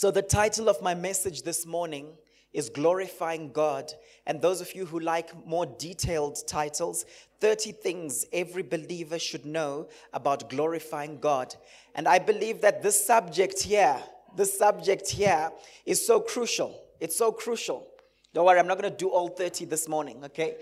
So, 0.00 0.10
the 0.10 0.22
title 0.22 0.70
of 0.70 0.80
my 0.80 0.94
message 0.94 1.42
this 1.42 1.66
morning 1.66 2.14
is 2.54 2.70
Glorifying 2.70 3.52
God. 3.52 3.92
And 4.26 4.40
those 4.40 4.62
of 4.62 4.74
you 4.74 4.86
who 4.86 4.98
like 4.98 5.46
more 5.46 5.66
detailed 5.66 6.38
titles, 6.46 7.04
30 7.40 7.72
things 7.72 8.24
every 8.32 8.62
believer 8.62 9.18
should 9.18 9.44
know 9.44 9.88
about 10.14 10.48
glorifying 10.48 11.18
God. 11.20 11.54
And 11.94 12.08
I 12.08 12.18
believe 12.18 12.62
that 12.62 12.82
this 12.82 13.06
subject 13.06 13.60
here, 13.60 13.98
this 14.34 14.56
subject 14.56 15.06
here 15.06 15.50
is 15.84 16.06
so 16.06 16.18
crucial. 16.18 16.82
It's 16.98 17.16
so 17.16 17.30
crucial. 17.30 17.86
Don't 18.32 18.46
worry, 18.46 18.58
I'm 18.58 18.66
not 18.66 18.80
going 18.80 18.90
to 18.90 18.98
do 18.98 19.10
all 19.10 19.28
30 19.28 19.66
this 19.66 19.86
morning, 19.86 20.24
okay? 20.24 20.56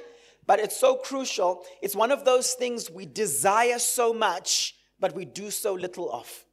But 0.49 0.59
it's 0.59 0.77
so 0.77 0.97
crucial. 0.97 1.63
It's 1.81 1.95
one 1.95 2.11
of 2.11 2.25
those 2.25 2.55
things 2.55 2.91
we 2.91 3.07
desire 3.07 3.79
so 3.79 4.13
much, 4.13 4.75
but 4.99 5.15
we 5.15 5.25
do 5.25 5.53
so 5.53 5.75
little 5.75 6.11
of. 6.11 6.45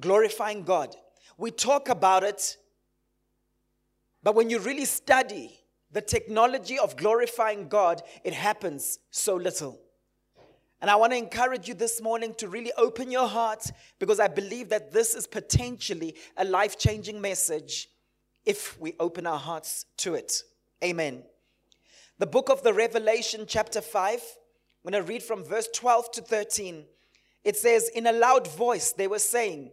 Glorifying 0.00 0.62
God. 0.62 0.96
We 1.42 1.50
talk 1.50 1.88
about 1.88 2.22
it, 2.22 2.56
but 4.22 4.36
when 4.36 4.48
you 4.48 4.60
really 4.60 4.84
study 4.84 5.58
the 5.90 6.00
technology 6.00 6.78
of 6.78 6.96
glorifying 6.96 7.66
God, 7.66 8.00
it 8.22 8.32
happens 8.32 9.00
so 9.10 9.34
little. 9.34 9.80
And 10.80 10.88
I 10.88 10.94
want 10.94 11.14
to 11.14 11.18
encourage 11.18 11.66
you 11.66 11.74
this 11.74 12.00
morning 12.00 12.32
to 12.34 12.46
really 12.46 12.70
open 12.78 13.10
your 13.10 13.26
heart 13.26 13.72
because 13.98 14.20
I 14.20 14.28
believe 14.28 14.68
that 14.68 14.92
this 14.92 15.16
is 15.16 15.26
potentially 15.26 16.14
a 16.36 16.44
life 16.44 16.78
changing 16.78 17.20
message 17.20 17.88
if 18.44 18.80
we 18.80 18.94
open 19.00 19.26
our 19.26 19.40
hearts 19.40 19.86
to 19.96 20.14
it. 20.14 20.44
Amen. 20.84 21.24
The 22.20 22.26
book 22.28 22.50
of 22.50 22.62
the 22.62 22.72
Revelation, 22.72 23.46
chapter 23.48 23.80
5, 23.80 24.12
I'm 24.12 24.92
going 24.92 25.04
to 25.04 25.12
read 25.12 25.24
from 25.24 25.42
verse 25.42 25.66
12 25.74 26.12
to 26.12 26.22
13. 26.22 26.84
It 27.42 27.56
says, 27.56 27.88
In 27.88 28.06
a 28.06 28.12
loud 28.12 28.46
voice, 28.46 28.92
they 28.92 29.08
were 29.08 29.18
saying, 29.18 29.72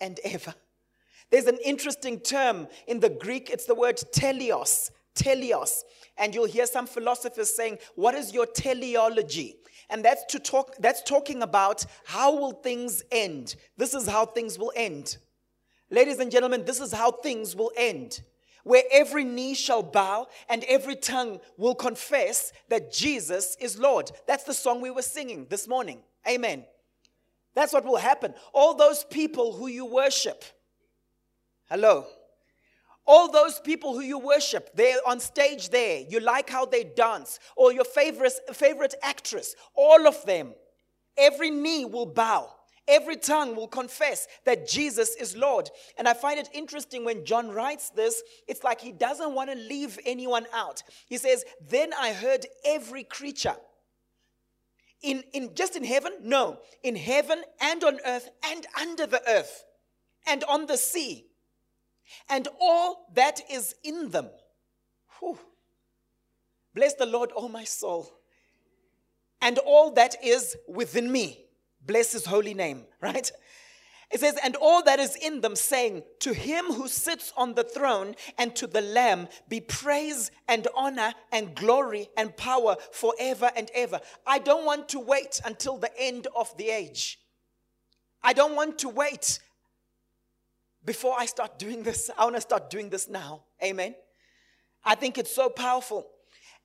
and 0.00 0.18
ever. 0.24 0.54
There's 1.30 1.46
an 1.46 1.58
interesting 1.64 2.20
term 2.20 2.68
in 2.86 3.00
the 3.00 3.10
Greek, 3.10 3.50
it's 3.50 3.66
the 3.66 3.74
word 3.74 3.96
teleos. 3.96 4.90
Teleos. 5.14 5.82
And 6.16 6.34
you'll 6.34 6.46
hear 6.46 6.66
some 6.66 6.86
philosophers 6.86 7.54
saying, 7.54 7.78
What 7.94 8.14
is 8.14 8.32
your 8.32 8.46
teleology? 8.46 9.56
And 9.90 10.04
that's 10.04 10.24
to 10.26 10.38
talk 10.38 10.74
that's 10.78 11.02
talking 11.02 11.42
about 11.42 11.84
how 12.04 12.34
will 12.36 12.52
things 12.52 13.02
end? 13.10 13.56
This 13.76 13.94
is 13.94 14.06
how 14.06 14.26
things 14.26 14.58
will 14.58 14.72
end. 14.76 15.16
Ladies 15.90 16.18
and 16.18 16.30
gentlemen, 16.30 16.64
this 16.64 16.80
is 16.80 16.92
how 16.92 17.10
things 17.10 17.56
will 17.56 17.72
end. 17.76 18.20
Where 18.64 18.82
every 18.92 19.24
knee 19.24 19.54
shall 19.54 19.82
bow 19.82 20.26
and 20.48 20.62
every 20.64 20.96
tongue 20.96 21.40
will 21.56 21.74
confess 21.74 22.52
that 22.68 22.92
Jesus 22.92 23.56
is 23.60 23.78
Lord. 23.78 24.10
That's 24.26 24.44
the 24.44 24.52
song 24.52 24.82
we 24.82 24.90
were 24.90 25.02
singing 25.02 25.46
this 25.48 25.66
morning. 25.66 26.00
Amen. 26.28 26.64
That's 27.58 27.72
what 27.72 27.84
will 27.84 27.96
happen. 27.96 28.34
All 28.52 28.76
those 28.76 29.02
people 29.02 29.52
who 29.52 29.66
you 29.66 29.84
worship. 29.84 30.44
Hello. 31.68 32.06
All 33.04 33.32
those 33.32 33.58
people 33.58 33.94
who 33.94 34.00
you 34.00 34.16
worship, 34.16 34.70
they're 34.76 35.00
on 35.04 35.18
stage 35.18 35.70
there. 35.70 36.04
You 36.08 36.20
like 36.20 36.48
how 36.48 36.66
they 36.66 36.84
dance, 36.84 37.40
or 37.56 37.72
your 37.72 37.84
favorite, 37.84 38.34
favorite 38.52 38.94
actress, 39.02 39.56
all 39.74 40.06
of 40.06 40.24
them. 40.24 40.54
Every 41.16 41.50
knee 41.50 41.84
will 41.84 42.06
bow. 42.06 42.48
Every 42.86 43.16
tongue 43.16 43.56
will 43.56 43.66
confess 43.66 44.28
that 44.44 44.68
Jesus 44.68 45.16
is 45.16 45.36
Lord. 45.36 45.68
And 45.98 46.06
I 46.06 46.14
find 46.14 46.38
it 46.38 46.48
interesting 46.54 47.04
when 47.04 47.24
John 47.24 47.50
writes 47.50 47.90
this, 47.90 48.22
it's 48.46 48.62
like 48.62 48.80
he 48.80 48.92
doesn't 48.92 49.34
want 49.34 49.50
to 49.50 49.56
leave 49.56 49.98
anyone 50.06 50.46
out. 50.54 50.84
He 51.08 51.16
says, 51.16 51.44
Then 51.68 51.92
I 51.92 52.12
heard 52.12 52.46
every 52.64 53.02
creature. 53.02 53.56
In, 55.02 55.22
in 55.32 55.54
just 55.54 55.76
in 55.76 55.84
heaven? 55.84 56.12
No. 56.22 56.58
In 56.82 56.96
heaven 56.96 57.42
and 57.60 57.84
on 57.84 57.98
earth 58.04 58.30
and 58.44 58.66
under 58.78 59.06
the 59.06 59.22
earth 59.28 59.64
and 60.26 60.44
on 60.44 60.66
the 60.66 60.76
sea 60.76 61.28
and 62.28 62.48
all 62.60 63.06
that 63.14 63.40
is 63.50 63.74
in 63.84 64.10
them. 64.10 64.28
Whew. 65.18 65.38
Bless 66.74 66.94
the 66.94 67.06
Lord, 67.06 67.30
O 67.34 67.48
my 67.48 67.64
soul, 67.64 68.08
and 69.40 69.58
all 69.58 69.92
that 69.92 70.16
is 70.22 70.56
within 70.68 71.10
me. 71.10 71.46
Bless 71.84 72.12
his 72.12 72.26
holy 72.26 72.54
name, 72.54 72.84
right? 73.00 73.30
It 74.10 74.20
says, 74.20 74.38
and 74.42 74.56
all 74.56 74.82
that 74.84 74.98
is 74.98 75.16
in 75.16 75.42
them, 75.42 75.54
saying, 75.54 76.02
To 76.20 76.32
him 76.32 76.66
who 76.66 76.88
sits 76.88 77.32
on 77.36 77.54
the 77.54 77.64
throne 77.64 78.14
and 78.38 78.56
to 78.56 78.66
the 78.66 78.80
Lamb 78.80 79.28
be 79.48 79.60
praise 79.60 80.30
and 80.48 80.66
honor 80.74 81.12
and 81.30 81.54
glory 81.54 82.08
and 82.16 82.34
power 82.34 82.76
forever 82.92 83.50
and 83.54 83.70
ever. 83.74 84.00
I 84.26 84.38
don't 84.38 84.64
want 84.64 84.88
to 84.90 84.98
wait 84.98 85.42
until 85.44 85.76
the 85.76 85.90
end 85.98 86.26
of 86.34 86.56
the 86.56 86.70
age. 86.70 87.18
I 88.22 88.32
don't 88.32 88.56
want 88.56 88.78
to 88.78 88.88
wait 88.88 89.40
before 90.84 91.14
I 91.18 91.26
start 91.26 91.58
doing 91.58 91.82
this. 91.82 92.10
I 92.16 92.24
want 92.24 92.36
to 92.36 92.40
start 92.40 92.70
doing 92.70 92.88
this 92.88 93.08
now. 93.08 93.42
Amen. 93.62 93.94
I 94.84 94.94
think 94.94 95.18
it's 95.18 95.34
so 95.34 95.50
powerful. 95.50 96.06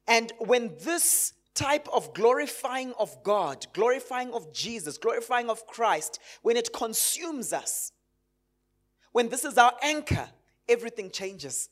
And 0.07 0.31
when 0.39 0.71
this 0.81 1.33
type 1.53 1.87
of 1.93 2.13
glorifying 2.13 2.93
of 2.99 3.23
God, 3.23 3.67
glorifying 3.73 4.33
of 4.33 4.53
Jesus, 4.53 4.97
glorifying 4.97 5.49
of 5.49 5.67
Christ, 5.67 6.19
when 6.41 6.57
it 6.57 6.73
consumes 6.73 7.53
us, 7.53 7.91
when 9.11 9.29
this 9.29 9.45
is 9.45 9.57
our 9.57 9.73
anchor, 9.83 10.27
everything 10.67 11.11
changes. 11.11 11.69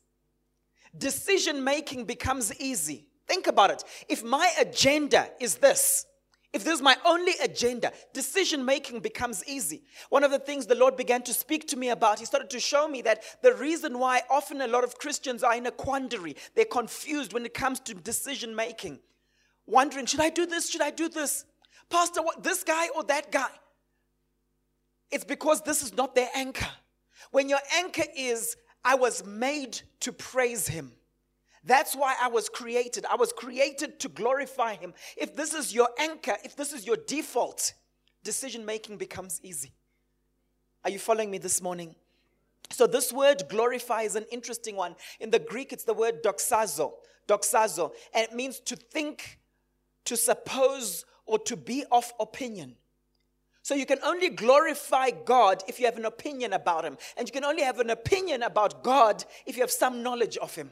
Decision 0.98 1.64
making 1.64 2.06
becomes 2.06 2.54
easy. 2.60 3.08
Think 3.28 3.48
about 3.48 3.72
it. 3.72 3.84
If 4.10 4.24
my 4.24 4.52
agenda 4.60 5.30
is 5.40 5.56
this, 5.56 6.06
if 6.54 6.66
this 6.66 6.76
is 6.76 6.82
my 6.82 6.98
only 7.06 7.34
agenda, 7.42 7.94
decision 8.14 8.66
making 8.66 9.00
becomes 9.00 9.44
easy. 9.48 9.84
One 10.10 10.26
of 10.26 10.32
the 10.32 10.40
things 10.40 10.66
the 10.66 10.76
Lord 10.76 10.98
began 10.98 11.22
to 11.24 11.34
speak 11.34 11.66
to 11.70 11.78
me 11.78 11.90
about, 11.90 12.20
He 12.20 12.26
started 12.26 12.50
to 12.50 12.60
show 12.60 12.90
me 12.90 13.02
that 13.04 13.24
the 13.42 13.54
reason 13.54 13.98
why 14.00 14.22
often 14.30 14.60
a 14.60 14.68
lot 14.68 14.84
of 14.84 14.98
Christians 14.98 15.44
are 15.44 15.56
in 15.56 15.66
a 15.66 15.72
quandary, 15.72 16.36
they're 16.54 16.66
confused 16.66 17.32
when 17.32 17.46
it 17.46 17.54
comes 17.54 17.80
to 17.82 17.94
decision 17.94 18.54
making, 18.54 19.00
wondering, 19.72 20.06
should 20.06 20.20
I 20.20 20.30
do 20.30 20.46
this? 20.46 20.70
Should 20.70 20.82
I 20.82 20.92
do 20.92 21.10
this? 21.10 21.46
Pastor, 21.90 22.22
what, 22.22 22.44
this 22.44 22.64
guy 22.64 22.90
or 22.96 23.04
that 23.06 23.32
guy? 23.32 23.50
It's 25.10 25.24
because 25.24 25.62
this 25.62 25.82
is 25.82 25.96
not 25.96 26.16
their 26.16 26.30
anchor. 26.36 26.70
When 27.32 27.50
your 27.50 27.60
anchor 27.76 28.06
is, 28.16 28.56
I 28.84 28.96
was 28.96 29.26
made 29.26 29.82
to 30.02 30.12
praise 30.12 30.68
Him. 30.68 30.92
That's 31.64 31.96
why 31.96 32.16
I 32.20 32.28
was 32.28 32.50
created. 32.50 33.06
I 33.10 33.16
was 33.16 33.32
created 33.32 34.00
to 34.00 34.10
glorify 34.10 34.76
Him. 34.76 34.94
If 35.18 35.36
this 35.36 35.54
is 35.54 35.74
your 35.74 35.90
anchor, 36.00 36.36
if 36.44 36.56
this 36.56 36.74
is 36.74 36.86
your 36.86 36.98
default, 37.08 37.74
decision 38.24 38.66
making 38.66 38.98
becomes 38.98 39.40
easy. 39.44 39.74
Are 40.84 40.90
you 40.90 41.00
following 41.00 41.30
me 41.30 41.38
this 41.38 41.62
morning? 41.62 41.96
So, 42.72 42.88
this 42.88 43.12
word 43.12 43.44
glorify 43.50 44.04
is 44.04 44.16
an 44.16 44.26
interesting 44.32 44.76
one. 44.76 44.96
In 45.20 45.30
the 45.30 45.40
Greek, 45.40 45.74
it's 45.74 45.84
the 45.84 45.94
word 45.94 46.24
doxazo. 46.24 46.94
Doxazo. 47.28 47.92
And 48.14 48.28
it 48.28 48.34
means 48.34 48.60
to 48.62 48.76
think, 48.76 49.40
to 50.06 50.18
suppose, 50.18 51.06
or 51.26 51.40
to 51.40 51.56
be 51.56 51.84
of 51.92 52.12
opinion. 52.20 52.76
So 53.64 53.76
you 53.76 53.86
can 53.86 54.00
only 54.04 54.30
glorify 54.30 55.12
God 55.12 55.64
if 55.68 55.80
you 55.80 55.86
have 55.86 55.98
an 55.98 56.06
opinion 56.06 56.54
about 56.54 56.84
Him. 56.84 56.98
And 57.16 57.28
you 57.28 57.32
can 57.32 57.46
only 57.46 57.62
have 57.62 57.80
an 57.80 57.92
opinion 57.92 58.42
about 58.42 58.84
God 58.84 59.24
if 59.46 59.56
you 59.56 59.62
have 59.62 59.72
some 59.72 60.02
knowledge 60.02 60.38
of 60.38 60.56
Him. 60.56 60.72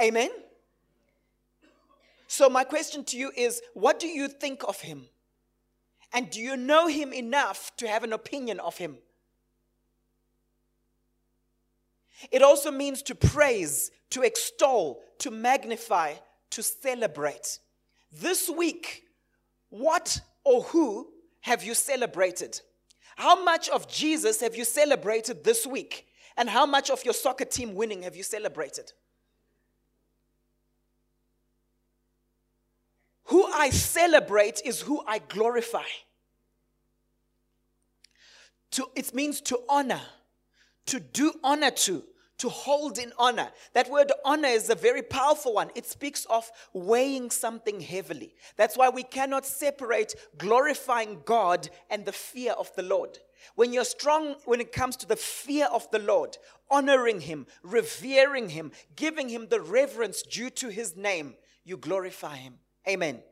Amen? 0.00 0.30
So, 2.32 2.48
my 2.48 2.62
question 2.62 3.02
to 3.06 3.16
you 3.18 3.32
is 3.36 3.60
what 3.74 3.98
do 3.98 4.06
you 4.06 4.28
think 4.28 4.62
of 4.68 4.80
him? 4.80 5.06
And 6.12 6.30
do 6.30 6.40
you 6.40 6.56
know 6.56 6.86
him 6.86 7.12
enough 7.12 7.74
to 7.78 7.88
have 7.88 8.04
an 8.04 8.12
opinion 8.12 8.60
of 8.60 8.78
him? 8.78 8.98
It 12.30 12.40
also 12.40 12.70
means 12.70 13.02
to 13.02 13.16
praise, 13.16 13.90
to 14.10 14.22
extol, 14.22 15.02
to 15.18 15.32
magnify, 15.32 16.14
to 16.50 16.62
celebrate. 16.62 17.58
This 18.12 18.50
week, 18.50 19.04
what 19.68 20.20
or 20.44 20.62
who 20.64 21.08
have 21.40 21.62
you 21.62 21.74
celebrated? 21.74 22.60
How 23.16 23.42
much 23.44 23.68
of 23.68 23.88
Jesus 23.88 24.40
have 24.40 24.56
you 24.56 24.64
celebrated 24.64 25.44
this 25.44 25.66
week? 25.66 26.06
And 26.36 26.48
how 26.48 26.66
much 26.66 26.90
of 26.90 27.04
your 27.04 27.14
soccer 27.14 27.44
team 27.44 27.74
winning 27.74 28.02
have 28.02 28.16
you 28.16 28.22
celebrated? 28.22 28.92
Who 33.24 33.44
I 33.44 33.70
celebrate 33.70 34.60
is 34.64 34.80
who 34.80 35.02
I 35.06 35.18
glorify. 35.20 35.84
To, 38.72 38.88
it 38.96 39.14
means 39.14 39.40
to 39.42 39.60
honor, 39.68 40.00
to 40.86 40.98
do 40.98 41.32
honor 41.44 41.70
to, 41.70 42.02
to 42.40 42.48
hold 42.48 42.98
in 42.98 43.12
honor. 43.18 43.48
That 43.74 43.90
word 43.90 44.12
honor 44.24 44.48
is 44.48 44.70
a 44.70 44.74
very 44.74 45.02
powerful 45.02 45.54
one. 45.54 45.70
It 45.74 45.86
speaks 45.86 46.24
of 46.26 46.50
weighing 46.72 47.30
something 47.30 47.80
heavily. 47.80 48.34
That's 48.56 48.76
why 48.76 48.88
we 48.88 49.02
cannot 49.02 49.46
separate 49.46 50.14
glorifying 50.38 51.20
God 51.24 51.68
and 51.90 52.04
the 52.04 52.12
fear 52.12 52.52
of 52.52 52.74
the 52.76 52.82
Lord. 52.82 53.18
When 53.54 53.72
you're 53.72 53.84
strong 53.84 54.36
when 54.44 54.60
it 54.60 54.72
comes 54.72 54.96
to 54.96 55.06
the 55.06 55.16
fear 55.16 55.66
of 55.66 55.90
the 55.90 55.98
Lord, 55.98 56.36
honoring 56.70 57.20
Him, 57.20 57.46
revering 57.62 58.50
Him, 58.50 58.72
giving 58.96 59.28
Him 59.28 59.48
the 59.48 59.60
reverence 59.60 60.22
due 60.22 60.50
to 60.50 60.68
His 60.68 60.96
name, 60.96 61.34
you 61.64 61.76
glorify 61.76 62.36
Him. 62.36 62.54
Amen. 62.88 63.22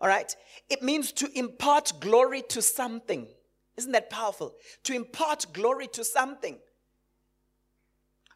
All 0.00 0.08
right? 0.08 0.34
It 0.68 0.82
means 0.82 1.12
to 1.12 1.38
impart 1.38 1.92
glory 2.00 2.42
to 2.48 2.62
something. 2.62 3.28
Isn't 3.76 3.92
that 3.92 4.10
powerful? 4.10 4.56
To 4.84 4.94
impart 4.94 5.46
glory 5.52 5.86
to 5.88 6.04
something. 6.04 6.58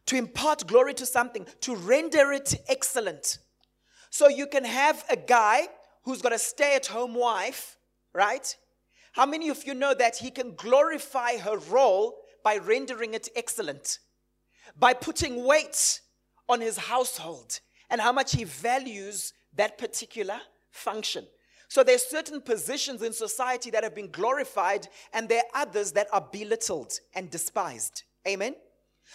To 0.06 0.16
impart 0.16 0.66
glory 0.66 0.94
to 0.94 1.06
something, 1.06 1.46
to 1.62 1.74
render 1.74 2.32
it 2.32 2.54
excellent. 2.68 3.38
So 4.10 4.28
you 4.28 4.46
can 4.46 4.64
have 4.64 5.04
a 5.10 5.16
guy 5.16 5.68
who's 6.04 6.22
got 6.22 6.32
a 6.32 6.38
stay 6.38 6.76
at 6.76 6.86
home 6.86 7.14
wife, 7.14 7.76
right? 8.12 8.54
How 9.12 9.26
many 9.26 9.48
of 9.48 9.64
you 9.64 9.74
know 9.74 9.94
that 9.94 10.16
he 10.16 10.30
can 10.30 10.54
glorify 10.54 11.38
her 11.38 11.56
role 11.56 12.16
by 12.42 12.58
rendering 12.58 13.14
it 13.14 13.28
excellent? 13.34 13.98
By 14.78 14.92
putting 14.92 15.44
weight 15.44 16.00
on 16.48 16.60
his 16.60 16.76
household 16.76 17.60
and 17.88 18.00
how 18.00 18.12
much 18.12 18.32
he 18.32 18.44
values 18.44 19.32
that 19.54 19.78
particular 19.78 20.40
function. 20.70 21.26
So 21.68 21.82
there's 21.82 22.04
certain 22.04 22.40
positions 22.40 23.02
in 23.02 23.12
society 23.12 23.70
that 23.70 23.84
have 23.84 23.94
been 23.94 24.10
glorified, 24.10 24.86
and 25.12 25.28
there 25.28 25.42
are 25.54 25.62
others 25.62 25.92
that 25.92 26.08
are 26.12 26.28
belittled 26.32 26.92
and 27.14 27.30
despised. 27.30 28.02
Amen. 28.28 28.54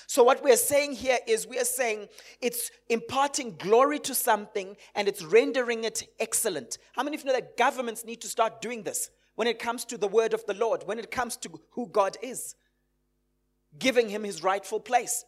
So, 0.07 0.23
what 0.23 0.43
we're 0.43 0.57
saying 0.57 0.93
here 0.93 1.19
is 1.27 1.47
we 1.47 1.59
are 1.59 1.65
saying 1.65 2.07
it's 2.41 2.71
imparting 2.89 3.55
glory 3.57 3.99
to 3.99 4.15
something 4.15 4.75
and 4.95 5.07
it's 5.07 5.23
rendering 5.23 5.83
it 5.83 6.03
excellent. 6.19 6.77
How 6.93 7.03
many 7.03 7.15
of 7.15 7.21
you 7.21 7.27
know 7.27 7.33
that 7.33 7.57
governments 7.57 8.05
need 8.05 8.21
to 8.21 8.27
start 8.27 8.61
doing 8.61 8.83
this 8.83 9.09
when 9.35 9.47
it 9.47 9.59
comes 9.59 9.85
to 9.85 9.97
the 9.97 10.07
word 10.07 10.33
of 10.33 10.45
the 10.45 10.53
Lord, 10.53 10.83
when 10.85 10.99
it 10.99 11.11
comes 11.11 11.37
to 11.37 11.49
who 11.71 11.87
God 11.87 12.17
is? 12.21 12.55
Giving 13.77 14.09
him 14.09 14.23
his 14.23 14.43
rightful 14.43 14.79
place. 14.79 15.25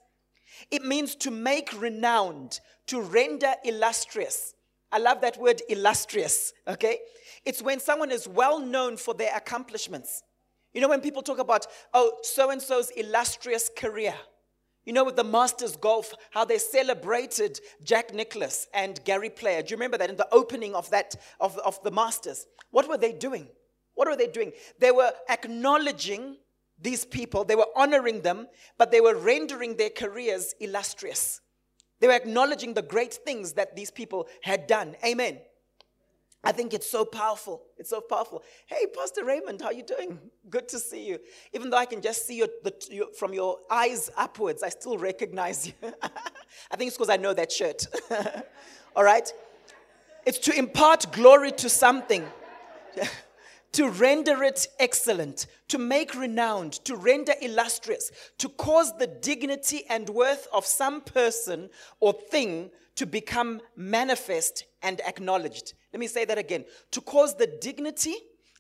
It 0.70 0.84
means 0.84 1.16
to 1.18 1.32
make 1.32 1.80
renowned, 1.80 2.60
to 2.88 3.02
render 3.02 3.54
illustrious. 3.64 4.54
I 4.92 4.98
love 4.98 5.22
that 5.22 5.38
word 5.38 5.62
illustrious, 5.70 6.54
okay? 6.68 7.00
It's 7.46 7.62
when 7.62 7.80
someone 7.80 8.12
is 8.12 8.28
well 8.28 8.60
known 8.60 8.98
for 8.98 9.14
their 9.14 9.36
accomplishments. 9.36 10.24
You 10.74 10.82
know, 10.82 10.90
when 10.90 11.02
people 11.02 11.22
talk 11.22 11.40
about, 11.40 11.66
oh, 11.94 12.18
so 12.24 12.50
and 12.50 12.62
so's 12.62 12.90
illustrious 12.92 13.70
career. 13.76 14.14
You 14.86 14.94
know, 14.94 15.04
with 15.04 15.16
the 15.16 15.24
Masters 15.24 15.76
Golf, 15.76 16.14
how 16.32 16.44
they 16.44 16.58
celebrated 16.58 17.60
Jack 17.84 18.14
Nicklaus 18.14 18.68
and 18.74 19.04
Gary 19.06 19.30
Player. 19.30 19.62
Do 19.62 19.72
you 19.72 19.78
remember 19.78 19.98
that 19.98 20.10
in 20.10 20.16
the 20.16 20.28
opening 20.32 20.74
of 20.74 20.90
that, 20.90 21.16
of, 21.40 21.58
of 21.60 21.82
the 21.84 21.92
Masters? 21.92 22.48
What 22.72 22.90
were 22.90 22.98
they 22.98 23.14
doing? 23.14 23.48
What 23.94 24.08
were 24.08 24.16
they 24.16 24.28
doing? 24.28 24.54
They 24.80 24.92
were 24.92 25.12
acknowledging 25.30 26.38
these 26.80 27.06
people, 27.06 27.44
they 27.44 27.56
were 27.56 27.68
honoring 27.76 28.22
them, 28.22 28.48
but 28.80 28.90
they 28.90 29.02
were 29.02 29.16
rendering 29.16 29.78
their 29.78 29.92
careers 29.92 30.56
illustrious. 30.60 31.40
They 32.00 32.08
were 32.08 32.14
acknowledging 32.14 32.74
the 32.74 32.82
great 32.82 33.14
things 33.14 33.54
that 33.54 33.76
these 33.76 33.92
people 33.92 34.28
had 34.42 34.66
done. 34.66 34.96
Amen. 35.06 35.42
I 36.44 36.52
think 36.52 36.74
it's 36.74 36.90
so 36.90 37.06
powerful. 37.06 37.62
It's 37.78 37.92
so 37.92 38.02
powerful. 38.02 38.44
Hey, 38.66 38.88
Pastor 38.88 39.24
Raymond, 39.24 39.62
how 39.62 39.70
you 39.70 39.84
doing? 39.84 40.10
Mm-hmm. 40.14 40.50
Good 40.50 40.68
to 40.70 40.80
see 40.80 41.08
you. 41.08 41.20
Even 41.54 41.70
though 41.70 41.78
I 41.78 41.86
can 41.86 42.02
just 42.02 42.26
see 42.26 42.44
you 42.90 43.08
from 43.18 43.34
your 43.34 43.60
eyes 43.70 44.10
upwards, 44.18 44.64
I 44.64 44.70
still 44.70 44.98
recognize 44.98 45.68
you. 45.68 45.74
I 46.02 46.78
think 46.78 46.88
it's 46.88 46.98
because 46.98 47.12
I 47.12 47.18
know 47.18 47.34
that 47.34 47.52
shirt. 47.52 47.86
All 48.96 49.04
right? 49.04 49.32
It's 50.26 50.40
to 50.40 50.58
impart 50.58 51.12
glory 51.12 51.52
to 51.54 51.70
something. 51.70 52.26
to 53.74 53.90
render 53.90 54.44
it 54.44 54.68
excellent, 54.80 55.48
to 55.70 55.78
make 55.78 56.14
renowned, 56.16 56.74
to 56.74 56.96
render 56.96 57.34
illustrious, 57.42 58.12
to 58.38 58.50
cause 58.50 58.98
the 58.98 59.08
dignity 59.08 59.84
and 59.90 60.10
worth 60.10 60.48
of 60.52 60.66
some 60.66 61.02
person 61.02 61.70
or 62.00 62.14
thing 62.14 62.70
to 62.96 63.06
become 63.06 63.62
manifest 63.76 64.66
and 64.82 65.02
acknowledged. 65.02 65.74
Let 65.94 66.00
me 66.00 66.08
say 66.08 66.26
that 66.26 66.38
again. 66.38 66.66
To 66.92 67.02
cause 67.02 67.36
the 67.36 67.48
dignity 67.48 68.16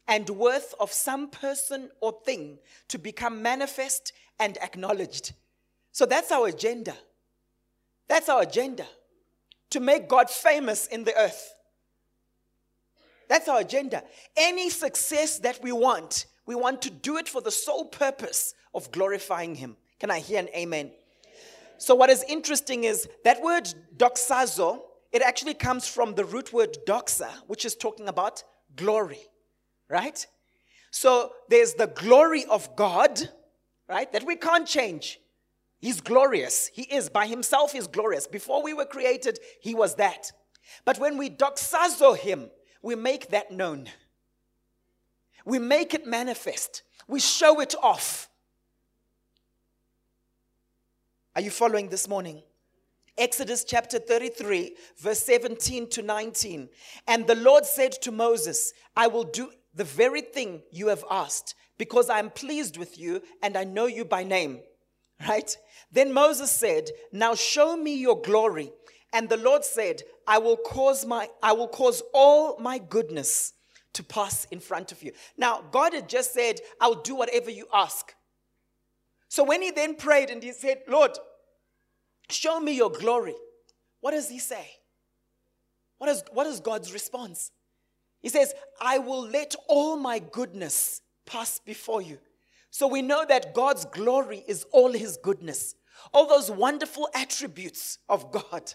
and 0.07 0.29
worth 0.29 0.73
of 0.79 0.91
some 0.91 1.29
person 1.29 1.89
or 2.01 2.13
thing 2.25 2.59
to 2.89 2.97
become 2.97 3.41
manifest 3.41 4.13
and 4.39 4.57
acknowledged. 4.57 5.33
So 5.91 6.05
that's 6.05 6.31
our 6.31 6.47
agenda. 6.47 6.93
That's 8.07 8.29
our 8.29 8.41
agenda. 8.41 8.85
To 9.71 9.79
make 9.79 10.09
God 10.09 10.29
famous 10.29 10.87
in 10.87 11.03
the 11.03 11.17
earth. 11.17 11.55
That's 13.29 13.47
our 13.47 13.61
agenda. 13.61 14.03
Any 14.35 14.69
success 14.69 15.39
that 15.39 15.63
we 15.63 15.71
want, 15.71 16.25
we 16.45 16.55
want 16.55 16.81
to 16.81 16.89
do 16.89 17.17
it 17.17 17.29
for 17.29 17.41
the 17.41 17.51
sole 17.51 17.85
purpose 17.85 18.53
of 18.73 18.91
glorifying 18.91 19.55
Him. 19.55 19.77
Can 19.99 20.11
I 20.11 20.19
hear 20.19 20.39
an 20.39 20.49
amen? 20.53 20.91
So, 21.77 21.95
what 21.95 22.09
is 22.09 22.23
interesting 22.27 22.83
is 22.83 23.07
that 23.23 23.41
word 23.41 23.73
doxazo, 23.95 24.81
it 25.11 25.21
actually 25.21 25.53
comes 25.53 25.87
from 25.87 26.15
the 26.15 26.25
root 26.25 26.53
word 26.53 26.77
doxa, 26.87 27.29
which 27.47 27.65
is 27.65 27.75
talking 27.75 28.07
about 28.07 28.43
glory, 28.75 29.19
right? 29.89 30.25
So, 30.91 31.33
there's 31.49 31.73
the 31.73 31.87
glory 31.87 32.45
of 32.45 32.75
God, 32.75 33.29
right, 33.87 34.11
that 34.11 34.25
we 34.25 34.35
can't 34.35 34.67
change. 34.67 35.19
He's 35.79 35.99
glorious. 35.99 36.67
He 36.67 36.83
is. 36.83 37.09
By 37.09 37.27
himself, 37.27 37.71
he's 37.71 37.87
glorious. 37.87 38.27
Before 38.27 38.61
we 38.61 38.73
were 38.73 38.85
created, 38.85 39.39
he 39.61 39.73
was 39.73 39.95
that. 39.95 40.31
But 40.85 40.99
when 40.99 41.17
we 41.17 41.29
doxazo 41.29 42.15
him, 42.15 42.51
we 42.81 42.95
make 42.95 43.29
that 43.29 43.51
known. 43.51 43.89
We 45.43 45.59
make 45.59 45.93
it 45.93 46.05
manifest. 46.05 46.83
We 47.07 47.19
show 47.19 47.59
it 47.61 47.73
off. 47.81 48.29
Are 51.35 51.41
you 51.41 51.49
following 51.49 51.89
this 51.89 52.07
morning? 52.07 52.43
Exodus 53.17 53.63
chapter 53.63 53.99
33, 53.99 54.75
verse 54.97 55.23
17 55.23 55.89
to 55.89 56.01
19. 56.01 56.69
And 57.07 57.27
the 57.27 57.35
Lord 57.35 57.65
said 57.65 57.91
to 58.01 58.11
Moses, 58.11 58.73
I 58.95 59.07
will 59.07 59.23
do 59.23 59.51
the 59.73 59.83
very 59.83 60.21
thing 60.21 60.61
you 60.71 60.87
have 60.87 61.05
asked, 61.09 61.55
because 61.77 62.09
I 62.09 62.19
am 62.19 62.29
pleased 62.29 62.77
with 62.77 62.97
you 62.97 63.21
and 63.41 63.57
I 63.57 63.63
know 63.63 63.85
you 63.85 64.05
by 64.05 64.23
name. 64.23 64.61
Right? 65.27 65.55
Then 65.91 66.13
Moses 66.13 66.51
said, 66.51 66.89
Now 67.11 67.35
show 67.35 67.77
me 67.77 67.95
your 67.95 68.19
glory. 68.19 68.71
And 69.13 69.29
the 69.29 69.37
Lord 69.37 69.63
said, 69.63 70.01
I 70.25 70.39
will 70.39 70.57
cause 70.57 71.05
my 71.05 71.27
I 71.43 71.51
will 71.51 71.67
cause 71.67 72.01
all 72.13 72.57
my 72.59 72.79
goodness 72.79 73.53
to 73.93 74.03
pass 74.03 74.45
in 74.51 74.59
front 74.59 74.91
of 74.91 75.03
you. 75.03 75.11
Now, 75.37 75.63
God 75.71 75.93
had 75.93 76.07
just 76.07 76.33
said, 76.33 76.59
I'll 76.79 77.01
do 77.01 77.13
whatever 77.13 77.51
you 77.51 77.67
ask. 77.73 78.13
So 79.27 79.43
when 79.43 79.61
he 79.61 79.71
then 79.71 79.95
prayed 79.95 80.29
and 80.29 80.41
he 80.41 80.53
said, 80.53 80.79
Lord, 80.87 81.11
show 82.31 82.59
me 82.59 82.73
your 82.73 82.91
glory, 82.91 83.35
what 83.99 84.11
does 84.11 84.29
he 84.29 84.39
say? 84.39 84.67
What 85.97 86.09
is, 86.09 86.23
what 86.31 86.47
is 86.47 86.59
God's 86.59 86.93
response? 86.93 87.51
He 88.21 88.29
says, 88.29 88.53
I 88.79 88.97
will 88.99 89.21
let 89.21 89.55
all 89.67 89.97
my 89.97 90.19
goodness 90.19 91.01
pass 91.25 91.59
before 91.59 92.01
you. 92.01 92.19
So 92.69 92.87
we 92.87 93.01
know 93.01 93.25
that 93.27 93.53
God's 93.53 93.85
glory 93.85 94.43
is 94.47 94.65
all 94.71 94.91
his 94.91 95.17
goodness, 95.17 95.75
all 96.13 96.27
those 96.27 96.49
wonderful 96.49 97.09
attributes 97.13 97.99
of 98.07 98.31
God. 98.31 98.73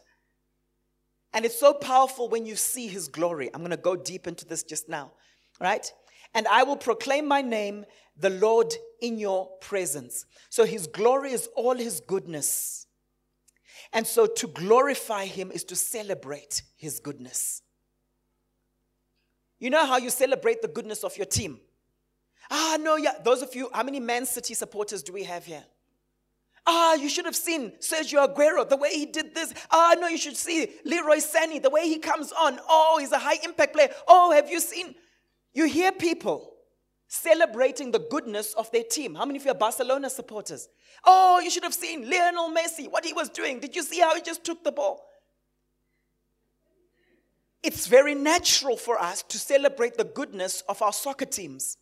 And 1.32 1.44
it's 1.44 1.58
so 1.58 1.72
powerful 1.72 2.28
when 2.28 2.46
you 2.46 2.56
see 2.56 2.88
his 2.88 3.08
glory. 3.08 3.50
I'm 3.52 3.60
going 3.60 3.70
to 3.70 3.76
go 3.76 3.96
deep 3.96 4.26
into 4.26 4.46
this 4.46 4.62
just 4.62 4.88
now, 4.88 5.12
right? 5.60 5.90
And 6.34 6.46
I 6.48 6.62
will 6.62 6.76
proclaim 6.76 7.26
my 7.26 7.42
name, 7.42 7.84
the 8.16 8.30
Lord, 8.30 8.74
in 9.00 9.18
your 9.18 9.48
presence. 9.60 10.26
So 10.50 10.64
his 10.64 10.86
glory 10.86 11.32
is 11.32 11.48
all 11.56 11.74
his 11.74 12.00
goodness. 12.00 12.85
And 13.96 14.06
so 14.06 14.26
to 14.26 14.46
glorify 14.48 15.24
him 15.24 15.50
is 15.50 15.64
to 15.64 15.74
celebrate 15.74 16.60
his 16.76 17.00
goodness. 17.00 17.62
You 19.58 19.70
know 19.70 19.86
how 19.86 19.96
you 19.96 20.10
celebrate 20.10 20.60
the 20.60 20.68
goodness 20.68 21.02
of 21.02 21.16
your 21.16 21.24
team? 21.24 21.60
Ah, 22.50 22.76
no, 22.78 22.96
yeah. 22.96 23.14
Those 23.24 23.40
of 23.40 23.54
you, 23.54 23.70
how 23.72 23.82
many 23.84 23.98
Man 23.98 24.26
City 24.26 24.52
supporters 24.52 25.02
do 25.02 25.14
we 25.14 25.22
have 25.22 25.46
here? 25.46 25.64
Ah, 26.66 26.96
you 26.96 27.08
should 27.08 27.24
have 27.24 27.34
seen 27.34 27.72
Sergio 27.80 28.28
Aguero, 28.28 28.68
the 28.68 28.76
way 28.76 28.90
he 28.90 29.06
did 29.06 29.34
this. 29.34 29.54
Ah, 29.70 29.94
no, 29.98 30.08
you 30.08 30.18
should 30.18 30.36
see 30.36 30.68
Leroy 30.84 31.16
Sané, 31.16 31.62
the 31.62 31.70
way 31.70 31.88
he 31.88 31.98
comes 31.98 32.32
on. 32.32 32.60
Oh, 32.68 32.98
he's 33.00 33.12
a 33.12 33.18
high 33.18 33.38
impact 33.44 33.72
player. 33.72 33.88
Oh, 34.06 34.30
have 34.30 34.50
you 34.50 34.60
seen? 34.60 34.94
You 35.54 35.64
hear 35.64 35.90
people 35.90 36.52
celebrating 37.08 37.90
the 37.90 37.98
goodness 38.10 38.54
of 38.54 38.70
their 38.72 38.82
team. 38.82 39.14
How 39.14 39.24
many 39.24 39.38
of 39.38 39.44
you 39.44 39.50
are 39.50 39.54
Barcelona 39.54 40.10
supporters? 40.10 40.68
Oh, 41.04 41.40
you 41.40 41.50
should 41.50 41.62
have 41.62 41.74
seen 41.74 42.08
Lionel 42.08 42.50
Messi, 42.50 42.90
what 42.90 43.04
he 43.04 43.12
was 43.12 43.28
doing. 43.28 43.60
Did 43.60 43.76
you 43.76 43.82
see 43.82 44.00
how 44.00 44.14
he 44.14 44.22
just 44.22 44.44
took 44.44 44.64
the 44.64 44.72
ball? 44.72 45.06
It's 47.62 47.86
very 47.86 48.14
natural 48.14 48.76
for 48.76 49.00
us 49.00 49.22
to 49.24 49.38
celebrate 49.38 49.96
the 49.96 50.04
goodness 50.04 50.62
of 50.68 50.82
our 50.82 50.92
soccer 50.92 51.24
teams. 51.24 51.78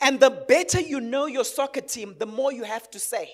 And 0.00 0.18
the 0.18 0.30
better 0.30 0.80
you 0.80 1.00
know 1.00 1.26
your 1.26 1.44
soccer 1.44 1.80
team, 1.80 2.16
the 2.18 2.26
more 2.26 2.52
you 2.52 2.64
have 2.64 2.90
to 2.90 2.98
say. 2.98 3.30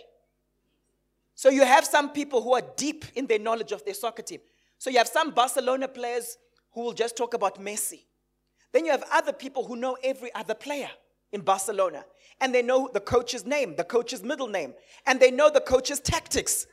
So 1.34 1.48
you 1.48 1.64
have 1.64 1.86
some 1.86 2.10
people 2.10 2.42
who 2.42 2.54
are 2.54 2.62
deep 2.76 3.04
in 3.14 3.26
their 3.26 3.38
knowledge 3.38 3.72
of 3.72 3.84
their 3.84 3.94
soccer 3.94 4.22
team. 4.22 4.40
So 4.76 4.90
you 4.90 4.98
have 4.98 5.08
some 5.08 5.30
Barcelona 5.30 5.88
players 5.88 6.36
who 6.72 6.82
will 6.82 6.92
just 6.92 7.16
talk 7.16 7.32
about 7.32 7.58
Messi. 7.58 8.04
Then 8.72 8.84
you 8.84 8.92
have 8.92 9.04
other 9.12 9.32
people 9.32 9.64
who 9.64 9.76
know 9.76 9.96
every 10.02 10.32
other 10.34 10.54
player 10.54 10.90
in 11.32 11.40
Barcelona. 11.40 12.04
And 12.40 12.54
they 12.54 12.62
know 12.62 12.88
the 12.92 13.00
coach's 13.00 13.44
name, 13.44 13.76
the 13.76 13.84
coach's 13.84 14.22
middle 14.22 14.48
name, 14.48 14.74
and 15.06 15.20
they 15.20 15.30
know 15.30 15.50
the 15.50 15.60
coach's 15.60 16.00
tactics. 16.00 16.66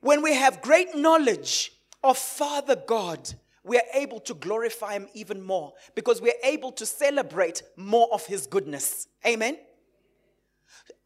When 0.00 0.22
we 0.22 0.34
have 0.34 0.62
great 0.62 0.94
knowledge 0.94 1.72
of 2.04 2.18
Father 2.18 2.76
God, 2.76 3.34
we 3.64 3.76
are 3.76 3.84
able 3.94 4.20
to 4.20 4.34
glorify 4.34 4.94
Him 4.94 5.08
even 5.14 5.42
more 5.42 5.72
because 5.94 6.20
we 6.20 6.30
are 6.30 6.44
able 6.44 6.72
to 6.72 6.86
celebrate 6.86 7.62
more 7.76 8.08
of 8.12 8.26
His 8.26 8.46
goodness. 8.46 9.08
Amen. 9.26 9.56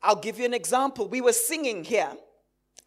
I'll 0.03 0.17
give 0.17 0.39
you 0.39 0.45
an 0.45 0.55
example. 0.55 1.09
We 1.09 1.21
were 1.21 1.33
singing 1.33 1.85
here, 1.85 2.11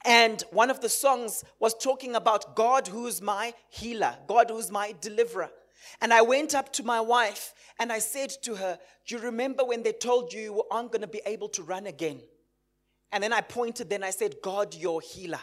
and 0.05 0.41
one 0.51 0.69
of 0.69 0.79
the 0.81 0.89
songs 0.89 1.43
was 1.59 1.73
talking 1.73 2.15
about 2.15 2.55
God 2.55 2.87
who's 2.87 3.21
my 3.21 3.53
healer, 3.69 4.15
God 4.27 4.49
who's 4.49 4.71
my 4.71 4.95
deliverer. 5.01 5.49
And 6.01 6.13
I 6.13 6.21
went 6.21 6.55
up 6.55 6.71
to 6.73 6.83
my 6.83 7.01
wife 7.01 7.53
and 7.79 7.91
I 7.91 7.99
said 7.99 8.31
to 8.43 8.55
her, 8.55 8.79
Do 9.07 9.15
you 9.15 9.21
remember 9.21 9.63
when 9.63 9.83
they 9.83 9.93
told 9.93 10.33
you 10.33 10.41
you 10.41 10.63
aren't 10.71 10.91
going 10.91 11.01
to 11.01 11.07
be 11.07 11.21
able 11.25 11.49
to 11.49 11.63
run 11.63 11.87
again? 11.87 12.21
And 13.11 13.23
then 13.23 13.33
I 13.33 13.41
pointed, 13.41 13.89
then 13.89 14.03
I 14.03 14.11
said, 14.11 14.35
God, 14.43 14.75
your 14.75 15.01
healer. 15.01 15.41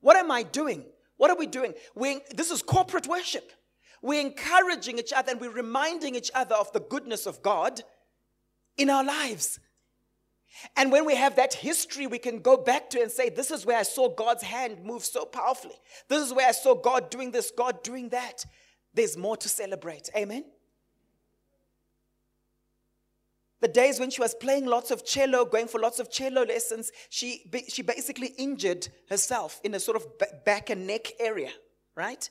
What 0.00 0.16
am 0.16 0.30
I 0.30 0.42
doing? 0.42 0.84
What 1.16 1.30
are 1.30 1.36
we 1.36 1.46
doing? 1.46 1.74
we 1.94 2.20
this 2.34 2.50
is 2.50 2.62
corporate 2.62 3.06
worship. 3.06 3.52
We're 4.02 4.20
encouraging 4.20 4.98
each 4.98 5.12
other 5.12 5.32
and 5.32 5.40
we're 5.40 5.50
reminding 5.50 6.14
each 6.14 6.30
other 6.34 6.54
of 6.54 6.72
the 6.72 6.80
goodness 6.80 7.26
of 7.26 7.42
God 7.42 7.82
in 8.76 8.90
our 8.90 9.04
lives. 9.04 9.58
And 10.76 10.90
when 10.90 11.04
we 11.04 11.16
have 11.16 11.36
that 11.36 11.54
history, 11.54 12.06
we 12.06 12.18
can 12.18 12.40
go 12.40 12.56
back 12.56 12.88
to 12.90 13.02
and 13.02 13.10
say, 13.10 13.28
This 13.28 13.50
is 13.50 13.66
where 13.66 13.78
I 13.78 13.82
saw 13.82 14.08
God's 14.08 14.42
hand 14.42 14.84
move 14.84 15.04
so 15.04 15.24
powerfully. 15.24 15.76
This 16.08 16.22
is 16.22 16.32
where 16.32 16.48
I 16.48 16.52
saw 16.52 16.74
God 16.74 17.10
doing 17.10 17.30
this, 17.30 17.50
God 17.50 17.82
doing 17.82 18.10
that. 18.10 18.44
There's 18.96 19.16
more 19.16 19.36
to 19.36 19.48
celebrate. 19.48 20.08
Amen. 20.16 20.44
The 23.60 23.68
days 23.68 24.00
when 24.00 24.10
she 24.10 24.22
was 24.22 24.34
playing 24.34 24.64
lots 24.64 24.90
of 24.90 25.04
cello, 25.04 25.44
going 25.44 25.68
for 25.68 25.78
lots 25.78 25.98
of 25.98 26.10
cello 26.10 26.44
lessons, 26.44 26.90
she, 27.10 27.50
she 27.68 27.82
basically 27.82 28.28
injured 28.38 28.88
herself 29.10 29.60
in 29.64 29.74
a 29.74 29.80
sort 29.80 29.96
of 29.96 30.06
back 30.44 30.70
and 30.70 30.86
neck 30.86 31.12
area, 31.20 31.50
right? 31.94 32.28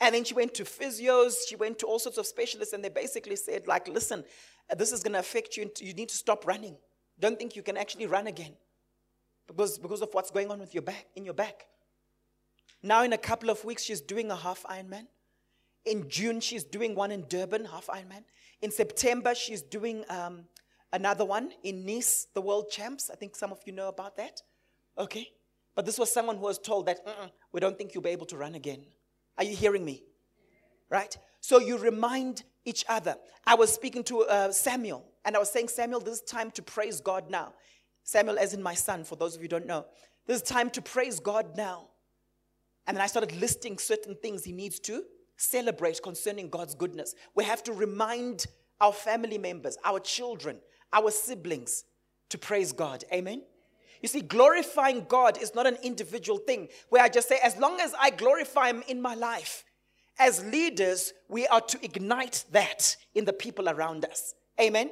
And 0.00 0.14
then 0.14 0.22
she 0.24 0.34
went 0.34 0.54
to 0.54 0.64
physios, 0.64 1.34
she 1.48 1.56
went 1.56 1.80
to 1.80 1.86
all 1.86 1.98
sorts 1.98 2.18
of 2.18 2.26
specialists, 2.26 2.72
and 2.72 2.84
they 2.84 2.88
basically 2.88 3.36
said, 3.36 3.66
like, 3.66 3.88
listen, 3.88 4.24
this 4.76 4.92
is 4.92 5.02
going 5.02 5.14
to 5.14 5.20
affect 5.20 5.56
you, 5.56 5.70
you 5.80 5.94
need 5.94 6.08
to 6.08 6.16
stop 6.16 6.46
running. 6.46 6.76
Don't 7.18 7.38
think 7.38 7.56
you 7.56 7.62
can 7.62 7.76
actually 7.76 8.06
run 8.06 8.28
again 8.28 8.54
because, 9.48 9.78
because 9.78 10.02
of 10.02 10.08
what's 10.12 10.30
going 10.30 10.50
on 10.50 10.60
with 10.60 10.72
your 10.72 10.82
back, 10.82 11.06
in 11.16 11.24
your 11.24 11.34
back. 11.34 11.66
Now, 12.82 13.02
in 13.02 13.12
a 13.12 13.18
couple 13.18 13.50
of 13.50 13.64
weeks, 13.64 13.82
she's 13.82 14.00
doing 14.00 14.30
a 14.30 14.36
half 14.36 14.62
Ironman. 14.64 15.06
In 15.84 16.08
June, 16.08 16.40
she's 16.40 16.64
doing 16.64 16.94
one 16.94 17.10
in 17.10 17.24
Durban, 17.28 17.66
half 17.66 17.88
Ironman. 17.88 18.24
In 18.62 18.70
September, 18.70 19.34
she's 19.34 19.60
doing 19.60 20.04
um, 20.08 20.44
another 20.92 21.24
one 21.24 21.50
in 21.62 21.84
Nice, 21.84 22.26
the 22.32 22.40
World 22.40 22.70
Champs. 22.70 23.10
I 23.10 23.16
think 23.16 23.36
some 23.36 23.52
of 23.52 23.60
you 23.66 23.72
know 23.72 23.88
about 23.88 24.16
that. 24.16 24.40
Okay. 24.96 25.28
But 25.74 25.84
this 25.84 25.98
was 25.98 26.10
someone 26.10 26.36
who 26.36 26.44
was 26.44 26.58
told 26.58 26.86
that, 26.86 26.98
we 27.52 27.60
don't 27.60 27.76
think 27.76 27.94
you'll 27.94 28.02
be 28.02 28.10
able 28.10 28.26
to 28.26 28.36
run 28.36 28.54
again. 28.54 28.84
Are 29.36 29.44
you 29.44 29.56
hearing 29.56 29.84
me? 29.84 30.04
Right? 30.88 31.16
So 31.40 31.58
you 31.58 31.76
remind 31.76 32.44
each 32.64 32.84
other. 32.88 33.16
I 33.44 33.56
was 33.56 33.72
speaking 33.72 34.04
to 34.04 34.22
uh, 34.22 34.52
Samuel, 34.52 35.04
and 35.24 35.36
I 35.36 35.38
was 35.38 35.50
saying, 35.50 35.68
Samuel, 35.68 36.00
this 36.00 36.14
is 36.14 36.22
time 36.22 36.50
to 36.52 36.62
praise 36.62 37.00
God 37.00 37.28
now. 37.28 37.54
Samuel, 38.04 38.38
as 38.38 38.54
in 38.54 38.62
my 38.62 38.74
son, 38.74 39.02
for 39.04 39.16
those 39.16 39.34
of 39.34 39.42
you 39.42 39.46
who 39.46 39.48
don't 39.48 39.66
know. 39.66 39.84
This 40.26 40.36
is 40.36 40.42
time 40.42 40.70
to 40.70 40.80
praise 40.80 41.18
God 41.20 41.56
now. 41.56 41.88
And 42.86 42.96
then 42.96 43.02
I 43.02 43.06
started 43.06 43.34
listing 43.40 43.78
certain 43.78 44.14
things 44.14 44.44
he 44.44 44.52
needs 44.52 44.78
to 44.80 45.02
celebrate 45.36 46.02
concerning 46.02 46.48
God's 46.48 46.74
goodness. 46.74 47.14
We 47.34 47.44
have 47.44 47.62
to 47.64 47.72
remind 47.72 48.46
our 48.80 48.92
family 48.92 49.38
members, 49.38 49.76
our 49.84 50.00
children, 50.00 50.58
our 50.92 51.10
siblings 51.10 51.84
to 52.30 52.38
praise 52.38 52.72
God. 52.72 53.04
Amen. 53.12 53.42
You 54.00 54.08
see, 54.08 54.20
glorifying 54.20 55.06
God 55.08 55.40
is 55.40 55.54
not 55.54 55.66
an 55.66 55.78
individual 55.82 56.38
thing 56.38 56.68
where 56.90 57.02
I 57.02 57.08
just 57.08 57.28
say, 57.28 57.38
as 57.42 57.56
long 57.56 57.80
as 57.80 57.94
I 57.98 58.10
glorify 58.10 58.68
Him 58.68 58.82
in 58.88 59.00
my 59.00 59.14
life, 59.14 59.64
as 60.18 60.44
leaders, 60.44 61.12
we 61.28 61.46
are 61.46 61.60
to 61.60 61.84
ignite 61.84 62.44
that 62.52 62.96
in 63.14 63.24
the 63.24 63.32
people 63.32 63.68
around 63.68 64.04
us. 64.04 64.34
Amen. 64.60 64.90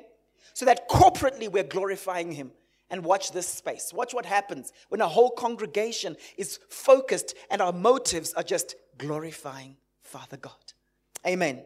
So 0.54 0.64
that 0.64 0.88
corporately 0.88 1.50
we're 1.50 1.62
glorifying 1.62 2.32
Him. 2.32 2.52
And 2.90 3.04
watch 3.04 3.32
this 3.32 3.49
space. 3.49 3.90
Watch 3.94 4.12
what 4.12 4.26
happens 4.26 4.70
when 4.90 5.00
a 5.00 5.08
whole 5.08 5.30
congregation 5.30 6.14
is 6.37 6.58
focused 6.68 7.34
and 7.50 7.62
our 7.62 7.72
motives 7.72 8.34
are 8.34 8.42
just 8.42 8.75
glorifying 8.99 9.76
Father 10.12 10.37
God. 10.37 10.52
Amen. 11.26 11.62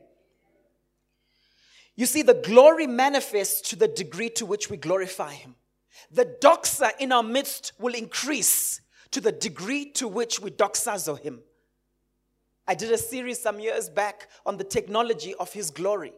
You 1.97 2.07
see, 2.07 2.23
the 2.23 2.35
glory 2.35 2.87
manifests 2.87 3.71
to 3.71 3.77
the 3.77 3.89
degree 3.89 4.29
to 4.31 4.47
which 4.47 4.71
we 4.71 4.77
glorify 4.77 5.33
Him. 5.33 5.57
The 6.13 6.27
doxa 6.41 6.93
in 7.01 7.11
our 7.11 7.25
midst 7.25 7.73
will 7.81 7.95
increase 7.95 8.81
to 9.11 9.21
the 9.21 9.33
degree 9.33 9.91
to 9.93 10.07
which 10.07 10.39
we 10.39 10.53
doxazo 10.53 11.19
Him. 11.19 11.41
I 12.69 12.77
did 12.77 12.93
a 12.93 12.99
series 12.99 13.43
some 13.43 13.59
years 13.59 13.89
back 13.89 14.29
on 14.45 14.59
the 14.59 14.65
technology 14.65 15.35
of 15.35 15.53
His 15.53 15.71
glory. 15.71 16.13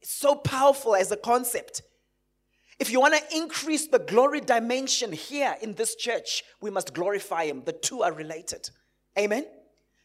It's 0.00 0.12
so 0.12 0.36
powerful 0.36 0.94
as 0.94 1.10
a 1.10 1.16
concept. 1.16 1.82
If 2.78 2.90
you 2.90 3.00
want 3.00 3.14
to 3.14 3.36
increase 3.36 3.88
the 3.88 3.98
glory 3.98 4.40
dimension 4.40 5.10
here 5.10 5.56
in 5.60 5.74
this 5.74 5.96
church, 5.96 6.44
we 6.60 6.70
must 6.70 6.94
glorify 6.94 7.46
Him. 7.46 7.64
The 7.64 7.72
two 7.72 8.02
are 8.04 8.12
related. 8.12 8.70
Amen. 9.18 9.46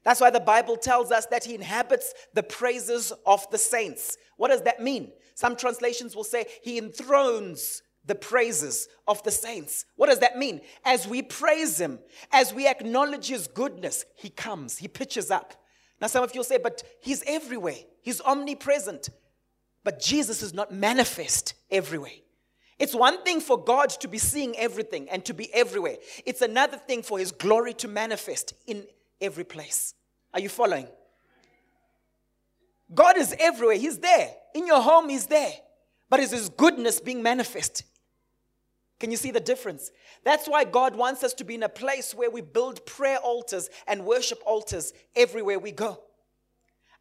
That's 0.08 0.22
why 0.22 0.30
the 0.30 0.40
Bible 0.40 0.78
tells 0.78 1.12
us 1.12 1.26
that 1.26 1.44
he 1.44 1.54
inhabits 1.54 2.14
the 2.34 2.42
praises 2.42 3.12
of 3.26 3.46
the 3.52 3.58
saints. 3.58 4.18
What 4.38 4.52
does 4.52 4.62
that 4.62 4.82
mean? 4.82 5.12
Some 5.36 5.58
translations 5.58 6.16
will 6.16 6.24
say 6.24 6.46
he 6.64 6.78
enthrones 6.78 7.82
the 8.06 8.16
praises 8.16 8.88
of 9.06 9.22
the 9.24 9.32
saints. 9.32 9.84
What 9.98 10.08
does 10.08 10.20
that 10.20 10.38
mean? 10.38 10.62
As 10.86 11.10
we 11.10 11.24
praise 11.24 11.78
him, 11.78 12.00
as 12.32 12.54
we 12.54 12.70
acknowledge 12.70 13.28
his 13.28 13.48
goodness, 13.48 14.06
he 14.16 14.30
comes, 14.30 14.78
he 14.78 14.88
pitches 14.88 15.30
up. 15.30 15.62
Now, 16.00 16.08
some 16.08 16.24
of 16.24 16.34
you 16.34 16.40
will 16.40 16.46
say, 16.46 16.58
but 16.58 16.84
he's 17.02 17.22
everywhere, 17.28 17.76
he's 18.02 18.22
omnipresent. 18.22 19.10
But 19.84 20.00
Jesus 20.00 20.42
is 20.42 20.54
not 20.54 20.72
manifest 20.72 21.54
everywhere. 21.70 22.12
It's 22.80 22.96
one 22.96 23.22
thing 23.24 23.42
for 23.42 23.62
God 23.62 23.90
to 23.90 24.08
be 24.08 24.20
seeing 24.20 24.56
everything 24.56 25.10
and 25.10 25.26
to 25.26 25.34
be 25.34 25.54
everywhere, 25.54 25.98
it's 26.26 26.42
another 26.42 26.78
thing 26.78 27.04
for 27.04 27.20
his 27.20 27.34
glory 27.34 27.74
to 27.74 27.90
manifest 27.90 28.54
in 28.68 28.86
every 29.20 29.44
place. 29.44 29.96
Are 30.38 30.40
you 30.40 30.50
following? 30.50 30.88
God 32.94 33.18
is 33.18 33.36
everywhere. 33.40 33.76
He's 33.76 33.98
there. 33.98 34.30
In 34.54 34.68
your 34.68 34.80
home, 34.80 35.10
He's 35.10 35.26
there. 35.26 35.52
But 36.12 36.20
is 36.20 36.30
His 36.30 36.50
goodness 36.50 37.00
being 37.00 37.24
manifest? 37.24 37.82
Can 39.00 39.10
you 39.10 39.18
see 39.18 39.32
the 39.32 39.40
difference? 39.40 39.90
That's 40.24 40.48
why 40.48 40.64
God 40.64 40.96
wants 40.96 41.24
us 41.24 41.34
to 41.36 41.44
be 41.44 41.56
in 41.56 41.64
a 41.64 41.70
place 41.70 42.14
where 42.14 42.30
we 42.30 42.42
build 42.42 42.86
prayer 42.86 43.18
altars 43.18 43.72
and 43.88 44.06
worship 44.06 44.40
altars 44.46 44.94
everywhere 45.16 45.58
we 45.58 45.72
go. 45.72 46.04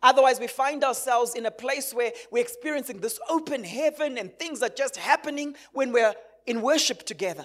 Otherwise, 0.03 0.41
we 0.41 0.47
find 0.47 0.83
ourselves 0.83 1.35
in 1.35 1.45
a 1.45 1.51
place 1.51 1.93
where 1.93 2.13
we're 2.31 2.41
experiencing 2.43 3.01
this 3.01 3.21
open 3.29 3.65
heaven 3.65 4.17
and 4.17 4.33
things 4.39 4.63
are 4.63 4.71
just 4.71 4.97
happening 4.97 5.55
when 5.75 5.93
we're 5.93 6.15
in 6.47 6.63
worship 6.63 7.05
together. 7.05 7.45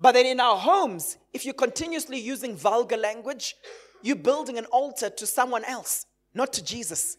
But 0.00 0.14
then 0.14 0.26
in 0.26 0.40
our 0.40 0.56
homes, 0.56 1.18
if 1.32 1.44
you're 1.44 1.54
continuously 1.54 2.18
using 2.18 2.56
vulgar 2.56 2.96
language, 2.96 3.54
you're 4.02 4.16
building 4.16 4.58
an 4.58 4.66
altar 4.66 5.10
to 5.10 5.26
someone 5.26 5.64
else, 5.64 6.06
not 6.34 6.52
to 6.54 6.64
Jesus. 6.64 7.16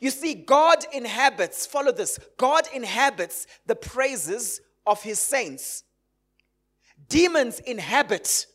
You 0.00 0.10
see, 0.10 0.34
God 0.34 0.84
inhabits, 0.92 1.66
follow 1.66 1.92
this, 1.92 2.18
God 2.36 2.64
inhabits 2.74 3.46
the 3.66 3.74
praises 3.74 4.60
of 4.86 5.02
his 5.02 5.18
saints. 5.18 5.84
Demons 7.08 7.60
inhabit 7.60 8.46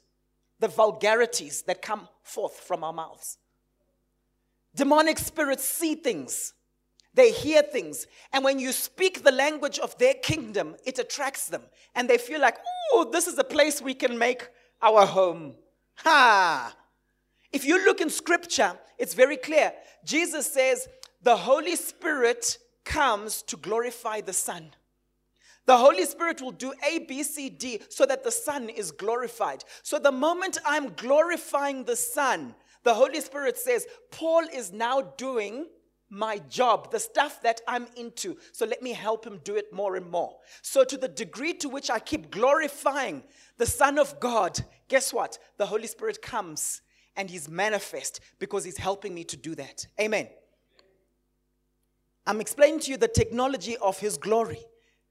the 0.59 0.67
vulgarities 0.67 1.63
that 1.63 1.81
come 1.81 2.07
forth 2.23 2.59
from 2.59 2.83
our 2.83 2.93
mouths. 2.93 3.37
Demonic 4.75 5.17
spirits 5.17 5.63
see 5.63 5.95
things, 5.95 6.53
they 7.13 7.31
hear 7.31 7.61
things, 7.63 8.05
and 8.31 8.43
when 8.43 8.59
you 8.59 8.71
speak 8.71 9.23
the 9.23 9.31
language 9.31 9.79
of 9.79 9.97
their 9.97 10.13
kingdom, 10.13 10.75
it 10.85 10.99
attracts 10.99 11.47
them, 11.47 11.63
and 11.95 12.09
they 12.09 12.17
feel 12.17 12.39
like, 12.39 12.57
oh, 12.93 13.09
this 13.11 13.27
is 13.27 13.37
a 13.37 13.43
place 13.43 13.81
we 13.81 13.93
can 13.93 14.17
make 14.17 14.47
our 14.81 15.05
home. 15.05 15.55
Ha! 15.97 16.75
If 17.51 17.65
you 17.65 17.83
look 17.85 18.01
in 18.01 18.09
scripture, 18.09 18.73
it's 18.97 19.13
very 19.13 19.37
clear. 19.37 19.73
Jesus 20.03 20.51
says, 20.51 20.87
the 21.21 21.35
Holy 21.35 21.75
Spirit 21.75 22.57
comes 22.83 23.41
to 23.43 23.57
glorify 23.57 24.21
the 24.21 24.33
Son. 24.33 24.71
The 25.65 25.77
Holy 25.77 26.05
Spirit 26.05 26.41
will 26.41 26.51
do 26.51 26.73
A, 26.89 26.99
B, 26.99 27.23
C, 27.23 27.49
D 27.49 27.81
so 27.89 28.05
that 28.05 28.23
the 28.23 28.31
Son 28.31 28.69
is 28.69 28.91
glorified. 28.91 29.63
So 29.83 29.99
the 29.99 30.11
moment 30.11 30.57
I'm 30.65 30.93
glorifying 30.93 31.83
the 31.83 31.97
Son, 31.97 32.55
the 32.83 32.93
Holy 32.93 33.19
Spirit 33.19 33.57
says, 33.57 33.85
Paul 34.11 34.43
is 34.53 34.71
now 34.71 35.01
doing 35.01 35.67
my 36.09 36.37
job, 36.49 36.89
the 36.91 36.99
stuff 36.99 37.41
that 37.41 37.59
I'm 37.67 37.87
into. 37.97 38.37
So 38.53 38.65
let 38.65 38.81
me 38.81 38.93
help 38.93 39.25
him 39.27 39.41
do 39.43 39.57
it 39.57 39.73
more 39.73 39.97
and 39.97 40.09
more. 40.09 40.37
So, 40.61 40.85
to 40.85 40.97
the 40.97 41.09
degree 41.09 41.53
to 41.55 41.67
which 41.67 41.89
I 41.89 41.99
keep 41.99 42.31
glorifying 42.31 43.23
the 43.57 43.65
Son 43.65 43.99
of 43.99 44.17
God, 44.21 44.57
guess 44.87 45.13
what? 45.13 45.37
The 45.57 45.65
Holy 45.65 45.87
Spirit 45.87 46.21
comes 46.21 46.81
and 47.17 47.29
he's 47.29 47.49
manifest 47.49 48.21
because 48.39 48.63
he's 48.63 48.77
helping 48.77 49.13
me 49.13 49.23
to 49.25 49.35
do 49.35 49.55
that. 49.55 49.85
Amen. 49.99 50.29
I'm 52.25 52.39
explaining 52.39 52.79
to 52.81 52.91
you 52.91 52.97
the 52.97 53.07
technology 53.07 53.75
of 53.77 53.99
his 53.99 54.17
glory. 54.17 54.59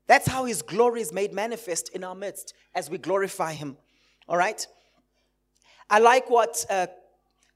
That's 0.07 0.29
how 0.29 0.45
his 0.45 0.63
glory 0.63 1.01
is 1.01 1.13
made 1.13 1.33
manifest 1.33 1.89
in 1.91 2.05
our 2.05 2.15
midst 2.15 2.55
as 2.75 2.89
we 2.89 2.99
glorify 2.99 3.53
him. 3.53 3.77
All 4.29 4.37
right? 4.37 4.65
I 5.91 5.99
like 5.99 6.31
what 6.31 6.65
uh, 6.71 6.87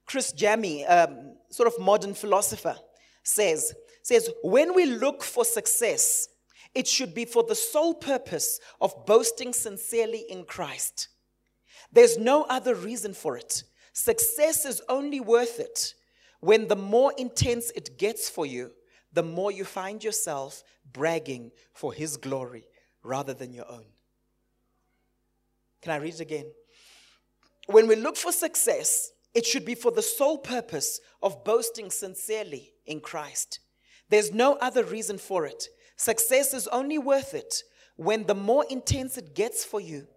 Criss 0.05 0.33
Jami, 0.33 0.85
um, 0.85 1.35
sort 1.49 1.67
of 1.67 1.79
modern 1.79 2.13
philosopher, 2.13 2.75
says. 3.23 3.73
Says, 4.03 4.29
when 4.43 4.73
we 4.73 4.85
look 4.85 5.23
for 5.23 5.45
success, 5.45 6.27
it 6.73 6.87
should 6.87 7.13
be 7.13 7.25
for 7.25 7.43
the 7.43 7.55
sole 7.55 7.93
purpose 7.93 8.59
of 8.81 9.05
boasting 9.05 9.53
sincerely 9.53 10.25
in 10.27 10.43
Christ. 10.43 11.09
There's 11.91 12.17
no 12.17 12.43
other 12.43 12.73
reason 12.73 13.13
for 13.13 13.37
it. 13.37 13.63
Success 13.93 14.65
is 14.65 14.81
only 14.87 15.19
worth 15.19 15.59
it 15.59 15.93
when 16.39 16.67
the 16.67 16.75
more 16.75 17.13
intense 17.17 17.71
it 17.71 17.97
gets 17.97 18.29
for 18.29 18.45
you, 18.45 18.71
the 19.13 19.23
more 19.23 19.51
you 19.51 19.65
find 19.65 20.03
yourself 20.03 20.63
bragging 20.91 21.51
for 21.73 21.93
His 21.93 22.17
glory 22.17 22.65
rather 23.03 23.33
than 23.33 23.53
your 23.53 23.69
own. 23.69 23.85
Can 25.81 25.91
I 25.91 25.97
read 25.97 26.15
it 26.15 26.19
again? 26.19 26.45
When 27.67 27.87
we 27.87 27.95
look 27.95 28.17
for 28.17 28.31
success, 28.31 29.11
it 29.33 29.45
should 29.45 29.65
be 29.65 29.75
for 29.75 29.91
the 29.91 30.01
sole 30.01 30.37
purpose 30.37 30.99
of 31.21 31.43
boasting 31.43 31.89
sincerely 31.89 32.73
in 32.85 32.99
Christ. 32.99 33.59
There's 34.09 34.33
no 34.33 34.55
other 34.55 34.83
reason 34.83 35.17
for 35.17 35.45
it. 35.45 35.67
Success 35.95 36.53
is 36.53 36.67
only 36.67 36.97
worth 36.97 37.33
it 37.33 37.63
when 37.95 38.25
the 38.25 38.35
more 38.35 38.65
intense 38.69 39.17
it 39.17 39.35
gets 39.35 39.63
for 39.63 39.79
you, 39.79 40.07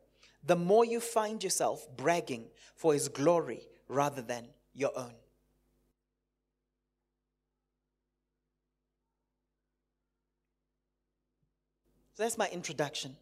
the 0.42 0.56
more 0.56 0.84
you 0.84 1.00
find 1.00 1.42
yourself 1.44 1.86
bragging 1.96 2.46
for 2.84 2.92
His 2.92 3.08
glory 3.08 3.62
rather 3.88 4.20
than 4.20 4.44
your 4.74 4.90
own. 4.94 5.14
So 12.12 12.24
that's 12.24 12.36
my 12.36 12.46
introduction. 12.52 13.16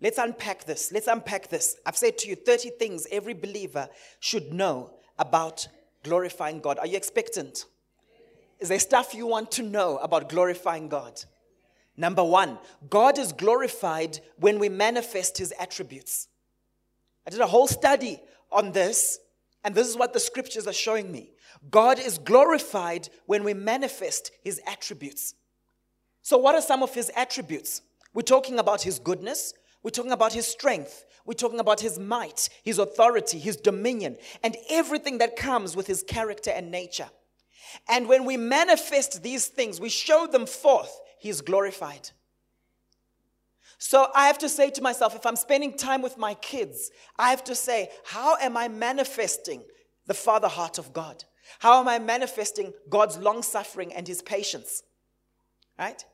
Let's 0.00 0.18
unpack 0.18 0.64
this. 0.64 0.90
Let's 0.90 1.06
unpack 1.06 1.50
this. 1.50 1.76
I've 1.86 1.96
said 1.96 2.18
to 2.18 2.28
you 2.28 2.34
30 2.34 2.70
things 2.70 3.06
every 3.12 3.34
believer 3.34 3.88
should 4.18 4.52
know 4.52 4.90
about 5.20 5.68
glorifying 6.02 6.58
God. 6.58 6.80
Are 6.80 6.86
you 6.88 6.96
expectant? 6.96 7.66
Is 8.58 8.70
there 8.70 8.80
stuff 8.80 9.14
you 9.14 9.28
want 9.28 9.52
to 9.52 9.62
know 9.62 9.98
about 9.98 10.28
glorifying 10.28 10.88
God? 10.88 11.22
Number 11.96 12.24
one, 12.24 12.58
God 12.90 13.20
is 13.20 13.32
glorified 13.32 14.18
when 14.36 14.58
we 14.58 14.68
manifest 14.68 15.38
his 15.38 15.54
attributes. 15.60 16.26
I 17.26 17.30
did 17.30 17.40
a 17.40 17.46
whole 17.46 17.66
study 17.66 18.20
on 18.50 18.72
this, 18.72 19.18
and 19.64 19.74
this 19.74 19.88
is 19.88 19.96
what 19.96 20.12
the 20.12 20.20
scriptures 20.20 20.66
are 20.66 20.72
showing 20.72 21.10
me. 21.10 21.30
God 21.70 21.98
is 21.98 22.18
glorified 22.18 23.08
when 23.26 23.44
we 23.44 23.54
manifest 23.54 24.32
his 24.42 24.60
attributes. 24.66 25.34
So, 26.22 26.36
what 26.38 26.54
are 26.54 26.62
some 26.62 26.82
of 26.82 26.94
his 26.94 27.10
attributes? 27.14 27.82
We're 28.14 28.22
talking 28.22 28.58
about 28.58 28.82
his 28.82 28.98
goodness, 28.98 29.54
we're 29.82 29.90
talking 29.90 30.12
about 30.12 30.32
his 30.32 30.46
strength. 30.46 31.04
We're 31.24 31.34
talking 31.34 31.60
about 31.60 31.80
his 31.80 31.98
might, 31.98 32.48
his 32.64 32.78
authority, 32.78 33.38
his 33.38 33.56
dominion, 33.56 34.16
and 34.42 34.56
everything 34.70 35.18
that 35.18 35.36
comes 35.36 35.76
with 35.76 35.86
his 35.86 36.02
character 36.02 36.50
and 36.50 36.70
nature. 36.70 37.08
And 37.88 38.08
when 38.08 38.24
we 38.24 38.36
manifest 38.36 39.22
these 39.22 39.46
things, 39.46 39.80
we 39.80 39.88
show 39.88 40.26
them 40.26 40.46
forth, 40.46 41.00
he 41.18 41.28
is 41.28 41.40
glorified. 41.40 42.10
So 43.84 44.06
I 44.14 44.28
have 44.28 44.38
to 44.38 44.48
say 44.48 44.70
to 44.70 44.80
myself, 44.80 45.16
if 45.16 45.26
I'm 45.26 45.34
spending 45.34 45.76
time 45.76 46.02
with 46.02 46.16
my 46.16 46.34
kids, 46.34 46.92
I 47.18 47.30
have 47.30 47.42
to 47.42 47.54
say, 47.56 47.88
how 48.04 48.36
am 48.36 48.56
I 48.56 48.68
manifesting 48.68 49.64
the 50.06 50.14
Father 50.14 50.46
heart 50.46 50.78
of 50.78 50.92
God? 50.92 51.24
How 51.58 51.80
am 51.80 51.88
I 51.88 51.98
manifesting 51.98 52.74
God's 52.88 53.18
long 53.18 53.42
suffering 53.42 53.92
and 53.92 54.06
his 54.06 54.22
patience? 54.22 54.84
Right? 55.76 56.04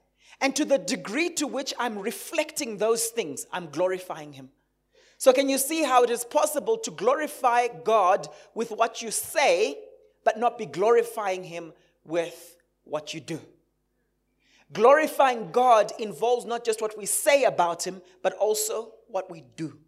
And 0.41 0.57
to 0.57 0.65
the 0.65 0.79
degree 0.79 1.29
to 1.35 1.47
which 1.47 1.75
I'm 1.79 1.99
reflecting 1.99 2.79
those 2.79 3.09
things, 3.09 3.45
I'm 3.53 3.69
glorifying 3.69 4.33
Him. 4.33 4.49
So, 5.19 5.35
can 5.35 5.51
you 5.51 5.59
see 5.59 5.83
how 5.83 6.05
it 6.05 6.11
is 6.11 6.25
possible 6.25 6.79
to 6.79 6.91
glorify 6.91 7.69
God 7.85 8.29
with 8.55 8.71
what 8.71 9.03
you 9.03 9.11
say, 9.11 9.77
but 10.25 10.39
not 10.39 10.57
be 10.57 10.65
glorifying 10.65 11.45
Him 11.45 11.75
with 12.03 12.57
what 12.85 13.13
you 13.13 13.21
do? 13.21 13.41
Glorifying 14.73 15.51
God 15.51 15.93
involves 15.99 16.45
not 16.45 16.65
just 16.65 16.83
what 16.83 16.97
we 16.99 17.07
say 17.07 17.45
about 17.45 17.87
Him, 17.87 18.03
but 18.23 18.35
also 18.35 18.93
what 19.09 19.31
we 19.31 19.45
do. 19.57 19.79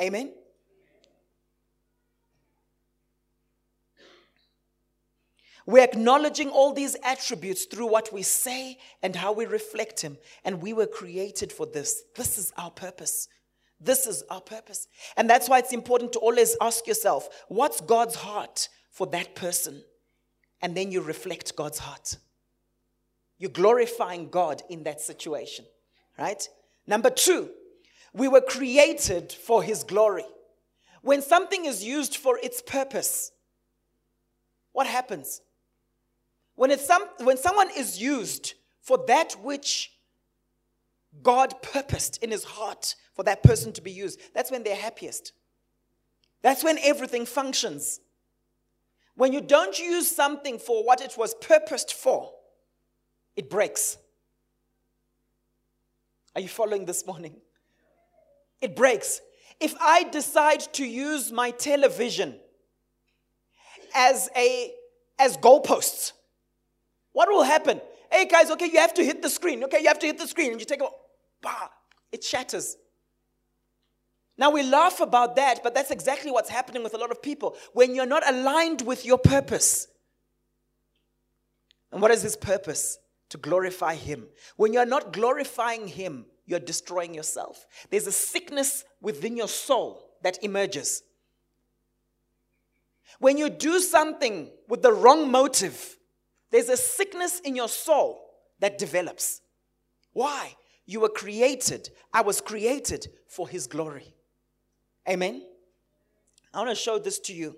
Amen? 0.00 0.32
We're 5.66 5.84
acknowledging 5.84 6.50
all 6.50 6.74
these 6.74 6.94
attributes 7.02 7.64
through 7.64 7.86
what 7.86 8.12
we 8.12 8.22
say 8.22 8.78
and 9.02 9.16
how 9.16 9.32
we 9.32 9.46
reflect 9.46 10.00
Him. 10.02 10.18
And 10.44 10.60
we 10.60 10.74
were 10.74 10.86
created 10.86 11.50
for 11.50 11.64
this. 11.64 12.02
This 12.14 12.36
is 12.36 12.52
our 12.58 12.70
purpose. 12.70 13.28
This 13.80 14.06
is 14.06 14.22
our 14.30 14.42
purpose. 14.42 14.88
And 15.16 15.28
that's 15.28 15.48
why 15.48 15.58
it's 15.58 15.72
important 15.72 16.12
to 16.14 16.18
always 16.18 16.56
ask 16.60 16.86
yourself 16.86 17.28
what's 17.48 17.80
God's 17.80 18.14
heart 18.14 18.68
for 18.90 19.06
that 19.08 19.34
person? 19.34 19.82
And 20.60 20.76
then 20.76 20.92
you 20.92 21.00
reflect 21.00 21.56
God's 21.56 21.78
heart. 21.78 22.16
You're 23.44 23.50
glorifying 23.50 24.30
God 24.30 24.62
in 24.70 24.84
that 24.84 25.02
situation, 25.02 25.66
right? 26.18 26.48
Number 26.86 27.10
two, 27.10 27.50
we 28.14 28.26
were 28.26 28.40
created 28.40 29.32
for 29.32 29.62
His 29.62 29.84
glory. 29.84 30.24
When 31.02 31.20
something 31.20 31.66
is 31.66 31.84
used 31.84 32.16
for 32.16 32.38
its 32.42 32.62
purpose, 32.62 33.32
what 34.72 34.86
happens? 34.86 35.42
When, 36.54 36.70
it's 36.70 36.86
some, 36.86 37.02
when 37.20 37.36
someone 37.36 37.68
is 37.76 38.00
used 38.00 38.54
for 38.80 39.04
that 39.08 39.34
which 39.42 39.92
God 41.22 41.60
purposed 41.60 42.24
in 42.24 42.30
his 42.30 42.44
heart 42.44 42.94
for 43.12 43.24
that 43.24 43.42
person 43.42 43.74
to 43.74 43.82
be 43.82 43.90
used, 43.90 44.20
that's 44.32 44.50
when 44.50 44.62
they're 44.62 44.74
happiest. 44.74 45.34
That's 46.40 46.64
when 46.64 46.78
everything 46.78 47.26
functions. 47.26 48.00
When 49.16 49.34
you 49.34 49.42
don't 49.42 49.78
use 49.78 50.10
something 50.10 50.58
for 50.58 50.82
what 50.82 51.02
it 51.02 51.18
was 51.18 51.34
purposed 51.42 51.92
for, 51.92 52.33
it 53.36 53.50
breaks. 53.50 53.98
Are 56.34 56.40
you 56.40 56.48
following 56.48 56.84
this 56.84 57.06
morning? 57.06 57.36
It 58.60 58.74
breaks. 58.74 59.20
If 59.60 59.74
I 59.80 60.04
decide 60.04 60.60
to 60.74 60.84
use 60.84 61.30
my 61.30 61.50
television 61.50 62.36
as 63.94 64.28
a 64.36 64.72
as 65.18 65.36
goalposts, 65.36 66.12
what 67.12 67.28
will 67.28 67.44
happen? 67.44 67.80
Hey 68.10 68.26
guys, 68.26 68.50
okay, 68.50 68.66
you 68.66 68.78
have 68.78 68.94
to 68.94 69.04
hit 69.04 69.22
the 69.22 69.30
screen. 69.30 69.62
Okay, 69.64 69.80
you 69.80 69.88
have 69.88 69.98
to 70.00 70.06
hit 70.06 70.18
the 70.18 70.26
screen. 70.26 70.52
And 70.52 70.60
you 70.60 70.66
take 70.66 70.80
a 70.80 70.88
bah, 71.40 71.68
it 72.10 72.24
shatters. 72.24 72.76
Now 74.36 74.50
we 74.50 74.64
laugh 74.64 75.00
about 75.00 75.36
that, 75.36 75.62
but 75.62 75.74
that's 75.74 75.92
exactly 75.92 76.32
what's 76.32 76.50
happening 76.50 76.82
with 76.82 76.94
a 76.94 76.98
lot 76.98 77.12
of 77.12 77.22
people. 77.22 77.56
When 77.72 77.94
you're 77.94 78.06
not 78.06 78.28
aligned 78.28 78.82
with 78.82 79.06
your 79.06 79.18
purpose. 79.18 79.86
And 81.92 82.02
what 82.02 82.10
is 82.10 82.22
his 82.22 82.34
purpose? 82.34 82.98
To 83.34 83.38
glorify 83.38 83.96
him. 83.96 84.28
When 84.54 84.72
you're 84.72 84.86
not 84.86 85.12
glorifying 85.12 85.88
him, 85.88 86.26
you're 86.46 86.60
destroying 86.60 87.12
yourself. 87.12 87.66
There's 87.90 88.06
a 88.06 88.12
sickness 88.12 88.84
within 89.00 89.36
your 89.36 89.48
soul 89.48 90.08
that 90.22 90.38
emerges. 90.44 91.02
When 93.18 93.36
you 93.36 93.50
do 93.50 93.80
something 93.80 94.52
with 94.68 94.82
the 94.82 94.92
wrong 94.92 95.32
motive, 95.32 95.96
there's 96.52 96.68
a 96.68 96.76
sickness 96.76 97.40
in 97.40 97.56
your 97.56 97.68
soul 97.68 98.24
that 98.60 98.78
develops. 98.78 99.40
Why? 100.12 100.54
You 100.86 101.00
were 101.00 101.08
created. 101.08 101.90
I 102.12 102.20
was 102.20 102.40
created 102.40 103.08
for 103.26 103.48
His 103.48 103.66
glory. 103.66 104.14
Amen. 105.08 105.42
I 106.52 106.58
want 106.58 106.70
to 106.70 106.76
show 106.76 107.00
this 107.00 107.18
to 107.18 107.34
you 107.34 107.56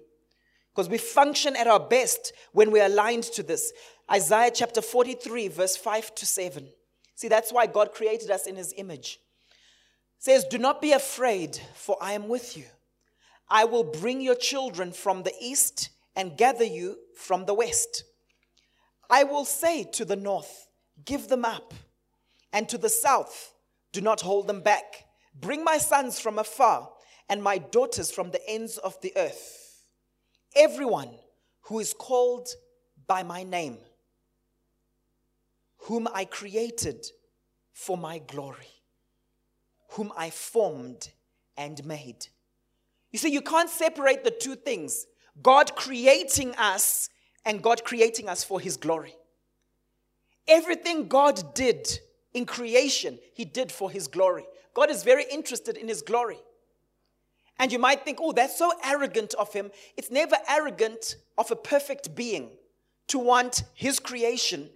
because 0.75 0.89
we 0.89 0.97
function 0.97 1.55
at 1.55 1.67
our 1.67 1.81
best 1.81 2.33
when 2.53 2.71
we're 2.71 2.87
aligned 2.87 3.25
to 3.25 3.43
this. 3.43 3.75
Isaiah 4.11 4.53
chapter 4.55 4.81
43, 4.81 5.49
verse 5.49 5.77
5 5.77 6.15
to 6.15 6.27
7. 6.27 6.69
See, 7.17 7.29
that's 7.29 7.53
why 7.53 7.67
God 7.67 7.93
created 7.93 8.31
us 8.31 8.47
in 8.47 8.57
His 8.57 8.73
image. 8.77 9.19
It 10.19 10.25
says, 10.25 10.45
Do 10.45 10.59
not 10.59 10.81
be 10.81 10.93
afraid, 10.93 11.59
for 11.75 11.97
I 12.01 12.13
am 12.13 12.29
with 12.29 12.57
you. 12.57 12.65
I 13.49 13.65
will 13.65 13.85
bring 13.85 14.21
your 14.21 14.35
children 14.35 14.93
from 14.93 15.23
the 15.23 15.35
east 15.41 15.91
and 16.15 16.37
gather 16.37 16.65
you 16.65 16.99
from 17.17 17.47
the 17.47 17.55
west. 17.55 18.05
I 19.11 19.25
will 19.25 19.45
say 19.45 19.85
to 19.93 20.05
the 20.05 20.17
north, 20.17 20.69
Give 21.05 21.29
them 21.29 21.45
up, 21.45 21.75
and 22.53 22.69
to 22.69 22.79
the 22.79 22.89
south, 22.89 23.55
Do 23.93 24.01
not 24.01 24.21
hold 24.21 24.47
them 24.47 24.63
back. 24.63 25.05
Bring 25.39 25.63
my 25.65 25.79
sons 25.79 26.19
from 26.19 26.39
afar 26.39 26.91
and 27.29 27.43
my 27.43 27.59
daughters 27.59 28.11
from 28.11 28.31
the 28.31 28.41
ends 28.49 28.79
of 28.79 29.01
the 29.01 29.13
earth. 29.17 29.83
Everyone 30.55 31.11
who 31.63 31.81
is 31.81 31.93
called 31.93 32.49
by 33.07 33.23
my 33.23 33.43
name, 33.43 33.79
whom 35.87 36.09
I 36.13 36.25
created 36.25 37.07
for 37.73 37.97
my 37.97 38.19
glory, 38.19 38.75
whom 39.91 40.13
I 40.17 40.31
formed 40.31 41.11
and 41.57 41.85
made. 41.85 42.27
You 43.13 43.21
see, 43.21 43.33
you 43.33 43.41
can't 43.41 43.71
separate 43.71 44.25
the 44.25 44.33
two 44.33 44.57
things 44.57 45.07
God 45.41 45.77
creating 45.77 46.57
us 46.57 47.09
and 47.45 47.63
God 47.63 47.85
creating 47.85 48.29
us 48.29 48.43
for 48.43 48.59
His 48.59 48.77
glory. 48.77 49.15
Everything 50.49 51.07
God 51.07 51.55
did 51.55 52.01
in 52.35 52.47
creation, 52.47 53.21
He 53.35 53.45
did 53.45 53.71
for 53.71 53.89
His 53.89 54.09
glory. 54.09 54.45
God 54.75 54.91
is 54.91 55.05
very 55.05 55.25
interested 55.31 55.77
in 55.77 55.87
His 55.87 56.03
glory. 56.03 56.39
And 57.61 57.71
you 57.71 57.79
might 57.79 58.05
think, 58.05 58.19
oh, 58.21 58.33
that's 58.33 58.59
so 58.59 58.73
arrogant 58.85 59.35
of 59.35 59.53
Him. 59.53 59.71
It's 59.97 60.11
never 60.11 60.37
arrogant 60.49 61.15
of 61.39 61.53
a 61.53 61.57
perfect 61.57 62.17
being 62.17 62.51
to 63.07 63.21
want 63.21 63.63
His 63.75 64.01
creation 64.01 64.71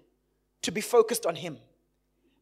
to 0.63 0.73
be 0.73 0.81
focused 0.81 1.27
on 1.27 1.37
Him. 1.37 1.59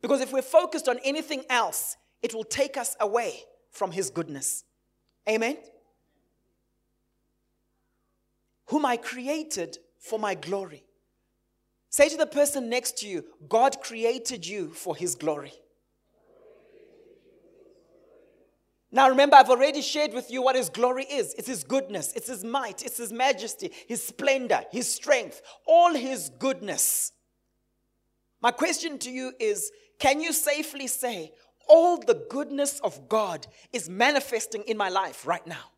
Because 0.00 0.20
if 0.20 0.32
we're 0.32 0.42
focused 0.42 0.88
on 0.88 0.98
anything 1.04 1.44
else, 1.50 1.96
it 2.22 2.34
will 2.34 2.44
take 2.44 2.76
us 2.76 2.96
away 3.00 3.42
from 3.70 3.92
His 3.92 4.10
goodness. 4.10 4.64
Amen? 5.28 5.56
Whom 8.66 8.86
I 8.86 8.96
created 8.96 9.78
for 9.98 10.18
my 10.18 10.34
glory. 10.34 10.84
Say 11.90 12.08
to 12.08 12.16
the 12.16 12.26
person 12.26 12.68
next 12.68 12.98
to 12.98 13.08
you, 13.08 13.24
God 13.48 13.80
created 13.80 14.46
you 14.46 14.68
for 14.70 14.94
His 14.94 15.14
glory. 15.14 15.52
Now, 18.90 19.10
remember, 19.10 19.36
I've 19.36 19.50
already 19.50 19.82
shared 19.82 20.14
with 20.14 20.30
you 20.30 20.42
what 20.42 20.56
His 20.56 20.70
glory 20.70 21.04
is 21.04 21.34
it's 21.34 21.48
His 21.48 21.64
goodness, 21.64 22.12
it's 22.14 22.28
His 22.28 22.44
might, 22.44 22.82
it's 22.82 22.96
His 22.96 23.12
majesty, 23.12 23.70
His 23.86 24.02
splendor, 24.02 24.62
His 24.70 24.92
strength, 24.92 25.42
all 25.66 25.94
His 25.94 26.30
goodness. 26.38 27.12
My 28.40 28.50
question 28.50 28.98
to 29.00 29.10
you 29.10 29.32
is 29.38 29.70
can 29.98 30.20
you 30.20 30.32
safely 30.32 30.86
say, 30.86 31.32
all 31.68 31.98
the 31.98 32.26
goodness 32.30 32.80
of 32.80 33.08
God 33.08 33.46
is 33.72 33.90
manifesting 33.90 34.62
in 34.62 34.76
my 34.76 34.88
life 34.88 35.26
right 35.26 35.46
now? 35.46 35.72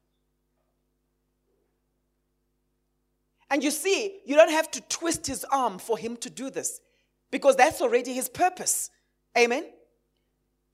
And 3.51 3.65
you 3.65 3.71
see, 3.71 4.21
you 4.25 4.37
don't 4.37 4.53
have 4.53 4.71
to 4.73 4.81
twist 4.83 5.27
his 5.27 5.45
arm 5.51 5.79
for 5.79 5.99
him 5.99 6.17
to 6.19 6.31
do 6.31 6.51
this 6.51 6.81
because 7.31 7.57
that's 7.57 7.81
already 7.81 8.13
his 8.13 8.29
purpose. 8.29 8.91
Amen? 9.37 9.65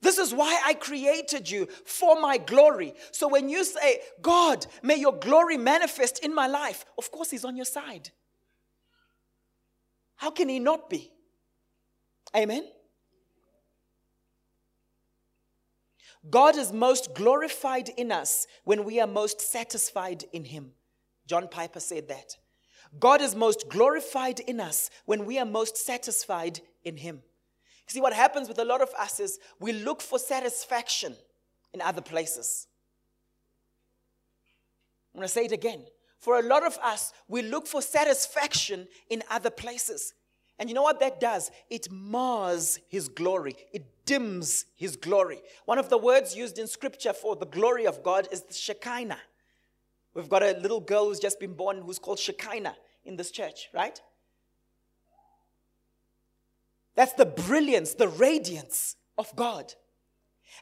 This 0.03 0.19
is 0.19 0.35
why 0.35 0.61
I 0.65 0.75
created 0.75 1.51
you 1.51 1.67
for 1.87 2.21
my 2.21 2.37
glory. 2.37 2.93
So 3.13 3.29
when 3.29 3.49
you 3.49 3.65
say, 3.65 4.01
God, 4.21 4.67
may 4.83 4.97
your 4.97 5.15
glory 5.15 5.57
manifest 5.57 6.19
in 6.23 6.35
my 6.35 6.47
life, 6.47 6.85
of 6.99 7.11
course, 7.11 7.31
he's 7.31 7.47
on 7.47 7.57
your 7.57 7.65
side. 7.65 8.11
How 10.17 10.31
can 10.31 10.49
he 10.49 10.59
not 10.59 10.91
be? 10.91 11.11
Amen? 12.37 12.65
God 16.29 16.57
is 16.57 16.73
most 16.73 17.15
glorified 17.15 17.89
in 17.97 18.11
us 18.11 18.47
when 18.65 18.85
we 18.85 19.01
are 19.01 19.07
most 19.07 19.41
satisfied 19.41 20.25
in 20.33 20.45
him. 20.45 20.73
John 21.27 21.49
Piper 21.49 21.81
said 21.81 22.09
that. 22.09 22.37
God 22.99 23.21
is 23.21 23.35
most 23.35 23.69
glorified 23.69 24.41
in 24.41 24.61
us 24.61 24.91
when 25.05 25.27
we 25.27 25.39
are 25.39 25.45
most 25.45 25.77
satisfied 25.77 26.61
in 26.85 26.97
Him. 26.97 27.17
You 27.17 27.93
see, 27.93 28.01
what 28.01 28.13
happens 28.13 28.49
with 28.49 28.59
a 28.59 28.65
lot 28.65 28.81
of 28.81 28.91
us 28.99 29.21
is 29.21 29.39
we 29.61 29.73
look 29.73 30.01
for 30.01 30.19
satisfaction 30.19 31.15
in 31.73 31.81
other 31.81 32.01
places. 32.01 32.67
I'm 35.15 35.21
going 35.21 35.29
to 35.29 35.33
say 35.33 35.45
it 35.45 35.53
again. 35.53 35.85
For 36.19 36.39
a 36.39 36.43
lot 36.43 36.65
of 36.65 36.79
us, 36.83 37.13
we 37.29 37.43
look 37.43 37.67
for 37.67 37.83
satisfaction 37.83 38.89
in 39.11 39.23
other 39.31 39.51
places. 39.51 40.15
And 40.59 40.69
you 40.71 40.75
know 40.75 40.83
what 40.83 41.01
that 41.01 41.21
does? 41.21 41.51
It 41.69 41.91
mars 41.91 42.81
his 42.89 43.09
glory, 43.09 43.57
it 43.73 43.85
dims 44.07 44.67
his 44.75 44.97
glory. 44.97 45.41
One 45.65 45.79
of 45.79 45.89
the 45.89 45.99
words 45.99 46.35
used 46.35 46.59
in 46.59 46.67
scripture 46.67 47.13
for 47.13 47.37
the 47.37 47.47
glory 47.47 47.87
of 47.87 48.03
God 48.03 48.29
is 48.33 48.43
the 48.43 48.55
Shekinah. 48.55 49.19
We've 50.15 50.29
got 50.29 50.43
a 50.43 50.57
little 50.59 50.81
girl 50.81 51.07
who's 51.07 51.19
just 51.19 51.39
been 51.39 51.53
born 51.53 51.83
who's 51.83 51.99
called 51.99 52.19
Shekinah 52.19 52.77
in 53.05 53.17
this 53.17 53.31
church, 53.31 53.69
right? 53.75 54.01
That's 56.95 57.13
the 57.13 57.27
brilliance, 57.27 57.95
the 57.95 58.09
radiance 58.09 58.97
of 59.19 59.35
God. 59.37 59.75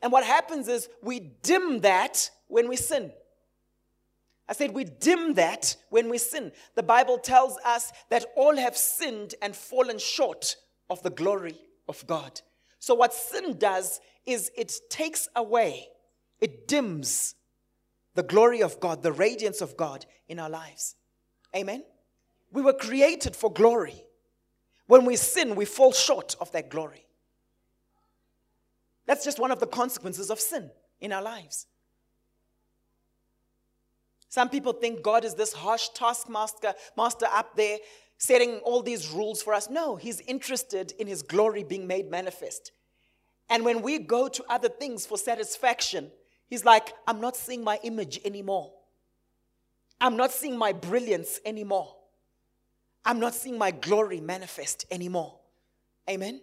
And 0.02 0.10
what 0.10 0.24
happens 0.24 0.66
is 0.66 0.88
we 1.02 1.20
dim 1.20 1.80
that 1.80 2.30
when 2.48 2.68
we 2.68 2.76
sin. 2.76 3.12
I 4.48 4.52
said 4.52 4.72
we 4.72 4.84
dim 4.84 5.34
that 5.34 5.76
when 5.90 6.10
we 6.10 6.18
sin. 6.18 6.52
The 6.74 6.82
Bible 6.82 7.18
tells 7.18 7.56
us 7.64 7.92
that 8.10 8.26
all 8.36 8.56
have 8.56 8.76
sinned 8.76 9.34
and 9.40 9.56
fallen 9.56 9.98
short 9.98 10.56
of 10.90 11.02
the 11.02 11.10
glory 11.10 11.56
of 11.88 12.06
God. 12.06 12.40
So, 12.78 12.94
what 12.94 13.14
sin 13.14 13.56
does 13.56 14.00
is 14.26 14.50
it 14.56 14.72
takes 14.90 15.28
away, 15.34 15.88
it 16.40 16.68
dims 16.68 17.34
the 18.14 18.22
glory 18.22 18.62
of 18.62 18.78
God, 18.80 19.02
the 19.02 19.12
radiance 19.12 19.60
of 19.60 19.76
God 19.76 20.06
in 20.28 20.38
our 20.38 20.50
lives. 20.50 20.96
Amen? 21.54 21.84
We 22.52 22.62
were 22.62 22.72
created 22.72 23.34
for 23.34 23.52
glory. 23.52 24.04
When 24.86 25.04
we 25.04 25.16
sin, 25.16 25.56
we 25.56 25.64
fall 25.64 25.92
short 25.92 26.36
of 26.40 26.52
that 26.52 26.68
glory. 26.68 27.06
That's 29.06 29.24
just 29.24 29.38
one 29.38 29.50
of 29.50 29.60
the 29.60 29.66
consequences 29.66 30.30
of 30.30 30.38
sin 30.38 30.70
in 31.00 31.12
our 31.12 31.22
lives. 31.22 31.66
Some 34.34 34.50
people 34.50 34.72
think 34.72 35.00
God 35.00 35.24
is 35.24 35.36
this 35.36 35.52
harsh 35.52 35.90
taskmaster 35.94 36.74
master 36.96 37.26
up 37.30 37.54
there 37.54 37.78
setting 38.18 38.56
all 38.64 38.82
these 38.82 39.12
rules 39.12 39.40
for 39.40 39.54
us. 39.54 39.70
No, 39.70 39.94
He's 39.94 40.18
interested 40.22 40.92
in 40.98 41.06
His 41.06 41.22
glory 41.22 41.62
being 41.62 41.86
made 41.86 42.10
manifest. 42.10 42.72
And 43.48 43.64
when 43.64 43.80
we 43.80 44.00
go 44.00 44.26
to 44.26 44.44
other 44.48 44.68
things 44.68 45.06
for 45.06 45.16
satisfaction, 45.16 46.10
He's 46.48 46.64
like, 46.64 46.94
I'm 47.06 47.20
not 47.20 47.36
seeing 47.36 47.62
my 47.62 47.78
image 47.84 48.18
anymore. 48.24 48.72
I'm 50.00 50.16
not 50.16 50.32
seeing 50.32 50.58
my 50.58 50.72
brilliance 50.72 51.38
anymore. 51.46 51.94
I'm 53.04 53.20
not 53.20 53.36
seeing 53.36 53.56
my 53.56 53.70
glory 53.70 54.18
manifest 54.18 54.84
anymore. 54.90 55.38
Amen. 56.10 56.40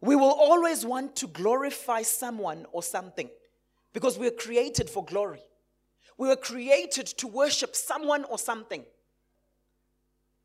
We 0.00 0.14
will 0.14 0.36
always 0.38 0.86
want 0.86 1.16
to 1.16 1.26
glorify 1.26 2.02
someone 2.02 2.64
or 2.70 2.84
something 2.84 3.28
because 3.96 4.18
we 4.18 4.26
are 4.26 4.32
created 4.32 4.90
for 4.90 5.02
glory. 5.02 5.40
We 6.18 6.28
were 6.28 6.36
created 6.36 7.06
to 7.06 7.26
worship 7.26 7.74
someone 7.74 8.24
or 8.24 8.38
something. 8.38 8.84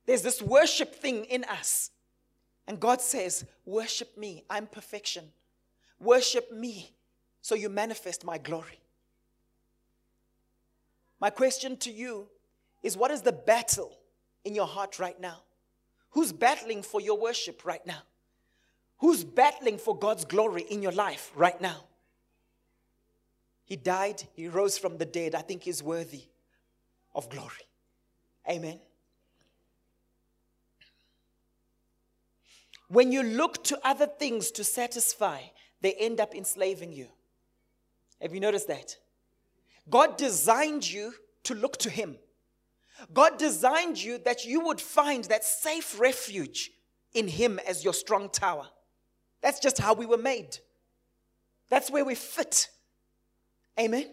There's 0.05 0.21
this 0.21 0.41
worship 0.41 0.95
thing 0.95 1.25
in 1.25 1.43
us. 1.43 1.91
And 2.65 2.79
God 2.79 3.01
says, 3.01 3.43
Worship 3.65 4.17
me. 4.17 4.45
I'm 4.49 4.67
perfection. 4.67 5.25
Worship 5.99 6.49
me 6.53 6.93
so 7.41 7.53
you 7.53 7.67
manifest 7.67 8.23
my 8.23 8.37
glory. 8.37 8.79
My 11.19 11.29
question 11.29 11.75
to 11.79 11.91
you 11.91 12.29
is 12.83 12.95
what 12.95 13.11
is 13.11 13.21
the 13.21 13.33
battle 13.33 13.97
in 14.45 14.55
your 14.55 14.65
heart 14.65 14.97
right 14.97 15.19
now? 15.19 15.41
Who's 16.11 16.31
battling 16.31 16.83
for 16.83 17.01
your 17.01 17.19
worship 17.19 17.65
right 17.65 17.85
now? 17.85 18.03
Who's 18.99 19.25
battling 19.25 19.77
for 19.77 19.93
God's 19.93 20.23
glory 20.23 20.61
in 20.69 20.81
your 20.81 20.93
life 20.93 21.33
right 21.35 21.59
now? 21.59 21.83
He 23.71 23.77
died, 23.77 24.23
he 24.33 24.49
rose 24.49 24.77
from 24.77 24.97
the 24.97 25.05
dead. 25.05 25.33
I 25.33 25.39
think 25.39 25.63
he's 25.63 25.81
worthy 25.81 26.23
of 27.15 27.29
glory. 27.29 27.65
Amen. 28.45 28.81
When 32.89 33.13
you 33.13 33.23
look 33.23 33.63
to 33.63 33.79
other 33.81 34.07
things 34.07 34.51
to 34.51 34.65
satisfy, 34.65 35.39
they 35.79 35.93
end 35.93 36.19
up 36.19 36.35
enslaving 36.35 36.91
you. 36.91 37.07
Have 38.21 38.33
you 38.33 38.41
noticed 38.41 38.67
that? 38.67 38.97
God 39.89 40.17
designed 40.17 40.91
you 40.91 41.13
to 41.43 41.55
look 41.55 41.77
to 41.77 41.89
Him. 41.89 42.17
God 43.13 43.37
designed 43.37 44.03
you 44.03 44.17
that 44.25 44.43
you 44.43 44.59
would 44.65 44.81
find 44.81 45.23
that 45.23 45.45
safe 45.45 45.97
refuge 45.97 46.71
in 47.13 47.29
Him 47.29 47.57
as 47.65 47.85
your 47.85 47.93
strong 47.93 48.29
tower. 48.29 48.67
That's 49.39 49.61
just 49.61 49.77
how 49.77 49.93
we 49.93 50.05
were 50.05 50.17
made. 50.17 50.57
That's 51.69 51.89
where 51.89 52.03
we 52.03 52.15
fit. 52.15 52.67
Amen. 53.79 54.05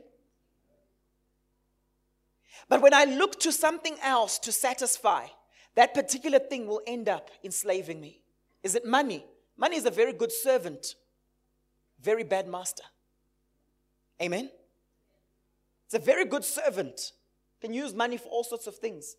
But 2.69 2.83
when 2.83 2.95
I 2.95 3.05
look 3.05 3.41
to 3.41 3.53
something 3.53 3.97
else 4.03 4.39
to 4.41 4.53
satisfy, 4.53 5.27
that 5.75 5.95
particular 5.95 6.39
thing 6.39 6.67
will 6.67 6.83
end 6.87 7.09
up 7.09 7.31
enslaving 7.43 8.01
me. 8.01 8.21
Is 8.63 8.75
it 8.75 8.85
money? 8.85 9.25
Money 9.57 9.77
is 9.77 9.87
a 9.87 9.91
very 9.91 10.13
good 10.13 10.33
servant, 10.33 10.95
very 12.01 12.25
bad 12.25 12.47
master. 12.47 12.85
Amen. 14.21 14.51
It's 15.87 15.95
a 15.95 15.99
very 15.99 16.25
good 16.25 16.45
servant, 16.45 17.13
can 17.61 17.73
use 17.73 17.95
money 17.95 18.17
for 18.19 18.29
all 18.29 18.45
sorts 18.45 18.67
of 18.67 18.77
things. 18.77 19.17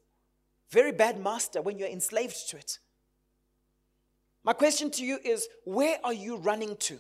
Very 0.69 0.91
bad 0.91 1.19
master 1.19 1.62
when 1.62 1.80
you're 1.80 1.89
enslaved 1.89 2.49
to 2.49 2.58
it. 2.58 2.78
My 4.43 4.54
question 4.54 4.91
to 4.91 5.04
you 5.04 5.19
is 5.23 5.47
where 5.65 5.97
are 6.04 6.13
you 6.13 6.38
running 6.38 6.78
to? 6.78 6.99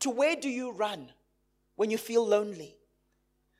To 0.00 0.10
where 0.10 0.36
do 0.36 0.48
you 0.48 0.72
run 0.72 1.10
when 1.76 1.90
you 1.90 1.98
feel 1.98 2.26
lonely? 2.26 2.76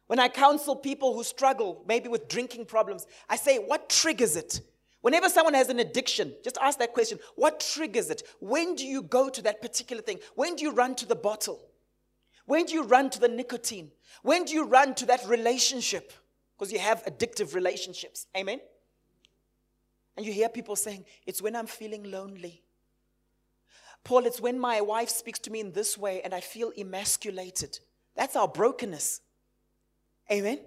When 0.06 0.18
I 0.18 0.28
counsel 0.28 0.76
people 0.76 1.14
who 1.14 1.24
struggle, 1.24 1.82
maybe 1.88 2.08
with 2.08 2.28
drinking 2.28 2.66
problems, 2.66 3.06
I 3.28 3.36
say, 3.36 3.56
What 3.58 3.88
triggers 3.88 4.36
it? 4.36 4.60
Whenever 5.00 5.28
someone 5.28 5.54
has 5.54 5.68
an 5.68 5.80
addiction, 5.80 6.32
just 6.42 6.58
ask 6.60 6.78
that 6.78 6.92
question 6.92 7.18
What 7.36 7.60
triggers 7.60 8.10
it? 8.10 8.22
When 8.40 8.74
do 8.74 8.86
you 8.86 9.02
go 9.02 9.28
to 9.28 9.42
that 9.42 9.62
particular 9.62 10.02
thing? 10.02 10.18
When 10.34 10.56
do 10.56 10.64
you 10.64 10.72
run 10.72 10.94
to 10.96 11.06
the 11.06 11.16
bottle? 11.16 11.60
When 12.46 12.66
do 12.66 12.74
you 12.74 12.84
run 12.84 13.08
to 13.10 13.20
the 13.20 13.28
nicotine? 13.28 13.90
When 14.22 14.44
do 14.44 14.52
you 14.52 14.64
run 14.64 14.94
to 14.96 15.06
that 15.06 15.26
relationship? 15.26 16.12
Because 16.56 16.72
you 16.72 16.78
have 16.78 17.04
addictive 17.06 17.54
relationships. 17.54 18.26
Amen? 18.36 18.60
And 20.16 20.24
you 20.24 20.32
hear 20.32 20.48
people 20.48 20.76
saying, 20.76 21.06
It's 21.26 21.40
when 21.40 21.56
I'm 21.56 21.66
feeling 21.66 22.10
lonely. 22.10 22.62
Paul, 24.04 24.26
it's 24.26 24.40
when 24.40 24.58
my 24.58 24.82
wife 24.82 25.08
speaks 25.08 25.38
to 25.40 25.50
me 25.50 25.60
in 25.60 25.72
this 25.72 25.96
way 25.96 26.20
and 26.22 26.34
I 26.34 26.40
feel 26.40 26.72
emasculated. 26.78 27.78
That's 28.16 28.36
our 28.36 28.48
brokenness. 28.48 29.20
Amen? 30.30 30.60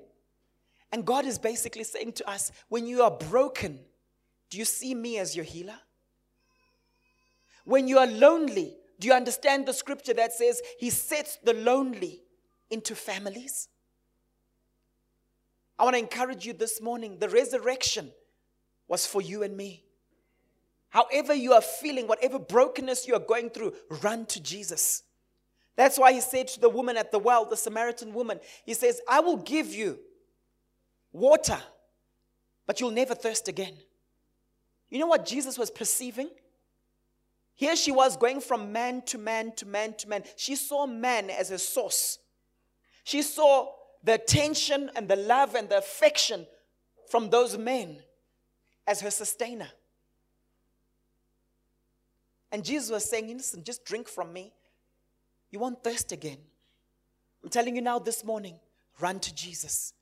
And 0.92 1.06
God 1.06 1.26
is 1.26 1.38
basically 1.38 1.84
saying 1.84 2.14
to 2.14 2.30
us, 2.30 2.52
when 2.70 2.88
you 2.88 3.02
are 3.04 3.12
broken, 3.12 3.80
do 4.50 4.58
you 4.58 4.66
see 4.66 4.96
me 4.96 5.18
as 5.18 5.36
your 5.36 5.46
healer? 5.46 5.78
When 7.66 7.88
you 7.88 7.98
are 7.98 8.08
lonely, 8.08 8.78
do 9.00 9.08
you 9.08 9.14
understand 9.14 9.66
the 9.66 9.74
scripture 9.74 10.14
that 10.14 10.34
says 10.34 10.62
he 10.80 10.90
sets 10.90 11.38
the 11.44 11.54
lonely 11.54 12.22
into 12.70 12.96
families? 12.96 13.68
I 15.78 15.84
want 15.84 15.96
to 15.96 16.00
encourage 16.00 16.46
you 16.46 16.54
this 16.54 16.82
morning. 16.82 17.20
The 17.20 17.30
resurrection 17.30 18.12
was 18.88 19.06
for 19.06 19.22
you 19.22 19.44
and 19.44 19.56
me. 19.56 19.84
However, 20.90 21.34
you 21.34 21.54
are 21.54 21.62
feeling, 21.62 22.08
whatever 22.08 22.40
brokenness 22.40 23.08
you 23.08 23.14
are 23.14 23.20
going 23.20 23.50
through, 23.50 23.74
run 24.02 24.26
to 24.28 24.42
Jesus. 24.42 25.04
That's 25.78 26.00
why 26.00 26.12
he 26.12 26.22
said 26.22 26.48
to 26.50 26.60
the 26.60 26.70
woman 26.70 26.98
at 26.98 27.12
the 27.12 27.20
well, 27.20 27.46
the 27.46 27.56
Samaritan 27.56 28.12
woman, 28.12 28.40
he 28.66 28.74
says, 28.74 29.00
I 29.08 29.20
will 29.22 29.38
give 29.38 29.74
you 29.74 30.00
water, 31.14 31.60
but 32.66 32.82
you'll 32.82 32.92
never 32.92 33.14
thirst 33.14 33.48
again. 33.48 33.76
You 34.90 35.00
know 35.00 35.08
what 35.08 35.26
Jesus 35.26 35.58
was 35.58 35.70
perceiving? 35.70 36.30
Here 37.54 37.76
she 37.76 37.92
was 37.92 38.18
going 38.18 38.42
from 38.42 38.72
man 38.72 39.04
to 39.04 39.20
man 39.20 39.54
to 39.58 39.68
man 39.68 39.94
to 40.00 40.10
man. 40.10 40.24
She 40.36 40.56
saw 40.56 40.88
man 40.88 41.30
as 41.30 41.52
a 41.52 41.60
source. 41.60 42.18
She 43.04 43.22
saw 43.22 43.72
the 44.04 44.16
attention 44.16 44.90
and 44.96 45.08
the 45.08 45.16
love 45.16 45.54
and 45.54 45.70
the 45.70 45.78
affection 45.78 46.48
from 47.10 47.30
those 47.30 47.56
men 47.56 47.98
as 48.88 49.02
her 49.02 49.12
sustainer. 49.12 49.70
And 52.52 52.66
Jesus 52.66 52.90
was 52.90 53.08
saying, 53.08 53.28
Listen, 53.28 53.64
just 53.64 53.86
drink 53.86 54.08
from 54.08 54.34
me. 54.34 54.54
You 55.52 55.60
won't 55.60 55.84
thirst 55.84 56.12
again. 56.12 56.38
I'm 57.44 57.50
telling 57.50 57.76
you 57.76 57.82
now 57.82 58.00
this 58.00 58.24
morning, 58.24 58.60
run 59.00 59.20
to 59.22 59.34
Jesus. 59.34 59.94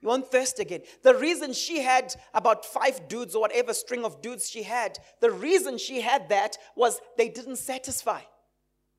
You 0.00 0.08
won't 0.08 0.30
thirst 0.30 0.58
again. 0.58 0.80
The 1.02 1.14
reason 1.14 1.52
she 1.52 1.82
had 1.82 2.14
about 2.32 2.64
five 2.64 3.06
dudes 3.06 3.34
or 3.34 3.42
whatever 3.42 3.74
string 3.74 4.04
of 4.04 4.22
dudes 4.22 4.48
she 4.48 4.62
had, 4.62 4.98
the 5.20 5.30
reason 5.30 5.76
she 5.76 6.00
had 6.00 6.28
that 6.30 6.56
was 6.74 7.00
they 7.18 7.28
didn't 7.28 7.56
satisfy. 7.56 8.22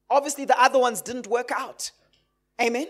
Obviously, 0.10 0.46
the 0.46 0.62
other 0.62 0.78
ones 0.78 1.02
didn't 1.02 1.28
work 1.28 1.52
out. 1.52 1.92
Amen? 2.62 2.88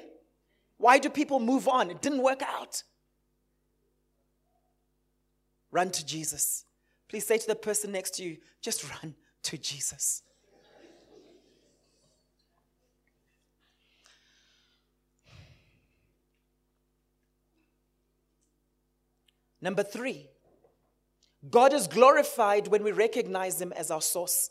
Why 0.78 0.98
do 0.98 1.10
people 1.10 1.40
move 1.40 1.68
on? 1.68 1.90
It 1.90 2.02
didn't 2.02 2.24
work 2.24 2.42
out. 2.42 2.84
Run 5.72 5.90
to 5.92 6.06
Jesus. 6.06 6.66
Please 7.08 7.26
say 7.26 7.38
to 7.38 7.48
the 7.48 7.56
person 7.56 7.92
next 7.92 8.16
to 8.16 8.24
you, 8.24 8.38
just 8.62 8.90
run 8.90 9.16
to 9.44 9.58
Jesus. 9.58 10.24
Number 19.62 19.84
three, 19.84 20.30
God 21.50 21.74
is 21.74 21.88
glorified 21.88 22.68
when 22.68 22.84
we 22.84 22.92
recognize 22.92 23.62
Him 23.62 23.74
as 23.74 23.92
our 23.92 24.02
source. 24.02 24.50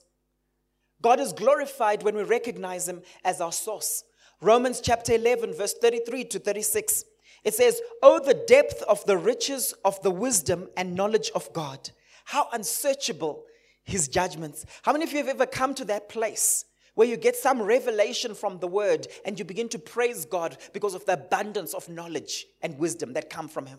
God 1.02 1.20
is 1.20 1.32
glorified 1.32 2.02
when 2.02 2.14
we 2.14 2.22
recognize 2.22 2.88
Him 2.88 3.02
as 3.24 3.40
our 3.40 3.52
source. 3.52 4.04
Romans 4.40 4.80
chapter 4.80 5.14
11, 5.14 5.54
verse 5.54 5.74
33 5.74 6.24
to 6.24 6.38
36. 6.38 7.04
It 7.44 7.54
says, 7.54 7.80
Oh, 8.02 8.20
the 8.20 8.42
depth 8.46 8.82
of 8.82 9.04
the 9.06 9.16
riches 9.16 9.74
of 9.84 10.00
the 10.02 10.10
wisdom 10.10 10.68
and 10.76 10.94
knowledge 10.94 11.30
of 11.34 11.52
God. 11.52 11.90
How 12.24 12.48
unsearchable 12.52 13.44
his 13.84 14.08
judgments. 14.08 14.64
How 14.82 14.92
many 14.92 15.04
of 15.04 15.12
you 15.12 15.18
have 15.18 15.28
ever 15.28 15.46
come 15.46 15.74
to 15.74 15.84
that 15.86 16.08
place 16.08 16.64
where 16.94 17.08
you 17.08 17.16
get 17.16 17.36
some 17.36 17.60
revelation 17.60 18.34
from 18.34 18.58
the 18.58 18.66
word 18.66 19.06
and 19.24 19.38
you 19.38 19.44
begin 19.44 19.68
to 19.70 19.78
praise 19.78 20.24
God 20.24 20.56
because 20.72 20.94
of 20.94 21.04
the 21.06 21.14
abundance 21.14 21.74
of 21.74 21.88
knowledge 21.88 22.46
and 22.62 22.78
wisdom 22.78 23.12
that 23.14 23.30
come 23.30 23.48
from 23.48 23.66
him? 23.66 23.78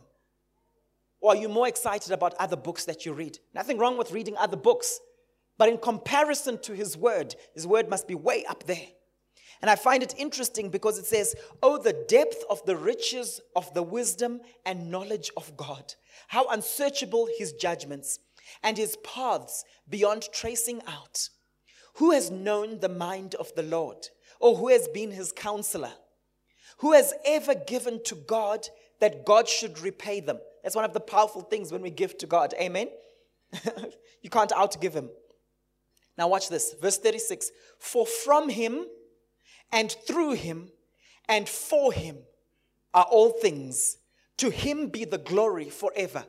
Or 1.22 1.34
are 1.34 1.36
you 1.36 1.48
more 1.48 1.68
excited 1.68 2.12
about 2.12 2.34
other 2.36 2.56
books 2.56 2.86
that 2.86 3.06
you 3.06 3.14
read? 3.14 3.40
Nothing 3.54 3.78
wrong 3.78 3.98
with 3.98 4.12
reading 4.12 4.36
other 4.38 4.58
books, 4.58 5.00
but 5.58 5.70
in 5.70 5.78
comparison 5.78 6.58
to 6.64 6.74
his 6.74 6.98
word, 6.98 7.36
his 7.54 7.68
word 7.68 7.88
must 7.88 8.08
be 8.08 8.16
way 8.16 8.44
up 8.46 8.64
there. 8.64 8.88
And 9.62 9.70
I 9.70 9.76
find 9.76 10.02
it 10.02 10.16
interesting 10.18 10.70
because 10.70 10.98
it 10.98 11.06
says, 11.06 11.36
Oh, 11.62 11.78
the 11.78 11.94
depth 12.08 12.44
of 12.50 12.66
the 12.66 12.76
riches 12.76 13.40
of 13.56 13.72
the 13.76 13.84
wisdom 13.84 14.42
and 14.66 14.90
knowledge 14.90 15.30
of 15.38 15.56
God. 15.56 15.94
How 16.30 16.48
unsearchable 16.48 17.30
his 17.38 17.54
judgments 17.54 18.18
and 18.64 18.76
his 18.76 18.98
paths 19.04 19.64
beyond 19.88 20.30
tracing 20.34 20.82
out. 20.88 21.30
Who 21.96 22.12
has 22.12 22.32
known 22.32 22.80
the 22.80 22.90
mind 22.90 23.36
of 23.36 23.54
the 23.56 23.64
Lord? 23.64 24.08
Or 24.40 24.56
who 24.56 24.70
has 24.70 24.88
been 24.88 25.12
his 25.12 25.32
counselor? 25.32 25.94
Who 26.80 26.94
has 26.94 27.14
ever 27.24 27.54
given 27.54 28.02
to 28.06 28.16
God 28.16 28.68
that 29.02 29.26
God 29.26 29.50
should 29.50 29.80
repay 29.82 30.22
them? 30.22 30.40
That's 30.64 30.76
one 30.76 30.86
of 30.86 30.94
the 30.94 31.00
powerful 31.00 31.42
things 31.42 31.72
when 31.72 31.82
we 31.82 31.90
give 31.90 32.18
to 32.20 32.28
God. 32.28 32.54
Amen? 32.60 32.88
you 34.22 34.30
can't 34.30 34.52
outgive 34.52 34.94
him. 34.94 35.10
Now, 36.18 36.28
watch 36.28 36.50
this. 36.50 36.76
Verse 36.82 36.98
36 36.98 37.52
For 37.80 38.06
from 38.06 38.50
him 38.50 38.86
and 39.72 39.92
through 40.08 40.34
him 40.34 40.70
and 41.28 41.48
for 41.48 41.92
him 41.92 42.18
are 42.94 43.06
all 43.06 43.32
things. 43.32 43.98
To 44.38 44.50
him 44.50 44.88
be 44.88 45.06
the 45.06 45.18
glory 45.18 45.70
forever. 45.70 46.26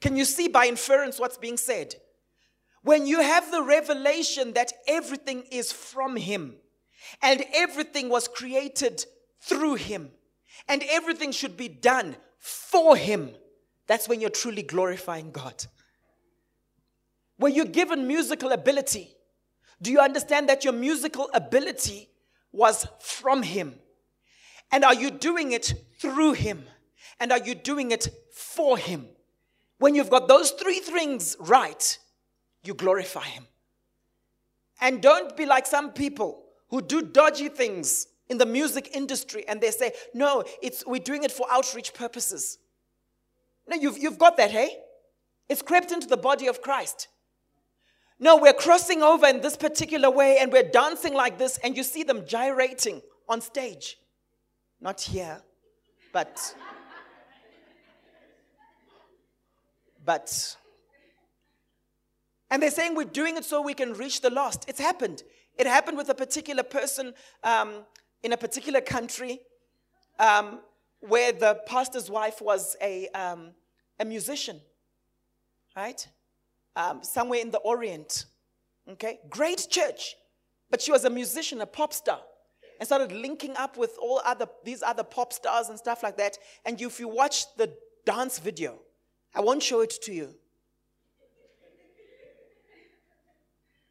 Can 0.00 0.16
you 0.16 0.24
see 0.24 0.48
by 0.48 0.66
inference 0.66 1.18
what's 1.18 1.38
being 1.38 1.56
said? 1.56 1.94
When 2.82 3.06
you 3.06 3.20
have 3.20 3.50
the 3.50 3.62
revelation 3.62 4.52
that 4.52 4.72
everything 4.86 5.44
is 5.50 5.72
from 5.72 6.16
him 6.16 6.54
and 7.20 7.44
everything 7.52 8.08
was 8.08 8.28
created 8.28 9.04
through 9.40 9.74
him 9.74 10.10
and 10.66 10.82
everything 10.90 11.32
should 11.32 11.56
be 11.56 11.68
done 11.68 12.16
for 12.38 12.96
him, 12.96 13.30
that's 13.86 14.08
when 14.08 14.20
you're 14.20 14.30
truly 14.30 14.62
glorifying 14.62 15.30
God. 15.30 15.66
When 17.36 17.54
you're 17.54 17.64
given 17.64 18.06
musical 18.06 18.52
ability, 18.52 19.14
do 19.80 19.92
you 19.92 20.00
understand 20.00 20.48
that 20.48 20.64
your 20.64 20.72
musical 20.72 21.30
ability 21.32 22.08
was 22.52 22.86
from 23.00 23.42
Him? 23.42 23.74
And 24.72 24.84
are 24.84 24.94
you 24.94 25.10
doing 25.10 25.52
it 25.52 25.72
through 25.98 26.32
Him? 26.32 26.64
And 27.20 27.32
are 27.32 27.38
you 27.38 27.54
doing 27.54 27.90
it 27.92 28.08
for 28.32 28.76
Him? 28.76 29.06
When 29.78 29.94
you've 29.94 30.10
got 30.10 30.26
those 30.28 30.50
three 30.50 30.80
things 30.80 31.36
right, 31.38 31.98
you 32.64 32.74
glorify 32.74 33.24
Him. 33.24 33.46
And 34.80 35.00
don't 35.00 35.36
be 35.36 35.46
like 35.46 35.66
some 35.66 35.92
people 35.92 36.44
who 36.68 36.82
do 36.82 37.02
dodgy 37.02 37.48
things 37.48 38.08
in 38.28 38.38
the 38.38 38.46
music 38.46 38.90
industry 38.94 39.44
and 39.48 39.60
they 39.60 39.70
say, 39.70 39.92
no, 40.14 40.44
it's, 40.62 40.84
we're 40.86 41.00
doing 41.00 41.24
it 41.24 41.32
for 41.32 41.46
outreach 41.50 41.94
purposes. 41.94 42.58
No, 43.66 43.76
you've, 43.76 43.98
you've 43.98 44.18
got 44.18 44.36
that, 44.36 44.50
hey? 44.50 44.78
It's 45.48 45.62
crept 45.62 45.92
into 45.92 46.06
the 46.06 46.16
body 46.16 46.46
of 46.46 46.60
Christ. 46.60 47.08
No, 48.20 48.36
we're 48.36 48.52
crossing 48.52 49.02
over 49.02 49.26
in 49.26 49.40
this 49.40 49.56
particular 49.56 50.10
way 50.10 50.38
and 50.40 50.52
we're 50.52 50.68
dancing 50.68 51.14
like 51.14 51.38
this, 51.38 51.58
and 51.62 51.76
you 51.76 51.82
see 51.84 52.02
them 52.02 52.26
gyrating 52.26 53.00
on 53.28 53.40
stage. 53.40 53.96
Not 54.80 55.00
here, 55.00 55.40
but. 56.12 56.54
But. 60.04 60.56
And 62.50 62.62
they're 62.62 62.70
saying 62.70 62.94
we're 62.96 63.04
doing 63.04 63.36
it 63.36 63.44
so 63.44 63.62
we 63.62 63.74
can 63.74 63.92
reach 63.92 64.20
the 64.20 64.30
lost. 64.30 64.64
It's 64.68 64.80
happened. 64.80 65.22
It 65.56 65.66
happened 65.66 65.96
with 65.96 66.08
a 66.08 66.14
particular 66.14 66.62
person 66.62 67.14
um, 67.44 67.84
in 68.22 68.32
a 68.32 68.36
particular 68.36 68.80
country 68.80 69.40
um, 70.18 70.60
where 71.00 71.32
the 71.32 71.60
pastor's 71.66 72.10
wife 72.10 72.40
was 72.40 72.76
a, 72.82 73.08
um, 73.08 73.50
a 74.00 74.04
musician, 74.04 74.60
right? 75.76 76.06
Um, 76.76 77.02
somewhere 77.02 77.40
in 77.40 77.50
the 77.50 77.58
Orient. 77.58 78.26
Okay? 78.90 79.20
Great 79.28 79.66
church. 79.70 80.16
But 80.70 80.82
she 80.82 80.92
was 80.92 81.04
a 81.04 81.10
musician, 81.10 81.60
a 81.60 81.66
pop 81.66 81.92
star. 81.92 82.20
And 82.78 82.86
started 82.86 83.10
linking 83.10 83.56
up 83.56 83.76
with 83.76 83.96
all 84.00 84.20
other 84.24 84.46
these 84.64 84.84
other 84.84 85.02
pop 85.02 85.32
stars 85.32 85.68
and 85.68 85.76
stuff 85.76 86.04
like 86.04 86.16
that. 86.18 86.38
And 86.64 86.80
if 86.80 87.00
you 87.00 87.08
watch 87.08 87.56
the 87.56 87.72
dance 88.04 88.38
video, 88.38 88.78
I 89.34 89.40
won't 89.40 89.62
show 89.62 89.80
it 89.80 89.94
to 90.02 90.12
you. 90.12 90.34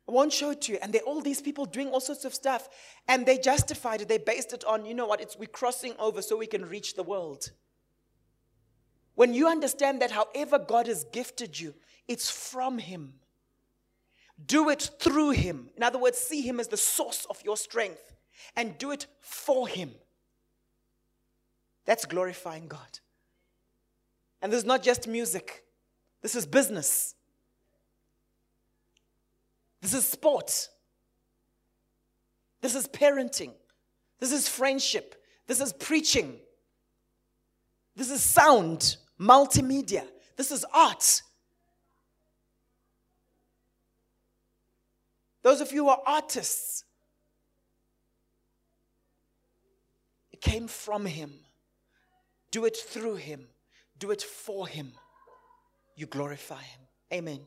I 0.07 0.11
won't 0.13 0.31
show 0.31 0.51
it 0.51 0.61
to 0.61 0.73
you. 0.73 0.79
And 0.81 0.93
they 0.93 0.99
all 0.99 1.21
these 1.21 1.41
people 1.41 1.65
doing 1.65 1.89
all 1.89 1.99
sorts 1.99 2.23
of 2.23 2.33
stuff. 2.33 2.69
And 3.07 3.25
they 3.25 3.37
justified 3.37 4.01
it. 4.01 4.07
They 4.07 4.17
based 4.17 4.53
it 4.53 4.63
on, 4.63 4.85
you 4.85 4.93
know 4.93 5.05
what, 5.05 5.21
it's 5.21 5.37
we're 5.37 5.47
crossing 5.47 5.93
over 5.99 6.21
so 6.21 6.37
we 6.37 6.47
can 6.47 6.65
reach 6.65 6.95
the 6.95 7.03
world. 7.03 7.51
When 9.15 9.33
you 9.33 9.47
understand 9.47 10.01
that 10.01 10.11
however 10.11 10.59
God 10.59 10.87
has 10.87 11.03
gifted 11.11 11.59
you, 11.59 11.73
it's 12.07 12.29
from 12.29 12.77
Him. 12.77 13.15
Do 14.45 14.69
it 14.69 14.91
through 14.99 15.31
Him. 15.31 15.71
In 15.75 15.83
other 15.83 15.99
words, 15.99 16.17
see 16.17 16.41
Him 16.41 16.59
as 16.59 16.67
the 16.67 16.77
source 16.77 17.25
of 17.29 17.41
your 17.43 17.57
strength 17.57 18.13
and 18.55 18.77
do 18.77 18.91
it 18.91 19.07
for 19.19 19.67
Him. 19.67 19.91
That's 21.85 22.05
glorifying 22.05 22.67
God. 22.67 22.99
And 24.41 24.53
this 24.53 24.59
is 24.59 24.65
not 24.65 24.83
just 24.83 25.07
music, 25.07 25.63
this 26.21 26.35
is 26.35 26.45
business, 26.45 27.15
this 29.81 29.93
is 29.93 30.05
sport, 30.05 30.69
this 32.61 32.75
is 32.75 32.87
parenting, 32.87 33.53
this 34.19 34.31
is 34.31 34.47
friendship, 34.49 35.15
this 35.47 35.61
is 35.61 35.73
preaching, 35.73 36.37
this 37.95 38.09
is 38.09 38.21
sound, 38.21 38.97
multimedia, 39.19 40.03
this 40.35 40.51
is 40.51 40.65
art. 40.73 41.21
Those 45.43 45.61
of 45.61 45.71
you 45.71 45.85
who 45.85 45.89
are 45.89 46.01
artists, 46.05 46.83
it 50.31 50.41
came 50.41 50.67
from 50.67 51.05
Him. 51.05 51.33
Do 52.51 52.65
it 52.65 52.77
through 52.77 53.15
Him, 53.15 53.47
do 53.99 54.11
it 54.11 54.21
for 54.21 54.67
Him. 54.67 54.93
You 55.95 56.05
glorify 56.05 56.61
Him. 56.61 56.81
Amen. 57.13 57.39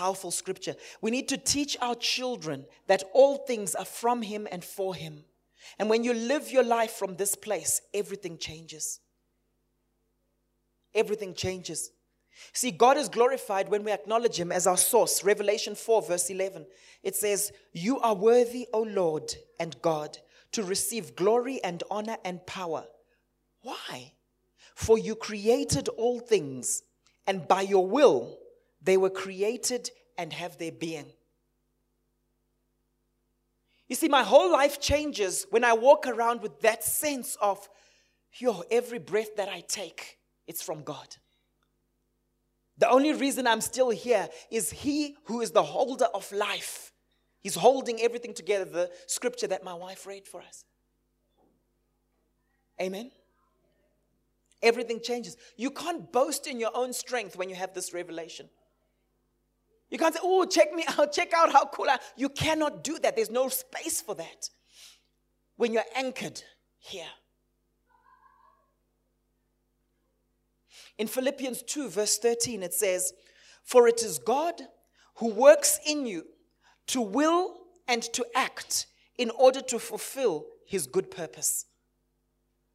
Powerful 0.00 0.30
scripture. 0.30 0.76
We 1.02 1.10
need 1.10 1.28
to 1.28 1.36
teach 1.36 1.76
our 1.78 1.94
children 1.94 2.64
that 2.86 3.04
all 3.12 3.36
things 3.36 3.74
are 3.74 3.84
from 3.84 4.22
Him 4.22 4.48
and 4.50 4.64
for 4.64 4.94
Him. 4.94 5.24
And 5.78 5.90
when 5.90 6.04
you 6.04 6.14
live 6.14 6.50
your 6.50 6.62
life 6.62 6.92
from 6.92 7.16
this 7.16 7.34
place, 7.34 7.82
everything 7.92 8.38
changes. 8.38 9.00
Everything 10.94 11.34
changes. 11.34 11.90
See, 12.54 12.70
God 12.70 12.96
is 12.96 13.10
glorified 13.10 13.68
when 13.68 13.84
we 13.84 13.92
acknowledge 13.92 14.40
Him 14.40 14.50
as 14.50 14.66
our 14.66 14.78
source. 14.78 15.22
Revelation 15.22 15.74
4, 15.74 16.00
verse 16.00 16.30
11. 16.30 16.64
It 17.02 17.14
says, 17.14 17.52
You 17.74 18.00
are 18.00 18.14
worthy, 18.14 18.68
O 18.72 18.80
Lord 18.80 19.34
and 19.58 19.76
God, 19.82 20.16
to 20.52 20.62
receive 20.62 21.14
glory 21.14 21.62
and 21.62 21.82
honor 21.90 22.16
and 22.24 22.46
power. 22.46 22.84
Why? 23.60 24.14
For 24.74 24.96
you 24.96 25.14
created 25.14 25.90
all 25.90 26.20
things, 26.20 26.84
and 27.26 27.46
by 27.46 27.60
your 27.60 27.86
will 27.86 28.38
they 28.82 28.96
were 28.96 29.10
created 29.10 29.90
and 30.16 30.32
have 30.32 30.58
their 30.58 30.72
being. 30.72 31.12
You 33.88 33.96
see, 33.96 34.08
my 34.08 34.22
whole 34.22 34.52
life 34.52 34.80
changes 34.80 35.46
when 35.50 35.64
I 35.64 35.72
walk 35.72 36.06
around 36.06 36.42
with 36.42 36.60
that 36.60 36.84
sense 36.84 37.36
of, 37.40 37.68
yo, 38.34 38.62
every 38.70 39.00
breath 39.00 39.36
that 39.36 39.48
I 39.48 39.62
take, 39.66 40.18
it's 40.46 40.62
from 40.62 40.82
God. 40.84 41.16
The 42.78 42.88
only 42.88 43.12
reason 43.12 43.46
I'm 43.46 43.60
still 43.60 43.90
here 43.90 44.28
is 44.50 44.70
He 44.70 45.16
who 45.24 45.40
is 45.40 45.50
the 45.50 45.62
holder 45.62 46.06
of 46.14 46.30
life. 46.30 46.92
He's 47.42 47.54
holding 47.54 48.00
everything 48.00 48.32
together, 48.32 48.64
the 48.64 48.90
scripture 49.06 49.48
that 49.48 49.64
my 49.64 49.74
wife 49.74 50.06
read 50.06 50.26
for 50.26 50.40
us. 50.40 50.64
Amen. 52.80 53.10
Everything 54.62 55.00
changes. 55.00 55.36
You 55.56 55.70
can't 55.70 56.12
boast 56.12 56.46
in 56.46 56.60
your 56.60 56.70
own 56.74 56.92
strength 56.92 57.36
when 57.36 57.48
you 57.48 57.56
have 57.56 57.74
this 57.74 57.92
revelation. 57.92 58.48
You 59.90 59.98
can't 59.98 60.14
say, 60.14 60.20
oh, 60.22 60.44
check 60.44 60.72
me 60.72 60.84
out, 60.98 61.12
check 61.12 61.32
out 61.34 61.52
how 61.52 61.66
cool 61.66 61.88
I 61.88 61.94
am. 61.94 61.98
You 62.16 62.28
cannot 62.28 62.84
do 62.84 62.98
that. 63.00 63.16
There's 63.16 63.30
no 63.30 63.48
space 63.48 64.00
for 64.00 64.14
that 64.14 64.50
when 65.56 65.72
you're 65.72 65.82
anchored 65.94 66.42
here. 66.78 67.06
In 70.96 71.06
Philippians 71.06 71.62
2, 71.62 71.88
verse 71.88 72.18
13, 72.18 72.62
it 72.62 72.74
says, 72.74 73.12
For 73.64 73.88
it 73.88 74.02
is 74.02 74.18
God 74.18 74.60
who 75.16 75.28
works 75.28 75.80
in 75.86 76.06
you 76.06 76.26
to 76.88 77.00
will 77.00 77.56
and 77.88 78.02
to 78.02 78.24
act 78.34 78.86
in 79.16 79.30
order 79.30 79.60
to 79.60 79.78
fulfill 79.78 80.46
his 80.66 80.86
good 80.86 81.10
purpose. 81.10 81.66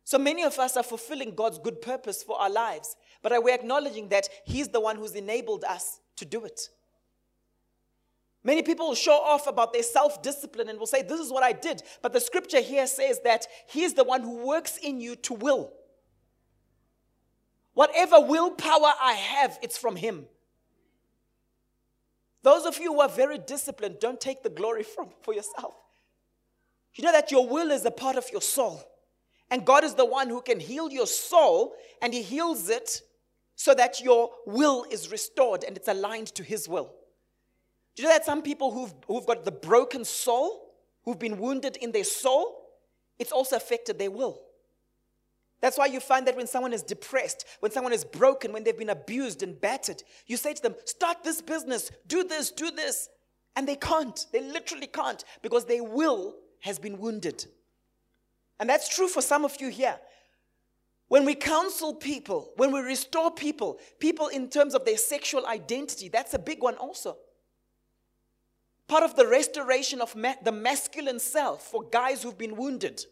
So 0.03 0.19
many 0.19 0.43
of 0.43 0.59
us 0.59 0.77
are 0.77 0.83
fulfilling 0.83 1.33
God's 1.33 1.57
good 1.57 1.81
purpose 1.81 2.21
for 2.21 2.39
our 2.39 2.49
lives, 2.49 2.95
but 3.23 3.31
we're 3.43 3.55
acknowledging 3.55 4.09
that 4.09 4.29
He's 4.45 4.67
the 4.67 4.79
one 4.79 4.97
who's 4.97 5.15
enabled 5.15 5.63
us 5.63 5.99
to 6.17 6.25
do 6.25 6.45
it. 6.45 6.69
Many 8.45 8.61
people 8.61 8.89
will 8.89 8.95
show 8.95 9.19
off 9.23 9.47
about 9.47 9.73
their 9.73 9.81
self 9.81 10.21
discipline 10.21 10.69
and 10.69 10.77
will 10.77 10.85
say, 10.85 11.01
This 11.01 11.19
is 11.19 11.31
what 11.31 11.43
I 11.43 11.51
did. 11.51 11.81
But 12.03 12.13
the 12.13 12.21
scripture 12.21 12.61
here 12.61 12.85
says 12.85 13.19
that 13.23 13.47
He's 13.67 13.95
the 13.95 14.03
one 14.03 14.21
who 14.21 14.47
works 14.47 14.77
in 14.77 15.01
you 15.01 15.15
to 15.17 15.33
will. 15.33 15.73
Whatever 17.73 18.21
willpower 18.21 18.93
I 19.01 19.13
have, 19.13 19.57
it's 19.63 19.79
from 19.79 19.95
Him. 19.95 20.27
Those 22.43 22.65
of 22.65 22.77
you 22.77 22.93
who 22.93 23.01
are 23.01 23.09
very 23.09 23.39
disciplined, 23.39 23.97
don't 23.99 24.21
take 24.21 24.43
the 24.43 24.51
glory 24.51 24.83
from, 24.83 25.09
for 25.23 25.33
yourself. 25.33 25.73
You 26.93 27.03
know 27.03 27.11
that 27.11 27.31
your 27.31 27.47
will 27.47 27.71
is 27.71 27.83
a 27.83 27.91
part 27.91 28.15
of 28.15 28.25
your 28.31 28.41
soul. 28.41 28.83
And 29.49 29.65
God 29.65 29.83
is 29.83 29.95
the 29.95 30.05
one 30.05 30.29
who 30.29 30.41
can 30.41 30.59
heal 30.59 30.91
your 30.91 31.07
soul, 31.07 31.73
and 31.99 32.13
He 32.13 32.21
heals 32.21 32.69
it 32.69 33.01
so 33.55 33.73
that 33.73 34.01
your 34.01 34.29
will 34.45 34.85
is 34.91 35.11
restored 35.11 35.63
and 35.63 35.75
it's 35.75 35.87
aligned 35.87 36.27
to 36.35 36.43
His 36.43 36.69
will. 36.69 36.93
Do 37.95 38.03
you 38.03 38.09
know 38.09 38.15
that 38.15 38.25
some 38.25 38.41
people 38.41 38.71
who've, 38.71 38.93
who've 39.07 39.25
got 39.25 39.45
the 39.45 39.51
broken 39.51 40.03
soul, 40.03 40.73
who've 41.03 41.19
been 41.19 41.37
wounded 41.37 41.77
in 41.77 41.91
their 41.91 42.03
soul, 42.03 42.61
it's 43.17 43.31
also 43.31 43.55
affected 43.55 43.97
their 43.97 44.11
will? 44.11 44.41
That's 45.61 45.77
why 45.77 45.85
you 45.85 45.99
find 45.99 46.27
that 46.27 46.35
when 46.35 46.47
someone 46.47 46.73
is 46.73 46.83
depressed, 46.83 47.45
when 47.61 47.71
someone 47.71 47.93
is 47.93 48.03
broken, 48.03 48.51
when 48.51 48.63
they've 48.63 48.77
been 48.77 48.89
abused 48.89 49.41
and 49.41 49.59
battered, 49.59 50.03
you 50.27 50.37
say 50.37 50.53
to 50.53 50.61
them, 50.61 50.75
Start 50.83 51.23
this 51.23 51.41
business, 51.41 51.89
do 52.07 52.23
this, 52.23 52.51
do 52.51 52.69
this. 52.69 53.09
And 53.55 53.67
they 53.67 53.77
can't. 53.77 54.25
They 54.33 54.41
literally 54.41 54.87
can't 54.87 55.23
because 55.41 55.65
their 55.65 55.83
will 55.83 56.35
has 56.59 56.77
been 56.77 56.99
wounded. 56.99 57.45
And 58.59 58.69
that's 58.69 58.93
true 58.93 59.07
for 59.07 59.21
some 59.21 59.45
of 59.45 59.59
you 59.61 59.69
here. 59.69 59.97
When 61.07 61.23
we 61.23 61.35
counsel 61.35 61.93
people, 61.93 62.51
when 62.57 62.73
we 62.73 62.81
restore 62.81 63.31
people, 63.31 63.79
people 63.99 64.27
in 64.27 64.49
terms 64.49 64.73
of 64.75 64.83
their 64.83 64.97
sexual 64.97 65.45
identity, 65.45 66.09
that's 66.09 66.33
a 66.33 66.39
big 66.39 66.61
one 66.61 66.75
also. 66.75 67.17
Part 68.87 69.03
of 69.03 69.15
the 69.15 69.27
restoration 69.27 70.01
of 70.01 70.15
ma- 70.15 70.35
the 70.43 70.51
masculine 70.51 71.19
self 71.19 71.63
for 71.63 71.83
guys 71.83 72.21
who've 72.21 72.37
been 72.37 72.55
wounded 72.55 73.03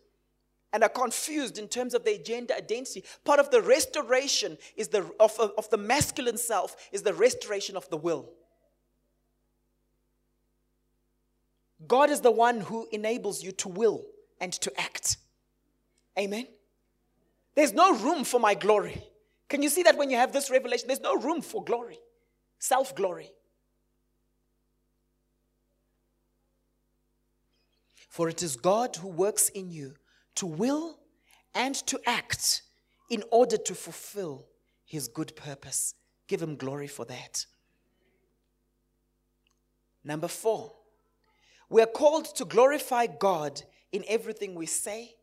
and 0.71 0.83
are 0.83 0.89
confused 0.89 1.57
in 1.57 1.67
terms 1.67 1.93
of 1.93 2.03
their 2.03 2.17
gender 2.17 2.53
identity. 2.55 3.03
Part 3.23 3.39
of 3.39 3.49
the 3.51 3.61
restoration 3.61 4.57
is 4.75 4.87
the, 4.89 5.09
of, 5.19 5.39
of 5.39 5.69
the 5.69 5.77
masculine 5.77 6.37
self 6.37 6.75
is 6.91 7.03
the 7.03 7.13
restoration 7.13 7.75
of 7.77 7.89
the 7.89 7.97
will. 7.97 8.29
God 11.87 12.09
is 12.09 12.21
the 12.21 12.31
one 12.31 12.61
who 12.61 12.87
enables 12.91 13.43
you 13.43 13.51
to 13.53 13.69
will 13.69 14.05
and 14.39 14.53
to 14.53 14.71
act. 14.79 15.17
Amen. 16.17 16.47
There's 17.55 17.73
no 17.73 17.95
room 17.95 18.23
for 18.23 18.39
my 18.39 18.53
glory. 18.53 19.03
Can 19.49 19.61
you 19.61 19.69
see 19.69 19.83
that 19.83 19.97
when 19.97 20.09
you 20.09 20.17
have 20.17 20.31
this 20.31 20.49
revelation? 20.49 20.87
There's 20.87 21.01
no 21.01 21.15
room 21.15 21.41
for 21.41 21.63
glory, 21.63 21.99
self 22.57 22.95
glory. 22.95 23.31
For 28.13 28.29
it 28.29 28.43
is 28.43 28.57
God 28.57 28.97
who 28.97 29.07
works 29.07 29.49
in 29.49 29.71
you 29.71 29.95
to 30.35 30.45
will 30.45 30.99
and 31.55 31.73
to 31.87 31.99
act 32.05 32.61
in 33.09 33.23
order 33.31 33.57
to 33.57 33.73
fulfill 33.73 34.45
his 34.85 35.07
good 35.07 35.35
purpose. 35.35 35.95
Give 36.27 36.39
him 36.39 36.55
glory 36.55 36.85
for 36.85 37.05
that. 37.05 37.47
Number 40.03 40.27
four, 40.27 40.73
we 41.69 41.81
are 41.81 41.87
called 41.87 42.25
to 42.35 42.45
glorify 42.45 43.07
God 43.07 43.63
in 43.91 44.03
everything 44.07 44.53
we 44.53 44.67
say 44.67 45.15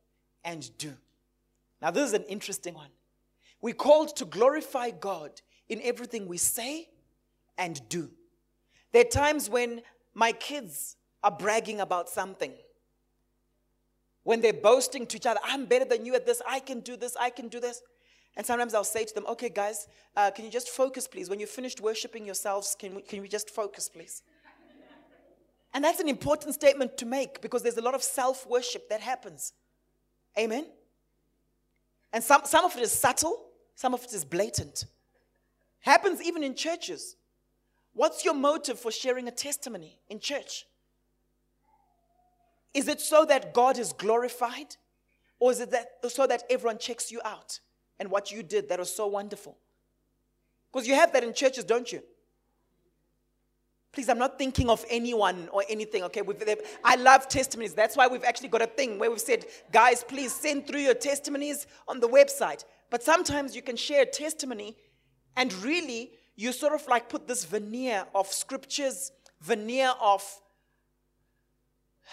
and 0.44 0.76
do. 0.76 0.94
Now, 1.80 1.92
this 1.92 2.08
is 2.08 2.14
an 2.14 2.24
interesting 2.24 2.74
one. 2.74 2.90
We're 3.62 3.74
called 3.74 4.16
to 4.16 4.24
glorify 4.24 4.90
God 4.90 5.40
in 5.68 5.80
everything 5.84 6.26
we 6.26 6.38
say 6.38 6.88
and 7.56 7.88
do. 7.88 8.10
There 8.90 9.02
are 9.02 9.08
times 9.08 9.48
when 9.48 9.82
my 10.12 10.32
kids 10.32 10.96
are 11.22 11.30
bragging 11.30 11.80
about 11.80 12.08
something 12.08 12.52
when 14.22 14.40
they're 14.40 14.52
boasting 14.52 15.06
to 15.06 15.16
each 15.16 15.26
other, 15.26 15.40
I'm 15.44 15.66
better 15.66 15.84
than 15.84 16.04
you 16.04 16.14
at 16.14 16.26
this, 16.26 16.42
I 16.48 16.60
can 16.60 16.80
do 16.80 16.96
this, 16.96 17.16
I 17.18 17.30
can 17.30 17.48
do 17.48 17.60
this. 17.60 17.82
And 18.36 18.46
sometimes 18.46 18.74
I'll 18.74 18.84
say 18.84 19.04
to 19.04 19.14
them, 19.14 19.26
okay, 19.26 19.48
guys, 19.48 19.88
uh, 20.16 20.30
can 20.30 20.44
you 20.44 20.50
just 20.50 20.68
focus, 20.68 21.08
please? 21.08 21.28
When 21.28 21.40
you're 21.40 21.48
finished 21.48 21.80
worshiping 21.80 22.24
yourselves, 22.24 22.76
can 22.78 22.94
we, 22.94 23.02
can 23.02 23.22
we 23.22 23.28
just 23.28 23.50
focus, 23.50 23.88
please? 23.88 24.22
And 25.72 25.84
that's 25.84 26.00
an 26.00 26.08
important 26.08 26.54
statement 26.54 26.96
to 26.98 27.06
make 27.06 27.40
because 27.40 27.62
there's 27.62 27.76
a 27.76 27.82
lot 27.82 27.94
of 27.94 28.02
self 28.02 28.46
worship 28.46 28.88
that 28.88 29.00
happens. 29.00 29.52
Amen? 30.38 30.66
And 32.12 32.24
some, 32.24 32.42
some 32.44 32.64
of 32.64 32.76
it 32.76 32.82
is 32.82 32.92
subtle, 32.92 33.46
some 33.76 33.94
of 33.94 34.02
it 34.02 34.12
is 34.12 34.24
blatant. 34.24 34.84
Happens 35.80 36.20
even 36.22 36.42
in 36.42 36.54
churches. 36.54 37.16
What's 37.92 38.24
your 38.24 38.34
motive 38.34 38.78
for 38.78 38.90
sharing 38.90 39.28
a 39.28 39.30
testimony 39.30 39.98
in 40.08 40.20
church? 40.20 40.66
Is 42.72 42.88
it 42.88 43.00
so 43.00 43.24
that 43.24 43.52
God 43.52 43.78
is 43.78 43.92
glorified? 43.92 44.76
Or 45.38 45.50
is 45.50 45.60
it 45.60 45.70
that 45.70 45.88
so 46.08 46.26
that 46.26 46.44
everyone 46.50 46.78
checks 46.78 47.10
you 47.10 47.20
out 47.24 47.60
and 47.98 48.10
what 48.10 48.30
you 48.30 48.42
did 48.42 48.68
that 48.68 48.78
was 48.78 48.94
so 48.94 49.06
wonderful? 49.06 49.56
Because 50.72 50.86
you 50.86 50.94
have 50.94 51.12
that 51.14 51.24
in 51.24 51.32
churches, 51.32 51.64
don't 51.64 51.90
you? 51.90 52.02
Please, 53.92 54.08
I'm 54.08 54.18
not 54.18 54.38
thinking 54.38 54.70
of 54.70 54.84
anyone 54.88 55.48
or 55.52 55.64
anything, 55.68 56.04
okay? 56.04 56.22
I 56.84 56.94
love 56.94 57.26
testimonies. 57.28 57.74
That's 57.74 57.96
why 57.96 58.06
we've 58.06 58.22
actually 58.22 58.48
got 58.48 58.62
a 58.62 58.66
thing 58.66 59.00
where 59.00 59.10
we've 59.10 59.20
said, 59.20 59.46
guys, 59.72 60.04
please 60.06 60.32
send 60.32 60.68
through 60.68 60.80
your 60.80 60.94
testimonies 60.94 61.66
on 61.88 61.98
the 61.98 62.08
website. 62.08 62.64
But 62.88 63.02
sometimes 63.02 63.56
you 63.56 63.62
can 63.62 63.76
share 63.76 64.02
a 64.02 64.06
testimony 64.06 64.76
and 65.36 65.52
really 65.54 66.12
you 66.36 66.52
sort 66.52 66.72
of 66.72 66.86
like 66.86 67.08
put 67.08 67.26
this 67.26 67.44
veneer 67.44 68.04
of 68.14 68.28
scriptures, 68.28 69.10
veneer 69.40 69.92
of, 70.00 70.22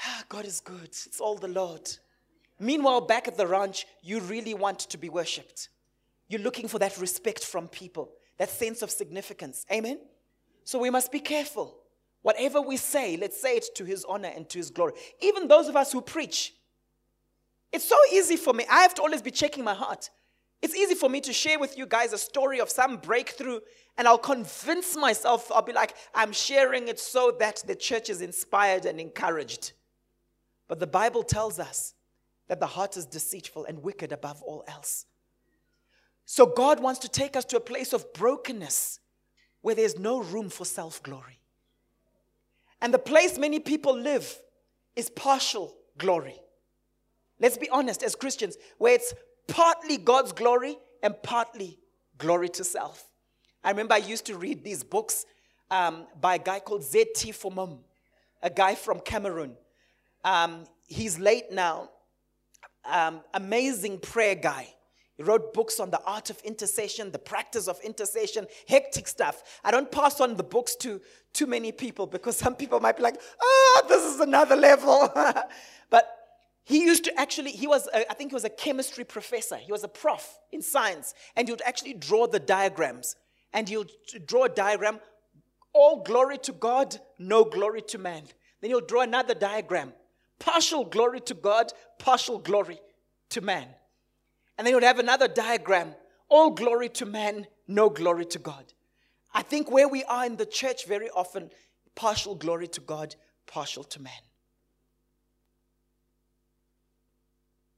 God 0.30 0.46
is 0.46 0.60
good, 0.60 0.90
it's 0.90 1.20
all 1.20 1.36
the 1.36 1.48
Lord. 1.48 1.90
Meanwhile, 2.60 3.02
back 3.02 3.28
at 3.28 3.38
the 3.38 3.48
ranch, 3.48 3.86
you 4.02 4.20
really 4.20 4.54
want 4.54 4.80
to 4.80 4.98
be 4.98 5.10
worshipped. 5.10 5.70
You're 6.28 6.42
looking 6.42 6.68
for 6.68 6.80
that 6.80 6.98
respect 6.98 7.44
from 7.44 7.68
people, 7.68 8.12
that 8.38 8.50
sense 8.50 8.82
of 8.82 8.92
significance. 8.92 9.66
Amen? 9.72 10.00
So 10.64 10.80
we 10.80 10.90
must 10.90 11.12
be 11.12 11.20
careful. 11.20 11.78
Whatever 12.24 12.60
we 12.60 12.78
say, 12.78 13.16
let's 13.16 13.40
say 13.40 13.58
it 13.58 13.68
to 13.76 13.86
his 13.86 14.04
honor 14.04 14.32
and 14.36 14.50
to 14.50 14.58
his 14.58 14.70
glory. 14.70 14.94
Even 15.22 15.48
those 15.48 15.68
of 15.68 15.76
us 15.76 15.92
who 15.92 16.02
preach, 16.02 16.54
it's 17.72 17.88
so 17.88 17.96
easy 18.12 18.36
for 18.36 18.54
me. 18.54 18.66
I 18.70 18.82
have 18.82 18.94
to 18.96 19.02
always 19.02 19.22
be 19.22 19.32
checking 19.32 19.64
my 19.64 19.74
heart. 19.74 20.10
It's 20.62 20.76
easy 20.76 20.96
for 20.96 21.10
me 21.10 21.22
to 21.22 21.32
share 21.32 21.60
with 21.60 21.78
you 21.78 21.86
guys 21.86 22.14
a 22.14 22.18
story 22.18 22.60
of 22.60 22.70
some 22.70 22.98
breakthrough, 22.98 23.60
and 23.98 24.08
I'll 24.08 24.18
convince 24.18 24.98
myself, 24.98 25.52
I'll 25.52 25.62
be 25.62 25.74
like, 25.74 25.96
I'm 26.16 26.32
sharing 26.32 26.88
it 26.88 27.00
so 27.00 27.36
that 27.40 27.64
the 27.68 27.76
church 27.76 28.10
is 28.10 28.22
inspired 28.22 28.86
and 28.86 29.00
encouraged. 29.00 29.74
But 30.68 30.80
the 30.80 30.88
Bible 30.88 31.24
tells 31.24 31.60
us 31.60 31.94
that 32.48 32.60
the 32.60 32.68
heart 32.68 32.98
is 32.98 33.06
deceitful 33.06 33.66
and 33.66 33.84
wicked 33.84 34.12
above 34.12 34.42
all 34.42 34.64
else. 34.68 35.06
So 36.26 36.46
God 36.46 36.82
wants 36.82 37.00
to 37.02 37.10
take 37.10 37.36
us 37.36 37.46
to 37.46 37.58
a 37.58 37.62
place 37.62 37.94
of 37.94 38.14
brokenness 38.14 39.00
where 39.62 39.76
there's 39.76 39.98
no 39.98 40.22
room 40.22 40.50
for 40.50 40.66
self 40.66 41.02
glory. 41.04 41.40
And 42.82 42.94
the 42.94 43.00
place 43.00 43.38
many 43.38 43.60
people 43.60 43.98
live 43.98 44.40
is 44.96 45.10
partial 45.10 45.74
glory. 45.98 46.40
Let's 47.40 47.58
be 47.58 47.70
honest, 47.70 48.04
as 48.04 48.16
Christians, 48.16 48.58
where 48.78 48.94
it's 48.94 49.14
partly 49.48 49.98
God's 49.98 50.32
glory 50.32 50.78
and 51.02 51.16
partly 51.24 51.80
glory 52.18 52.50
to 52.50 52.64
self. 52.64 53.10
I 53.64 53.70
remember 53.70 53.94
I 53.94 53.98
used 53.98 54.26
to 54.26 54.38
read 54.38 54.64
these 54.64 54.84
books 54.84 55.26
um, 55.70 56.08
by 56.20 56.36
a 56.36 56.40
guy 56.40 56.60
called 56.60 56.84
Z.T. 56.84 57.32
Fomum, 57.32 57.80
a 58.42 58.50
guy 58.50 58.76
from 58.76 59.00
Cameroon. 59.00 59.56
Um, 60.28 60.66
he's 60.88 61.18
late 61.18 61.52
now. 61.52 61.90
Um, 62.84 63.22
amazing 63.34 64.00
prayer 64.00 64.36
guy. 64.36 64.68
He 65.16 65.24
wrote 65.24 65.54
books 65.54 65.80
on 65.80 65.90
the 65.90 66.02
art 66.04 66.30
of 66.30 66.40
intercession, 66.42 67.12
the 67.12 67.18
practice 67.18 67.68
of 67.68 67.80
intercession, 67.80 68.46
hectic 68.68 69.08
stuff. 69.08 69.42
I 69.64 69.72
don't 69.72 69.90
pass 69.90 70.20
on 70.20 70.36
the 70.36 70.44
books 70.44 70.76
to 70.82 71.00
too 71.34 71.48
many 71.48 71.72
people 71.72 72.08
because 72.08 72.36
some 72.36 72.56
people 72.56 72.82
might 72.82 72.98
be 72.98 73.04
like, 73.04 73.20
oh, 73.42 73.86
this 73.88 74.04
is 74.04 74.20
another 74.20 74.58
level. 74.58 75.10
but 75.90 76.10
he 76.66 76.84
used 76.84 77.06
to 77.06 77.20
actually, 77.20 77.52
he 77.52 77.66
was, 77.66 77.88
a, 77.94 78.12
I 78.12 78.14
think 78.14 78.32
he 78.32 78.36
was 78.36 78.44
a 78.44 78.50
chemistry 78.50 79.06
professor. 79.06 79.56
He 79.56 79.72
was 79.72 79.86
a 79.86 79.88
prof 79.88 80.38
in 80.52 80.62
science. 80.62 81.14
And 81.38 81.48
he 81.48 81.54
would 81.54 81.64
actually 81.66 81.94
draw 81.94 82.28
the 82.28 82.40
diagrams. 82.40 83.16
And 83.54 83.70
he 83.70 83.78
would 83.78 83.92
draw 84.26 84.44
a 84.44 84.50
diagram, 84.50 85.00
all 85.74 86.04
glory 86.04 86.38
to 86.40 86.52
God, 86.52 87.00
no 87.18 87.46
glory 87.46 87.82
to 87.84 87.98
man. 87.98 88.26
Then 88.62 88.72
he'll 88.72 88.82
draw 88.82 89.02
another 89.02 89.34
diagram, 89.34 89.94
partial 90.40 90.86
glory 90.86 91.22
to 91.22 91.34
God, 91.34 91.72
partial 92.00 92.38
glory 92.40 92.80
to 93.30 93.42
man. 93.42 93.68
And 94.58 94.66
then 94.66 94.74
you'd 94.74 94.84
have 94.84 95.00
another 95.00 95.28
diagram 95.28 95.94
all 96.30 96.52
glory 96.52 96.90
to 96.90 97.06
man, 97.06 97.48
no 97.68 97.90
glory 97.90 98.26
to 98.26 98.40
God. 98.40 98.74
I 99.34 99.42
think 99.44 99.72
where 99.72 99.88
we 99.88 100.04
are 100.06 100.26
in 100.26 100.36
the 100.36 100.46
church 100.46 100.86
very 100.86 101.10
often, 101.10 101.50
partial 101.96 102.36
glory 102.36 102.68
to 102.70 102.82
God, 102.82 103.16
partial 103.46 103.84
to 103.86 104.02
man. 104.02 104.14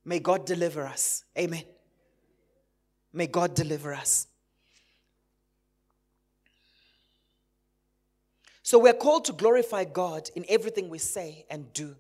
May 0.06 0.20
God 0.20 0.46
deliver 0.46 0.88
us. 0.88 1.24
Amen. 1.38 1.64
May 3.14 3.28
God 3.28 3.54
deliver 3.54 3.94
us. 3.94 4.28
So 8.64 8.80
we're 8.80 8.94
called 8.94 9.26
to 9.26 9.34
glorify 9.34 9.84
God 9.84 10.30
in 10.36 10.46
everything 10.48 10.90
we 10.90 11.00
say 11.00 11.46
and 11.50 11.72
do. 11.74 11.96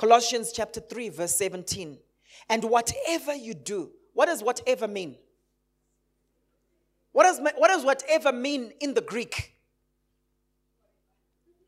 Colossians 0.00 0.50
chapter 0.50 0.80
3, 0.80 1.10
verse 1.10 1.36
17. 1.36 1.98
And 2.48 2.64
whatever 2.64 3.34
you 3.34 3.52
do, 3.52 3.90
what 4.14 4.26
does 4.26 4.42
whatever 4.42 4.88
mean? 4.88 5.16
What 7.12 7.24
does, 7.24 7.38
what 7.38 7.68
does 7.68 7.84
whatever 7.84 8.32
mean 8.32 8.72
in 8.80 8.94
the 8.94 9.02
Greek? 9.02 9.54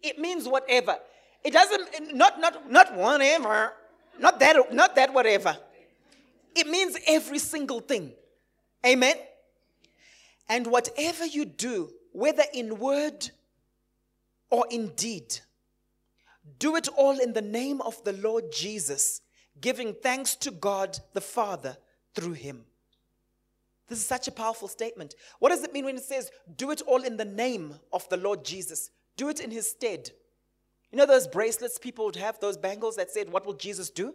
It 0.03 0.19
means 0.19 0.49
whatever. 0.49 0.97
It 1.45 1.53
doesn't, 1.53 2.17
not, 2.17 2.41
not, 2.41 2.71
not 2.73 2.97
whatever, 2.97 3.75
not 4.19 4.41
that, 4.41 4.73
not 4.73 4.97
that 4.97 5.13
whatever. 5.13 5.55
It 6.55 6.67
means 6.67 6.97
every 7.07 7.39
single 7.39 7.81
thing. 7.81 8.13
Amen? 8.87 9.17
And 10.49 10.69
whatever 10.69 11.27
you 11.27 11.45
do, 11.45 11.91
whether 12.13 12.45
in 12.55 12.79
word 12.79 13.31
or 14.49 14.65
in 14.71 14.89
deed, 14.97 15.39
do 16.63 16.77
it 16.77 16.87
all 16.97 17.19
in 17.19 17.33
the 17.33 17.43
name 17.43 17.81
of 17.81 18.05
the 18.05 18.13
Lord 18.13 18.53
Jesus, 18.53 19.21
giving 19.61 19.95
thanks 19.95 20.37
to 20.37 20.53
God 20.53 20.97
the 21.13 21.21
Father 21.21 21.77
through 22.15 22.35
him. 22.35 22.65
This 23.89 23.99
is 23.99 24.07
such 24.07 24.29
a 24.29 24.33
powerful 24.33 24.69
statement. 24.69 25.17
What 25.41 25.49
does 25.49 25.65
it 25.65 25.73
mean 25.73 25.87
when 25.87 25.97
it 25.97 26.05
says, 26.05 26.31
do 26.57 26.71
it 26.71 26.81
all 26.87 27.03
in 27.03 27.17
the 27.17 27.25
name 27.25 27.75
of 27.93 28.09
the 28.11 28.17
Lord 28.17 28.45
Jesus? 28.45 28.93
Do 29.17 29.29
it 29.29 29.41
in 29.41 29.51
his 29.51 29.69
stead. 29.69 30.13
You 30.93 30.99
know 30.99 31.05
those 31.05 31.27
bracelets 31.27 31.81
people 31.81 32.05
would 32.05 32.15
have, 32.15 32.39
those 32.39 32.57
bangles 32.57 32.95
that 32.95 33.11
said, 33.11 33.33
What 33.33 33.45
will 33.45 33.55
Jesus 33.55 33.91
do? 33.91 34.15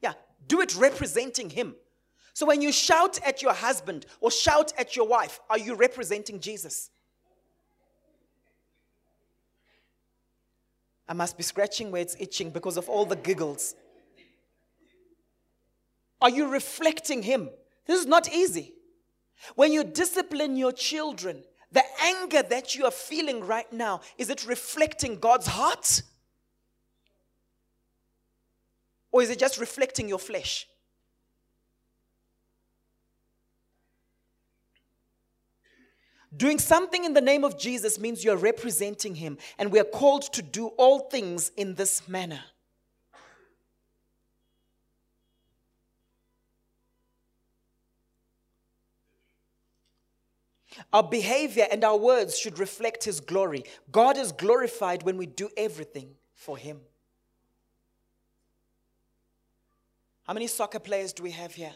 Yeah, 0.00 0.12
do 0.46 0.60
it 0.60 0.76
representing 0.76 1.50
him. 1.50 1.74
So 2.32 2.46
when 2.46 2.62
you 2.62 2.70
shout 2.70 3.18
at 3.26 3.42
your 3.42 3.54
husband 3.54 4.06
or 4.20 4.30
shout 4.30 4.72
at 4.78 4.94
your 4.94 5.08
wife, 5.08 5.40
are 5.50 5.58
you 5.58 5.74
representing 5.74 6.38
Jesus? 6.38 6.90
I 11.08 11.14
must 11.14 11.36
be 11.36 11.42
scratching 11.42 11.90
where 11.90 12.02
it's 12.02 12.16
itching 12.18 12.50
because 12.50 12.76
of 12.76 12.88
all 12.88 13.06
the 13.06 13.16
giggles. 13.16 13.74
Are 16.20 16.28
you 16.30 16.48
reflecting 16.48 17.22
Him? 17.22 17.48
This 17.86 18.00
is 18.00 18.06
not 18.06 18.32
easy. 18.32 18.74
When 19.54 19.72
you 19.72 19.84
discipline 19.84 20.56
your 20.56 20.72
children, 20.72 21.44
the 21.72 21.84
anger 22.02 22.42
that 22.42 22.74
you 22.74 22.84
are 22.84 22.90
feeling 22.90 23.46
right 23.46 23.72
now, 23.72 24.00
is 24.18 24.28
it 24.28 24.46
reflecting 24.46 25.18
God's 25.18 25.46
heart? 25.46 26.02
Or 29.10 29.22
is 29.22 29.30
it 29.30 29.38
just 29.38 29.58
reflecting 29.58 30.08
your 30.08 30.18
flesh? 30.18 30.66
Doing 36.36 36.58
something 36.58 37.04
in 37.04 37.14
the 37.14 37.20
name 37.20 37.42
of 37.42 37.58
Jesus 37.58 37.98
means 37.98 38.22
you're 38.22 38.36
representing 38.36 39.14
him, 39.14 39.38
and 39.58 39.72
we 39.72 39.80
are 39.80 39.84
called 39.84 40.22
to 40.34 40.42
do 40.42 40.68
all 40.76 41.00
things 41.00 41.50
in 41.56 41.74
this 41.74 42.06
manner. 42.06 42.40
Our 50.92 51.02
behavior 51.02 51.66
and 51.70 51.84
our 51.84 51.96
words 51.96 52.38
should 52.38 52.58
reflect 52.58 53.04
His 53.04 53.20
glory. 53.20 53.64
God 53.90 54.16
is 54.16 54.32
glorified 54.32 55.02
when 55.02 55.16
we 55.16 55.26
do 55.26 55.48
everything 55.56 56.10
for 56.34 56.56
Him. 56.56 56.80
How 60.24 60.34
many 60.34 60.46
soccer 60.46 60.78
players 60.78 61.12
do 61.12 61.22
we 61.22 61.30
have 61.32 61.54
here? 61.54 61.72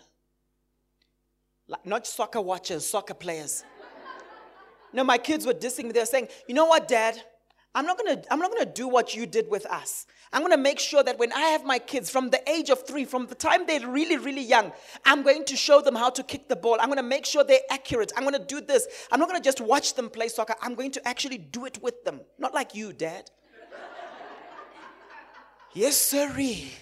Like, 1.66 1.86
not 1.86 2.06
soccer 2.06 2.40
watchers, 2.40 2.86
soccer 2.86 3.14
players. 3.14 3.64
No, 4.92 5.04
my 5.04 5.18
kids 5.18 5.46
were 5.46 5.54
dissing 5.54 5.84
me. 5.84 5.92
They 5.92 6.00
were 6.00 6.06
saying, 6.06 6.28
You 6.46 6.54
know 6.54 6.66
what, 6.66 6.88
Dad? 6.88 7.20
I'm 7.74 7.86
not 7.86 7.96
gonna, 7.96 8.22
I'm 8.30 8.38
not 8.38 8.50
gonna 8.52 8.70
do 8.70 8.86
what 8.86 9.14
you 9.14 9.24
did 9.24 9.48
with 9.48 9.64
us. 9.66 10.06
I'm 10.32 10.42
gonna 10.42 10.58
make 10.58 10.78
sure 10.78 11.02
that 11.02 11.18
when 11.18 11.32
I 11.32 11.40
have 11.40 11.64
my 11.64 11.78
kids 11.78 12.10
from 12.10 12.28
the 12.28 12.50
age 12.50 12.68
of 12.68 12.86
three, 12.86 13.06
from 13.06 13.26
the 13.26 13.34
time 13.34 13.66
they're 13.66 13.88
really, 13.88 14.18
really 14.18 14.42
young, 14.42 14.72
I'm 15.06 15.22
going 15.22 15.44
to 15.46 15.56
show 15.56 15.80
them 15.80 15.94
how 15.94 16.10
to 16.10 16.22
kick 16.22 16.48
the 16.48 16.56
ball. 16.56 16.76
I'm 16.80 16.88
gonna 16.88 17.02
make 17.02 17.24
sure 17.24 17.44
they're 17.44 17.60
accurate. 17.70 18.12
I'm 18.16 18.24
gonna 18.24 18.44
do 18.44 18.60
this. 18.60 18.86
I'm 19.10 19.18
not 19.18 19.28
gonna 19.28 19.40
just 19.40 19.60
watch 19.60 19.94
them 19.94 20.10
play 20.10 20.28
soccer. 20.28 20.54
I'm 20.60 20.74
going 20.74 20.90
to 20.92 21.08
actually 21.08 21.38
do 21.38 21.64
it 21.64 21.82
with 21.82 22.04
them. 22.04 22.20
Not 22.38 22.52
like 22.52 22.74
you, 22.74 22.92
Dad. 22.92 23.30
yes, 25.72 25.96
sirree. 25.96 26.72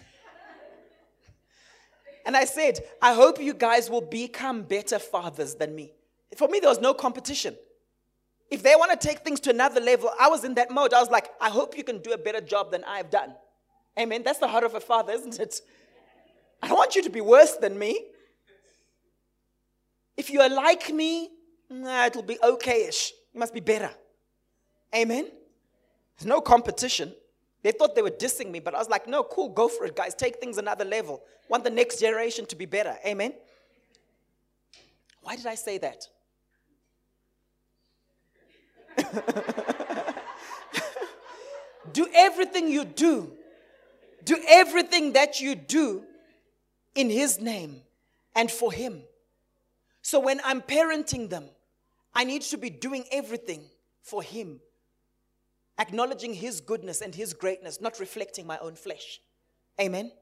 And 2.27 2.37
I 2.37 2.45
said, 2.45 2.81
I 3.01 3.15
hope 3.15 3.41
you 3.41 3.55
guys 3.55 3.89
will 3.89 4.03
become 4.03 4.63
better 4.63 4.99
fathers 4.99 5.55
than 5.55 5.75
me. 5.75 5.93
For 6.37 6.49
me, 6.49 6.61
there 6.61 6.69
was 6.69 6.81
no 6.81 6.95
competition. 6.95 7.57
If 8.51 8.63
they 8.63 8.75
want 8.77 8.99
to 8.99 9.09
take 9.09 9.21
things 9.21 9.39
to 9.41 9.51
another 9.51 9.81
level, 9.81 10.11
I 10.19 10.29
was 10.29 10.45
in 10.45 10.55
that 10.55 10.71
mode. 10.71 10.93
I 10.93 11.01
was 11.01 11.11
like, 11.11 11.31
I 11.41 11.51
hope 11.51 11.77
you 11.77 11.85
can 11.85 11.99
do 11.99 12.13
a 12.13 12.19
better 12.19 12.41
job 12.41 12.73
than 12.73 12.83
I've 12.85 13.11
done. 13.11 13.35
Amen. 13.99 14.23
That's 14.25 14.39
the 14.39 14.49
heart 14.49 14.65
of 14.65 14.75
a 14.75 14.81
father, 14.81 15.13
isn't 15.13 15.39
it? 15.39 15.61
I 16.63 16.69
don't 16.69 16.77
want 16.77 16.97
you 16.97 17.03
to 17.03 17.11
be 17.11 17.21
worse 17.21 17.57
than 17.57 17.79
me. 17.79 18.07
If 20.17 20.31
you 20.31 20.41
are 20.41 20.49
like 20.49 20.93
me, 20.93 21.31
nah, 21.71 22.07
it'll 22.07 22.23
be 22.23 22.39
okay-ish. 22.43 23.13
You 23.33 23.41
must 23.41 23.55
be 23.55 23.61
better. 23.61 23.91
Amen. 24.95 25.31
There's 26.19 26.27
no 26.27 26.41
competition. 26.41 27.15
They 27.63 27.73
thought 27.73 27.95
they 27.95 28.03
were 28.03 28.11
dissing 28.11 28.51
me, 28.51 28.59
but 28.59 28.75
I 28.75 28.79
was 28.79 28.89
like, 28.89 29.07
no, 29.07 29.23
cool, 29.23 29.49
go 29.49 29.69
for 29.69 29.87
it, 29.87 29.95
guys. 29.95 30.15
Take 30.15 30.37
things 30.37 30.59
another 30.59 30.85
level. 30.85 31.23
Want 31.49 31.63
the 31.63 31.71
next 31.71 32.01
generation 32.01 32.47
to 32.47 32.57
be 32.57 32.67
better. 32.67 32.97
Amen. 33.07 33.33
Why 35.23 35.37
did 35.37 35.47
I 35.47 35.55
say 35.55 35.79
that? 35.79 36.07
do 41.93 42.07
everything 42.15 42.69
you 42.69 42.85
do, 42.85 43.33
do 44.25 44.37
everything 44.49 45.13
that 45.15 45.41
you 45.41 45.55
do 45.55 46.05
in 46.95 47.11
His 47.11 47.41
name 47.41 47.83
and 48.35 48.51
for 48.51 48.73
Him. 48.73 49.03
So 50.03 50.21
when 50.21 50.41
I'm 50.45 50.63
parenting 50.63 51.29
them, 51.29 51.45
I 52.15 52.25
need 52.25 52.43
to 52.43 52.57
be 52.57 52.71
doing 52.71 53.05
everything 53.13 53.63
for 54.03 54.23
Him, 54.23 54.61
acknowledging 55.79 56.35
His 56.35 56.61
goodness 56.61 57.01
and 57.01 57.15
His 57.15 57.33
greatness, 57.33 57.81
not 57.81 58.01
reflecting 58.01 58.47
my 58.47 58.59
own 58.59 58.75
flesh. 58.75 59.21
Amen. 59.81 60.13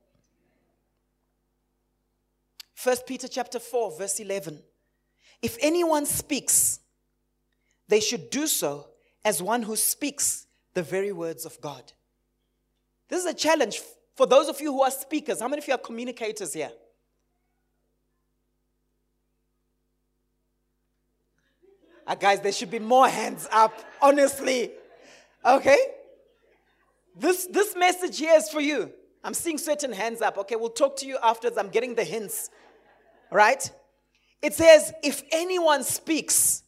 1 2.82 2.96
Peter 3.06 3.26
chapter 3.26 3.58
4 3.58 3.98
verse 3.98 4.20
11 4.20 4.62
If 5.42 5.56
anyone 5.60 6.06
speaks 6.06 6.78
they 7.88 8.00
should 8.00 8.30
do 8.30 8.46
so 8.46 8.88
as 9.24 9.42
one 9.42 9.62
who 9.62 9.76
speaks 9.76 10.46
the 10.74 10.82
very 10.82 11.12
words 11.12 11.44
of 11.44 11.60
God. 11.60 11.92
This 13.08 13.20
is 13.20 13.26
a 13.26 13.34
challenge 13.34 13.80
for 14.14 14.26
those 14.26 14.48
of 14.48 14.60
you 14.60 14.72
who 14.72 14.82
are 14.82 14.90
speakers. 14.90 15.40
How 15.40 15.48
many 15.48 15.62
of 15.62 15.68
you 15.68 15.74
are 15.74 15.78
communicators 15.78 16.52
here? 16.52 16.70
Uh, 22.06 22.14
guys, 22.14 22.40
there 22.40 22.52
should 22.52 22.70
be 22.70 22.78
more 22.78 23.06
hands 23.06 23.46
up, 23.52 23.78
honestly. 24.00 24.72
Okay? 25.44 25.78
This, 27.14 27.46
this 27.46 27.76
message 27.76 28.18
here 28.18 28.34
is 28.36 28.48
for 28.48 28.60
you. 28.60 28.90
I'm 29.22 29.34
seeing 29.34 29.58
certain 29.58 29.92
hands 29.92 30.22
up. 30.22 30.38
Okay, 30.38 30.56
we'll 30.56 30.70
talk 30.70 30.96
to 30.98 31.06
you 31.06 31.18
afterwards. 31.22 31.58
I'm 31.58 31.68
getting 31.68 31.94
the 31.94 32.04
hints. 32.04 32.50
Right? 33.30 33.70
It 34.40 34.54
says, 34.54 34.92
if 35.02 35.22
anyone 35.32 35.84
speaks, 35.84 36.62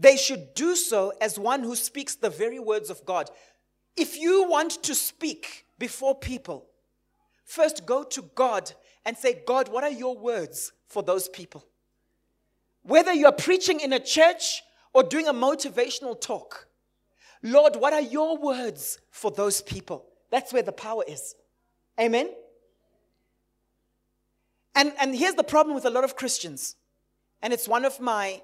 they 0.00 0.16
should 0.16 0.54
do 0.54 0.74
so 0.74 1.12
as 1.20 1.38
one 1.38 1.62
who 1.62 1.76
speaks 1.76 2.14
the 2.14 2.30
very 2.30 2.58
words 2.58 2.88
of 2.88 3.04
God. 3.04 3.30
If 3.96 4.18
you 4.18 4.48
want 4.48 4.82
to 4.84 4.94
speak 4.94 5.66
before 5.78 6.14
people, 6.14 6.66
first 7.44 7.84
go 7.84 8.02
to 8.04 8.22
God 8.34 8.72
and 9.04 9.16
say, 9.16 9.42
God, 9.46 9.68
what 9.68 9.84
are 9.84 9.90
your 9.90 10.16
words 10.16 10.72
for 10.86 11.02
those 11.02 11.28
people? 11.28 11.66
Whether 12.82 13.12
you're 13.12 13.30
preaching 13.30 13.80
in 13.80 13.92
a 13.92 14.00
church 14.00 14.62
or 14.94 15.02
doing 15.02 15.28
a 15.28 15.34
motivational 15.34 16.18
talk, 16.18 16.66
Lord, 17.42 17.76
what 17.76 17.92
are 17.92 18.00
your 18.00 18.38
words 18.38 18.98
for 19.10 19.30
those 19.30 19.60
people? 19.60 20.06
That's 20.30 20.50
where 20.50 20.62
the 20.62 20.72
power 20.72 21.04
is. 21.06 21.34
Amen? 22.00 22.30
And, 24.74 24.94
and 24.98 25.14
here's 25.14 25.34
the 25.34 25.44
problem 25.44 25.74
with 25.74 25.84
a 25.84 25.90
lot 25.90 26.04
of 26.04 26.16
Christians, 26.16 26.76
and 27.42 27.52
it's 27.52 27.68
one 27.68 27.84
of 27.84 28.00
my 28.00 28.40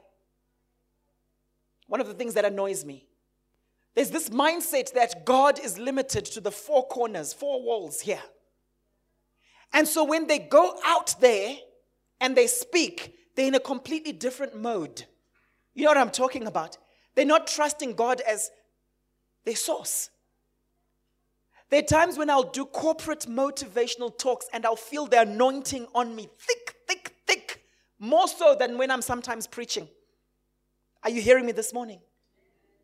one 1.87 2.01
of 2.01 2.07
the 2.07 2.15
things 2.15 2.35
that 2.35 2.45
annoys 2.45 2.85
me. 2.85 3.07
There's 3.95 4.11
this 4.11 4.29
mindset 4.29 4.93
that 4.93 5.25
God 5.25 5.59
is 5.59 5.79
limited 5.79 6.27
to 6.27 6.41
the 6.41 6.51
four 6.51 6.87
corners, 6.87 7.33
four 7.33 7.63
walls 7.63 8.01
here. 8.01 8.23
And 9.73 9.89
so 9.89 10.05
when 10.05 10.27
they 10.27 10.39
go 10.39 10.79
out 10.85 11.19
there 11.21 11.57
and 12.21 12.37
they 12.37 12.47
speak, 12.47 13.15
they're 13.35 13.49
in 13.49 13.55
a 13.55 13.61
completely 13.61 14.13
different 14.13 14.57
mode. 14.57 15.05
You 15.75 15.85
know 15.85 15.91
what 15.91 15.99
I'm 15.99 16.11
talking 16.11 16.47
about? 16.47 16.79
They're 17.15 17.25
not 17.25 17.47
trusting 17.47 17.95
God 17.95 18.21
as 18.21 18.51
their 19.45 19.57
source. 19.57 20.11
There 21.71 21.81
are 21.81 21.87
times 21.87 22.17
when 22.17 22.31
I'll 22.31 22.51
do 22.51 22.65
corporate 22.65 23.27
motivational 23.29 24.17
talks 24.17 24.47
and 24.53 24.65
I'll 24.65 24.77
feel 24.77 25.07
the 25.07 25.23
anointing 25.23 25.87
on 25.95 26.15
me 26.15 26.29
thick, 26.39 26.77
thick, 26.87 27.15
thick, 27.27 27.63
more 27.99 28.29
so 28.29 28.55
than 28.59 28.79
when 28.79 28.91
I'm 28.91 29.03
sometimes 29.03 29.47
preaching. 29.47 29.89
Are 31.07 31.11
you 31.11 31.23
hearing 31.23 31.47
me 31.47 31.53
this 31.53 31.73
morning? 31.73 32.01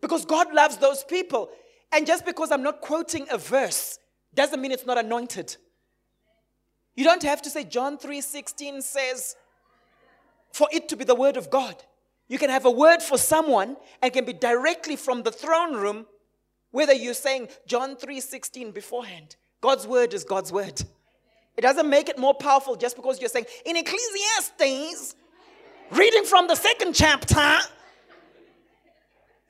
Because 0.00 0.24
God 0.24 0.54
loves 0.54 0.76
those 0.76 1.02
people. 1.02 1.50
And 1.90 2.06
just 2.06 2.24
because 2.24 2.52
I'm 2.52 2.62
not 2.62 2.80
quoting 2.80 3.26
a 3.32 3.36
verse 3.36 3.98
doesn't 4.32 4.60
mean 4.60 4.70
it's 4.70 4.86
not 4.86 4.96
anointed. 4.96 5.56
You 6.94 7.02
don't 7.02 7.24
have 7.24 7.42
to 7.42 7.50
say 7.50 7.64
John 7.64 7.98
3:16 7.98 8.80
says 8.80 9.34
for 10.52 10.68
it 10.70 10.88
to 10.90 10.96
be 10.96 11.02
the 11.02 11.16
word 11.16 11.36
of 11.36 11.50
God. 11.50 11.82
You 12.28 12.38
can 12.38 12.48
have 12.48 12.64
a 12.64 12.70
word 12.70 13.02
for 13.02 13.18
someone 13.18 13.76
and 14.00 14.12
can 14.12 14.24
be 14.24 14.34
directly 14.34 14.94
from 14.94 15.24
the 15.24 15.32
throne 15.32 15.74
room 15.74 16.06
whether 16.70 16.92
you're 16.92 17.14
saying 17.14 17.48
John 17.66 17.96
3:16 17.96 18.70
beforehand. 18.70 19.34
God's 19.60 19.84
word 19.84 20.14
is 20.14 20.22
God's 20.22 20.52
word. 20.52 20.80
It 21.56 21.62
doesn't 21.62 21.90
make 21.90 22.08
it 22.08 22.18
more 22.18 22.34
powerful 22.34 22.76
just 22.76 22.94
because 22.94 23.18
you're 23.18 23.28
saying 23.28 23.46
in 23.64 23.76
Ecclesiastes 23.76 25.16
reading 25.90 26.24
from 26.24 26.46
the 26.46 26.54
second 26.54 26.94
chapter 26.94 27.58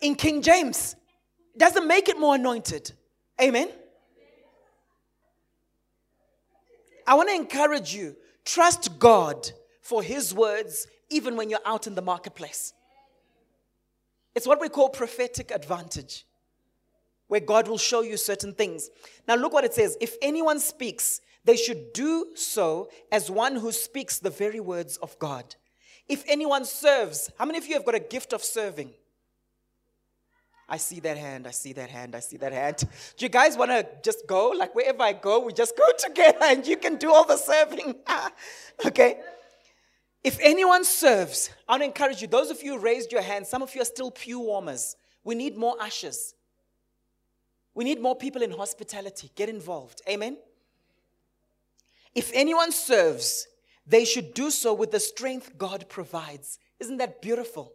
in 0.03 0.15
King 0.15 0.43
James. 0.43 0.97
Doesn't 1.57 1.87
make 1.87 2.09
it 2.09 2.19
more 2.19 2.35
anointed. 2.35 2.93
Amen. 3.41 3.69
I 7.07 7.15
want 7.15 7.31
to 7.31 7.35
encourage 7.35 7.95
you 7.95 8.17
trust 8.45 8.99
God 8.99 9.51
for 9.81 10.03
His 10.03 10.35
words 10.35 10.87
even 11.09 11.37
when 11.37 11.51
you're 11.51 11.61
out 11.65 11.87
in 11.87 11.95
the 11.95 12.03
marketplace. 12.03 12.73
It's 14.35 14.47
what 14.47 14.61
we 14.61 14.69
call 14.69 14.89
prophetic 14.89 15.51
advantage, 15.51 16.27
where 17.29 17.41
God 17.41 17.69
will 17.69 17.79
show 17.79 18.01
you 18.01 18.17
certain 18.17 18.55
things. 18.55 18.89
Now, 19.29 19.35
look 19.35 19.53
what 19.53 19.65
it 19.65 19.75
says 19.75 19.97
if 20.01 20.17
anyone 20.23 20.59
speaks, 20.59 21.21
they 21.45 21.57
should 21.57 21.93
do 21.93 22.29
so 22.35 22.89
as 23.11 23.31
one 23.31 23.57
who 23.57 23.73
speaks 23.73 24.19
the 24.19 24.31
very 24.31 24.61
words 24.61 24.97
of 24.99 25.19
God. 25.19 25.57
If 26.09 26.25
anyone 26.27 26.65
serves, 26.65 27.31
how 27.39 27.45
many 27.45 27.59
of 27.59 27.67
you 27.67 27.75
have 27.75 27.85
got 27.85 27.95
a 27.95 28.01
gift 28.01 28.33
of 28.33 28.43
serving? 28.43 28.93
I 30.73 30.79
see 30.79 31.01
that 31.01 31.19
hand, 31.19 31.47
I 31.47 31.51
see 31.51 31.75
that 31.75 31.91
hand, 31.91 32.15
I 32.15 32.21
see 32.21 32.39
that 32.39 32.51
hand. 32.51 32.79
Do 33.19 33.27
you 33.27 33.29
guys 33.29 33.59
want 33.59 33.73
to 33.73 33.87
just 34.03 34.27
go? 34.27 34.49
Like 34.57 34.75
wherever 34.75 35.03
I 35.03 35.13
go, 35.13 35.41
we 35.41 35.53
just 35.53 35.77
go 35.77 35.85
together 35.99 36.39
and 36.45 36.67
you 36.67 36.79
can 36.79 36.97
do 36.97 37.13
all 37.13 37.27
the 37.27 37.37
serving. 37.37 37.97
okay? 38.87 39.21
If 40.25 40.39
anyone 40.41 40.87
serves, 40.87 41.51
I 41.69 41.77
to 41.77 41.85
encourage 41.85 42.23
you, 42.23 42.27
those 42.27 42.51
of 42.51 42.63
you 42.63 42.79
raised 42.79 43.13
your 43.13 43.21
hand, 43.21 43.47
some 43.47 43.61
of 43.61 43.75
you 43.75 43.83
are 43.83 43.85
still 43.85 44.11
pew 44.11 44.41
warmers. 44.41 44.97
We 45.25 45.35
need 45.35 45.59
more 45.59 45.77
ushers. 45.79 46.35
We 47.75 47.85
need 47.85 48.01
more 48.01 48.17
people 48.17 48.41
in 48.41 48.51
hospitality. 48.51 49.31
Get 49.35 49.51
involved. 49.51 50.01
Amen? 50.09 50.39
If 52.15 52.31
anyone 52.33 52.73
serves, 52.73 53.47
they 53.87 54.07
should 54.07 54.33
do 54.33 54.51
so 54.51 54.73
with 54.73 54.91
the 54.91 55.01
strength 55.01 55.59
God 55.59 55.85
provides. 55.91 56.59
Isn't 56.81 56.97
that 56.97 57.21
beautiful? 57.21 57.75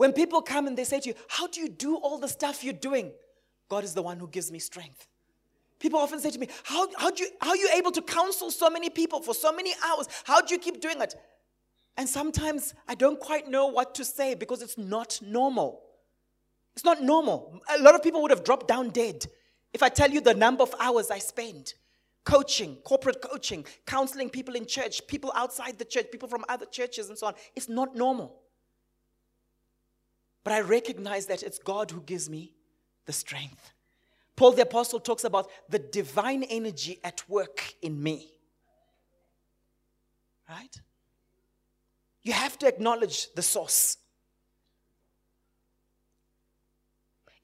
When 0.00 0.14
people 0.14 0.40
come 0.40 0.66
and 0.66 0.78
they 0.78 0.84
say 0.84 0.98
to 0.98 1.10
you, 1.10 1.14
How 1.28 1.46
do 1.46 1.60
you 1.60 1.68
do 1.68 1.96
all 1.96 2.16
the 2.16 2.26
stuff 2.26 2.64
you're 2.64 2.72
doing? 2.72 3.12
God 3.68 3.84
is 3.84 3.92
the 3.92 4.00
one 4.00 4.18
who 4.18 4.28
gives 4.28 4.50
me 4.50 4.58
strength. 4.58 5.06
People 5.78 6.00
often 6.00 6.18
say 6.18 6.30
to 6.30 6.38
me, 6.38 6.48
How, 6.64 6.88
how, 6.96 7.10
do 7.10 7.22
you, 7.22 7.28
how 7.38 7.50
are 7.50 7.56
you 7.56 7.68
able 7.76 7.92
to 7.92 8.00
counsel 8.00 8.50
so 8.50 8.70
many 8.70 8.88
people 8.88 9.20
for 9.20 9.34
so 9.34 9.52
many 9.52 9.74
hours? 9.84 10.08
How 10.24 10.40
do 10.40 10.54
you 10.54 10.58
keep 10.58 10.80
doing 10.80 11.02
it? 11.02 11.14
And 11.98 12.08
sometimes 12.08 12.72
I 12.88 12.94
don't 12.94 13.20
quite 13.20 13.50
know 13.50 13.66
what 13.66 13.94
to 13.96 14.06
say 14.06 14.34
because 14.34 14.62
it's 14.62 14.78
not 14.78 15.20
normal. 15.20 15.82
It's 16.74 16.84
not 16.86 17.02
normal. 17.02 17.60
A 17.68 17.82
lot 17.82 17.94
of 17.94 18.02
people 18.02 18.22
would 18.22 18.30
have 18.30 18.42
dropped 18.42 18.68
down 18.68 18.88
dead 18.88 19.26
if 19.74 19.82
I 19.82 19.90
tell 19.90 20.10
you 20.10 20.22
the 20.22 20.32
number 20.32 20.62
of 20.62 20.74
hours 20.80 21.10
I 21.10 21.18
spend 21.18 21.74
coaching, 22.24 22.76
corporate 22.84 23.20
coaching, 23.20 23.66
counseling 23.86 24.30
people 24.30 24.54
in 24.54 24.64
church, 24.64 25.06
people 25.08 25.30
outside 25.36 25.78
the 25.78 25.84
church, 25.84 26.06
people 26.10 26.30
from 26.30 26.46
other 26.48 26.64
churches, 26.64 27.10
and 27.10 27.18
so 27.18 27.26
on. 27.26 27.34
It's 27.54 27.68
not 27.68 27.94
normal. 27.94 28.39
But 30.42 30.52
I 30.52 30.60
recognize 30.60 31.26
that 31.26 31.42
it's 31.42 31.58
God 31.58 31.90
who 31.90 32.00
gives 32.00 32.30
me 32.30 32.54
the 33.06 33.12
strength. 33.12 33.72
Paul 34.36 34.52
the 34.52 34.62
Apostle 34.62 35.00
talks 35.00 35.24
about 35.24 35.50
the 35.68 35.78
divine 35.78 36.44
energy 36.44 36.98
at 37.04 37.22
work 37.28 37.74
in 37.82 38.02
me. 38.02 38.32
Right? 40.48 40.80
You 42.22 42.32
have 42.32 42.58
to 42.58 42.66
acknowledge 42.66 43.32
the 43.34 43.42
source. 43.42 43.98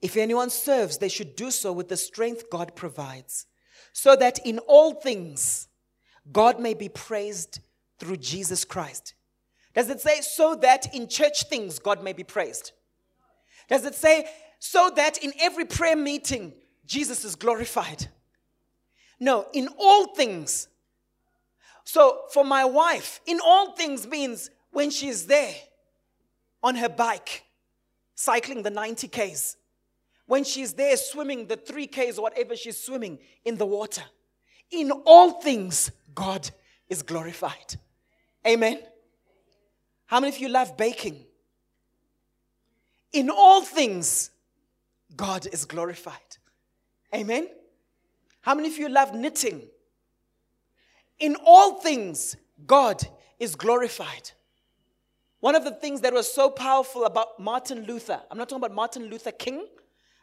If 0.01 0.17
anyone 0.17 0.49
serves, 0.49 0.97
they 0.97 1.09
should 1.09 1.35
do 1.35 1.51
so 1.51 1.71
with 1.71 1.89
the 1.89 1.97
strength 1.97 2.49
God 2.49 2.75
provides, 2.75 3.47
so 3.93 4.15
that 4.15 4.45
in 4.45 4.59
all 4.59 4.93
things 4.93 5.67
God 6.31 6.59
may 6.59 6.73
be 6.73 6.89
praised 6.89 7.59
through 7.99 8.17
Jesus 8.17 8.63
Christ. 8.63 9.15
Does 9.73 9.89
it 9.89 10.01
say 10.01 10.21
so 10.21 10.55
that 10.55 10.93
in 10.93 11.07
church 11.07 11.43
things 11.43 11.79
God 11.79 12.03
may 12.03 12.13
be 12.13 12.23
praised? 12.23 12.73
Does 13.67 13.85
it 13.85 13.95
say, 13.95 14.27
so 14.59 14.91
that 14.95 15.17
in 15.23 15.33
every 15.39 15.65
prayer 15.65 15.95
meeting, 15.95 16.53
Jesus 16.85 17.23
is 17.25 17.35
glorified? 17.35 18.07
No, 19.19 19.47
in 19.53 19.67
all 19.77 20.15
things. 20.15 20.67
So 21.83 22.23
for 22.31 22.43
my 22.43 22.65
wife, 22.65 23.21
in 23.25 23.39
all 23.43 23.71
things 23.73 24.07
means 24.07 24.49
when 24.71 24.89
she 24.89 25.07
is 25.07 25.27
there 25.27 25.55
on 26.63 26.75
her 26.75 26.89
bike, 26.89 27.43
cycling 28.15 28.63
the 28.63 28.69
90 28.69 29.07
Ks, 29.07 29.57
when 30.25 30.43
she's 30.43 30.73
there 30.73 30.97
swimming 30.97 31.47
the 31.47 31.55
3 31.55 31.87
Ks 31.87 32.17
or 32.17 32.23
whatever 32.23 32.55
she's 32.55 32.81
swimming 32.81 33.19
in 33.45 33.57
the 33.57 33.65
water. 33.65 34.03
In 34.71 34.91
all 34.91 35.41
things, 35.41 35.91
God 36.13 36.49
is 36.89 37.01
glorified. 37.01 37.75
Amen. 38.45 38.79
How 40.07 40.19
many 40.19 40.35
of 40.35 40.41
you 40.41 40.49
love 40.49 40.75
baking? 40.75 41.26
In 43.17 43.31
all 43.31 43.63
things, 43.63 44.29
God 45.15 45.47
is 45.51 45.65
glorified. 45.65 46.37
Amen. 47.15 47.47
How 48.41 48.53
many 48.53 48.67
of 48.67 48.77
you 48.77 48.89
love 48.89 49.15
knitting? 49.15 49.63
In 51.17 51.35
all 51.43 51.81
things, 51.81 52.37
God 52.67 53.01
is 53.39 53.55
glorified. 53.55 54.29
One 55.39 55.55
of 55.55 55.63
the 55.63 55.71
things 55.71 56.01
that 56.01 56.13
was 56.13 56.31
so 56.31 56.51
powerful 56.51 57.05
about 57.05 57.39
Martin 57.39 57.85
Luther, 57.85 58.21
I'm 58.29 58.37
not 58.37 58.49
talking 58.49 58.63
about 58.63 58.75
Martin 58.75 59.09
Luther 59.09 59.31
King, 59.31 59.65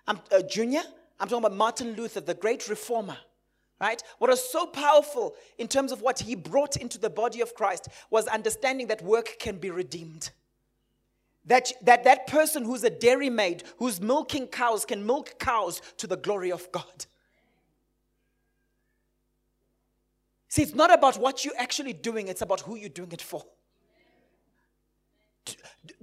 I'm 0.06 0.20
uh, 0.30 0.42
Jr., 0.42 0.86
I'm 1.18 1.26
talking 1.26 1.44
about 1.44 1.56
Martin 1.56 1.94
Luther, 1.94 2.20
the 2.20 2.34
great 2.34 2.68
reformer, 2.68 3.18
right? 3.80 4.00
What 4.18 4.30
was 4.30 4.48
so 4.48 4.66
powerful 4.66 5.34
in 5.58 5.66
terms 5.66 5.90
of 5.90 6.00
what 6.00 6.20
he 6.20 6.36
brought 6.36 6.76
into 6.76 6.98
the 6.98 7.10
body 7.10 7.40
of 7.40 7.56
Christ 7.56 7.88
was 8.10 8.28
understanding 8.28 8.86
that 8.86 9.02
work 9.02 9.30
can 9.40 9.58
be 9.58 9.72
redeemed. 9.72 10.30
That, 11.46 11.72
that 11.82 12.04
that 12.04 12.26
person 12.26 12.64
who's 12.64 12.84
a 12.84 12.90
dairy 12.90 13.28
maid, 13.28 13.64
who's 13.78 14.00
milking 14.00 14.46
cows, 14.46 14.84
can 14.84 15.04
milk 15.06 15.38
cows 15.38 15.82
to 15.98 16.06
the 16.06 16.16
glory 16.16 16.50
of 16.50 16.70
God. 16.72 17.06
See, 20.48 20.62
it's 20.62 20.74
not 20.74 20.94
about 20.94 21.18
what 21.18 21.44
you're 21.44 21.58
actually 21.58 21.92
doing, 21.92 22.28
it's 22.28 22.40
about 22.40 22.60
who 22.60 22.76
you're 22.76 22.88
doing 22.88 23.12
it 23.12 23.20
for. 23.20 23.44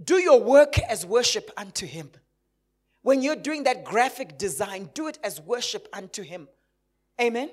Do 0.04 0.18
your 0.18 0.42
work 0.42 0.78
as 0.78 1.06
worship 1.06 1.50
unto 1.58 1.86
Him. 1.86 2.12
When 3.02 3.22
you're 3.22 3.36
doing 3.36 3.64
that 3.64 3.84
graphic 3.84 4.38
design, 4.38 4.90
do 4.94 5.08
it 5.08 5.18
as 5.24 5.42
worship 5.42 5.88
unto 5.94 6.22
Him. 6.22 6.48
Amen. 7.20 7.50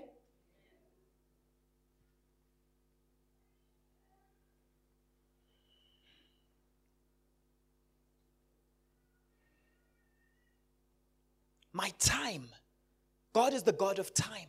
My 11.78 11.92
time. 12.00 12.48
God 13.32 13.54
is 13.54 13.62
the 13.62 13.72
God 13.72 14.00
of 14.00 14.12
time. 14.12 14.48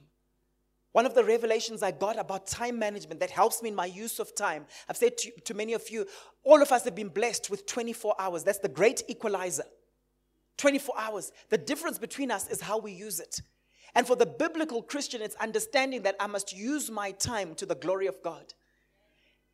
One 0.94 1.06
of 1.06 1.14
the 1.14 1.24
revelations 1.24 1.84
I 1.84 1.92
got 1.92 2.18
about 2.18 2.48
time 2.48 2.80
management 2.80 3.20
that 3.20 3.30
helps 3.30 3.62
me 3.62 3.70
in 3.70 3.76
my 3.76 3.86
use 3.86 4.18
of 4.18 4.34
time. 4.34 4.66
I've 4.90 4.98
said 4.98 5.16
to, 5.20 5.32
to 5.42 5.54
many 5.54 5.74
of 5.74 5.88
you, 5.92 6.08
all 6.44 6.60
of 6.60 6.72
us 6.72 6.86
have 6.86 6.96
been 6.96 7.10
blessed 7.10 7.52
with 7.52 7.68
24 7.68 8.16
hours. 8.18 8.44
That's 8.44 8.58
the 8.58 8.68
great 8.68 9.04
equalizer. 9.08 9.66
24 10.58 10.96
hours. 10.98 11.32
The 11.50 11.60
difference 11.60 12.00
between 12.00 12.32
us 12.32 12.50
is 12.50 12.62
how 12.62 12.80
we 12.80 12.94
use 12.94 13.20
it. 13.20 13.42
And 13.94 14.08
for 14.08 14.16
the 14.16 14.26
biblical 14.26 14.82
Christian, 14.82 15.22
it's 15.22 15.36
understanding 15.36 16.02
that 16.02 16.16
I 16.20 16.26
must 16.26 16.52
use 16.52 16.90
my 16.90 17.12
time 17.12 17.54
to 17.56 17.68
the 17.68 17.76
glory 17.76 18.08
of 18.08 18.24
God. 18.24 18.56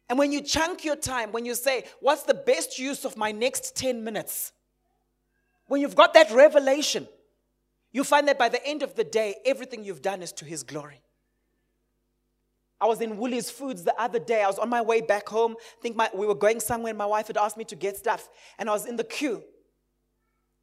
And 0.07 0.17
when 0.17 0.31
you 0.31 0.41
chunk 0.41 0.85
your 0.85 0.95
time, 0.95 1.33
when 1.33 1.43
you 1.43 1.55
say, 1.55 1.83
What's 1.99 2.23
the 2.23 2.35
best 2.35 2.79
use 2.79 3.03
of 3.03 3.17
my 3.17 3.33
next 3.33 3.75
10 3.75 4.01
minutes? 4.01 4.53
When 5.67 5.81
you've 5.81 5.95
got 5.95 6.13
that 6.13 6.31
revelation, 6.31 7.09
you 7.95 8.03
find 8.03 8.27
that 8.27 8.37
by 8.37 8.49
the 8.49 8.61
end 8.67 8.83
of 8.83 8.93
the 8.95 9.05
day, 9.05 9.35
everything 9.45 9.85
you've 9.85 10.01
done 10.01 10.21
is 10.21 10.33
to 10.33 10.43
His 10.43 10.63
glory. 10.63 10.99
I 12.81 12.87
was 12.87 12.99
in 12.99 13.15
Woolies 13.15 13.49
Foods 13.49 13.85
the 13.85 13.95
other 13.97 14.19
day. 14.19 14.43
I 14.43 14.47
was 14.47 14.59
on 14.59 14.67
my 14.67 14.81
way 14.81 14.99
back 14.99 15.29
home. 15.29 15.55
I 15.57 15.81
think 15.81 15.95
my, 15.95 16.09
we 16.13 16.27
were 16.27 16.35
going 16.35 16.59
somewhere, 16.59 16.89
and 16.89 16.97
my 16.97 17.05
wife 17.05 17.27
had 17.27 17.37
asked 17.37 17.55
me 17.55 17.63
to 17.63 17.75
get 17.77 17.95
stuff. 17.95 18.27
And 18.59 18.69
I 18.69 18.73
was 18.73 18.85
in 18.85 18.97
the 18.97 19.05
queue. 19.05 19.41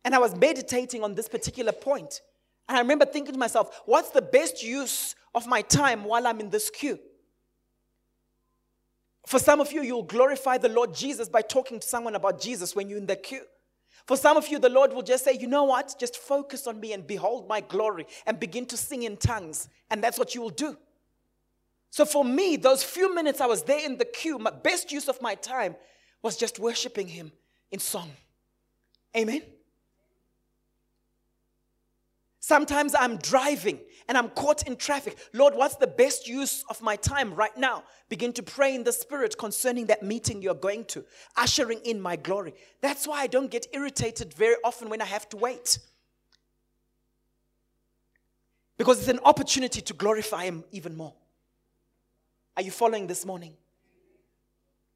And 0.05 0.15
I 0.15 0.19
was 0.19 0.37
meditating 0.37 1.03
on 1.03 1.15
this 1.15 1.27
particular 1.27 1.73
point. 1.73 2.21
And 2.69 2.77
I 2.77 2.83
remember 2.83 3.07
thinking 3.07 3.33
to 3.33 3.39
myself, 3.39 3.81
what's 3.87 4.11
the 4.11 4.21
best 4.21 4.63
use 4.63 5.15
of 5.35 5.47
my 5.47 5.63
time 5.63 6.05
while 6.05 6.27
I'm 6.27 6.39
in 6.39 6.51
this 6.51 6.69
queue? 6.69 6.99
For 9.27 9.39
some 9.39 9.59
of 9.59 9.73
you, 9.73 9.81
you'll 9.81 10.03
glorify 10.03 10.59
the 10.59 10.69
Lord 10.69 10.93
Jesus 10.93 11.31
by 11.31 11.41
talking 11.41 11.81
to 11.81 11.89
someone 11.89 12.15
about 12.15 12.43
Jesus 12.43 12.77
when 12.77 12.91
you're 12.91 12.99
in 12.99 13.07
the 13.07 13.17
queue. 13.17 13.47
For 14.07 14.17
some 14.17 14.37
of 14.37 14.49
you, 14.49 14.59
the 14.59 14.69
Lord 14.69 14.93
will 14.93 15.03
just 15.03 15.25
say, 15.25 15.33
you 15.33 15.47
know 15.47 15.65
what? 15.65 15.95
Just 15.99 16.17
focus 16.17 16.67
on 16.67 16.81
me 16.81 16.93
and 16.93 17.07
behold 17.07 17.49
my 17.49 17.61
glory 17.61 18.07
and 18.27 18.39
begin 18.39 18.67
to 18.67 18.77
sing 18.77 19.05
in 19.05 19.17
tongues. 19.17 19.69
And 19.91 20.03
that's 20.03 20.19
what 20.19 20.35
you 20.35 20.43
will 20.43 20.51
do. 20.51 20.77
So 21.91 22.05
for 22.05 22.25
me, 22.25 22.57
those 22.57 22.83
few 22.83 23.15
minutes 23.15 23.41
I 23.41 23.47
was 23.47 23.63
there 23.63 23.85
in 23.85 23.99
the 23.99 24.05
queue, 24.05 24.39
my 24.39 24.51
best 24.51 24.91
use 24.91 25.09
of 25.09 25.21
my 25.21 25.35
time 25.35 25.77
was 26.23 26.37
just 26.37 26.59
worshiping 26.59 27.07
Him 27.07 27.33
in 27.71 27.79
song. 27.79 28.11
Amen. 29.17 29.43
Sometimes 32.41 32.95
I'm 32.99 33.19
driving 33.19 33.79
and 34.09 34.19
I'm 34.19 34.29
caught 34.31 34.67
in 34.67 34.77
traffic. 34.77 35.17
Lord, 35.33 35.55
what's 35.55 35.77
the 35.77 35.87
best 35.87 36.27
use 36.29 36.65
of 36.69 36.81
my 36.83 36.97
time 36.97 37.35
right 37.35 37.57
now? 37.57 37.85
Begin 38.09 38.33
to 38.35 38.43
pray 38.43 38.75
in 38.75 38.85
the 38.85 38.93
spirit 38.93 39.37
concerning 39.39 39.87
that 39.87 40.03
meeting 40.03 40.43
you're 40.43 40.55
going 40.55 40.85
to, 40.87 41.05
ushering 41.37 41.81
in 41.85 42.01
my 42.01 42.17
glory. 42.17 42.55
That's 42.81 43.07
why 43.07 43.21
I 43.21 43.27
don't 43.27 43.51
get 43.51 43.67
irritated 43.73 44.35
very 44.35 44.57
often 44.65 44.89
when 44.89 45.01
I 45.01 45.07
have 45.07 45.29
to 45.31 45.37
wait. 45.37 45.79
Because 48.77 48.99
it's 48.99 49.09
an 49.09 49.21
opportunity 49.25 49.81
to 49.81 49.93
glorify 49.95 50.45
Him 50.45 50.65
even 50.73 50.97
more. 50.97 51.15
Are 52.57 52.63
you 52.63 52.71
following 52.71 53.07
this 53.07 53.25
morning? 53.25 53.55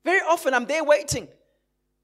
Very 0.04 0.20
often 0.20 0.54
I'm 0.54 0.66
there 0.66 0.84
waiting. 0.84 1.28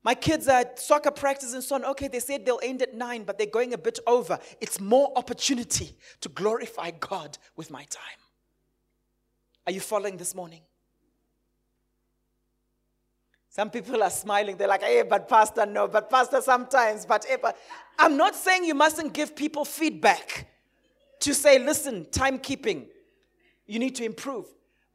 My 0.05 0.15
kids 0.15 0.49
are 0.49 0.61
at 0.61 0.81
soccer 0.81 1.13
practice 1.13 1.55
and 1.55 1.63
so 1.63 1.77
on. 1.77 1.85
Okay, 1.85 2.09
they 2.09 2.19
said 2.19 2.45
they'll 2.45 2.61
end 2.63 2.83
at 2.83 2.95
nine, 2.95 3.23
but 3.23 3.39
they're 3.39 3.47
going 3.47 3.73
a 3.73 3.79
bit 3.79 4.01
over. 4.07 4.39
It's 4.61 4.81
more 4.81 5.13
opportunity 5.15 5.97
to 6.21 6.29
glorify 6.29 6.91
God 6.91 7.39
with 7.57 7.71
my 7.71 7.85
time. 7.85 8.21
Are 9.67 9.73
you 9.73 9.81
following 9.81 10.17
this 10.17 10.35
morning? 10.35 10.63
Some 13.49 13.71
people 13.71 14.03
are 14.03 14.11
smiling. 14.11 14.57
They're 14.57 14.67
like, 14.67 14.83
hey, 14.83 15.03
but 15.03 15.29
Pastor, 15.29 15.67
no, 15.67 15.87
but 15.87 16.11
Pastor, 16.11 16.41
sometimes, 16.41 17.07
but, 17.07 17.25
hey, 17.25 17.37
but 17.41 17.57
I'm 17.99 18.17
not 18.17 18.35
saying 18.35 18.65
you 18.65 18.75
mustn't 18.75 19.13
give 19.13 19.37
people 19.37 19.65
feedback 19.65 20.49
to 21.21 21.35
say, 21.35 21.59
listen, 21.59 22.07
timekeeping, 22.07 22.87
you 23.67 23.79
need 23.79 23.95
to 23.97 24.05
improve. 24.05 24.47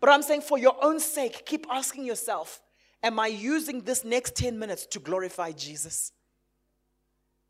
But 0.02 0.10
I'm 0.10 0.22
saying 0.22 0.42
for 0.42 0.58
your 0.58 0.76
own 0.84 1.00
sake, 1.00 1.46
keep 1.46 1.66
asking 1.70 2.06
yourself, 2.06 2.60
am 3.04 3.20
I 3.20 3.28
using 3.28 3.82
this 3.82 4.04
next 4.04 4.36
10 4.36 4.58
minutes 4.58 4.86
to 4.88 5.00
glorify 5.00 5.52
Jesus? 5.52 6.12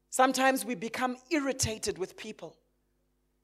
Sometimes 0.10 0.66
we 0.66 0.76
become 0.76 1.18
irritated 1.30 1.98
with 1.98 2.18
people 2.18 2.56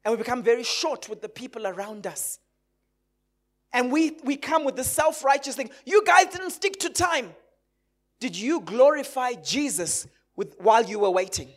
and 0.04 0.12
we 0.12 0.18
become 0.18 0.44
very 0.44 0.64
short 0.64 1.10
with 1.10 1.22
the 1.22 1.30
people 1.30 1.68
around 1.68 2.08
us. 2.08 2.40
And 3.72 3.92
we, 3.92 4.18
we 4.24 4.36
come 4.36 4.64
with 4.66 4.76
the 4.76 4.84
self 4.84 5.24
righteous 5.24 5.56
thing. 5.56 5.70
You 5.86 6.04
guys 6.06 6.28
didn't 6.28 6.52
stick 6.52 6.80
to 6.80 6.90
time. 6.90 7.34
Did 8.20 8.38
you 8.38 8.62
glorify 8.62 9.34
Jesus 9.34 10.08
with, 10.36 10.56
while 10.60 10.86
you 10.86 11.00
were 11.00 11.10
waiting? 11.10 11.50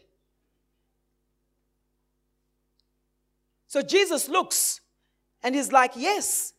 So 3.68 3.82
Jesus 3.82 4.28
looks 4.28 4.80
and 5.42 5.54
he's 5.54 5.70
like, 5.70 5.92
Yes, 5.96 6.54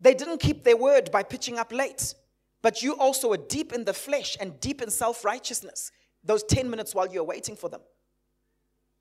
they 0.00 0.14
didn't 0.14 0.38
keep 0.38 0.64
their 0.64 0.76
word 0.76 1.10
by 1.12 1.22
pitching 1.22 1.58
up 1.58 1.72
late. 1.72 2.14
But 2.62 2.82
you 2.82 2.94
also 2.94 3.32
are 3.32 3.36
deep 3.36 3.72
in 3.72 3.84
the 3.84 3.92
flesh 3.92 4.36
and 4.40 4.58
deep 4.60 4.80
in 4.80 4.90
self 4.90 5.24
righteousness, 5.24 5.90
those 6.24 6.44
10 6.44 6.70
minutes 6.70 6.94
while 6.94 7.12
you're 7.12 7.24
waiting 7.24 7.56
for 7.56 7.68
them. 7.68 7.80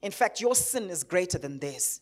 In 0.01 0.11
fact, 0.11 0.41
your 0.41 0.55
sin 0.55 0.89
is 0.89 1.03
greater 1.03 1.37
than 1.37 1.59
theirs. 1.59 2.01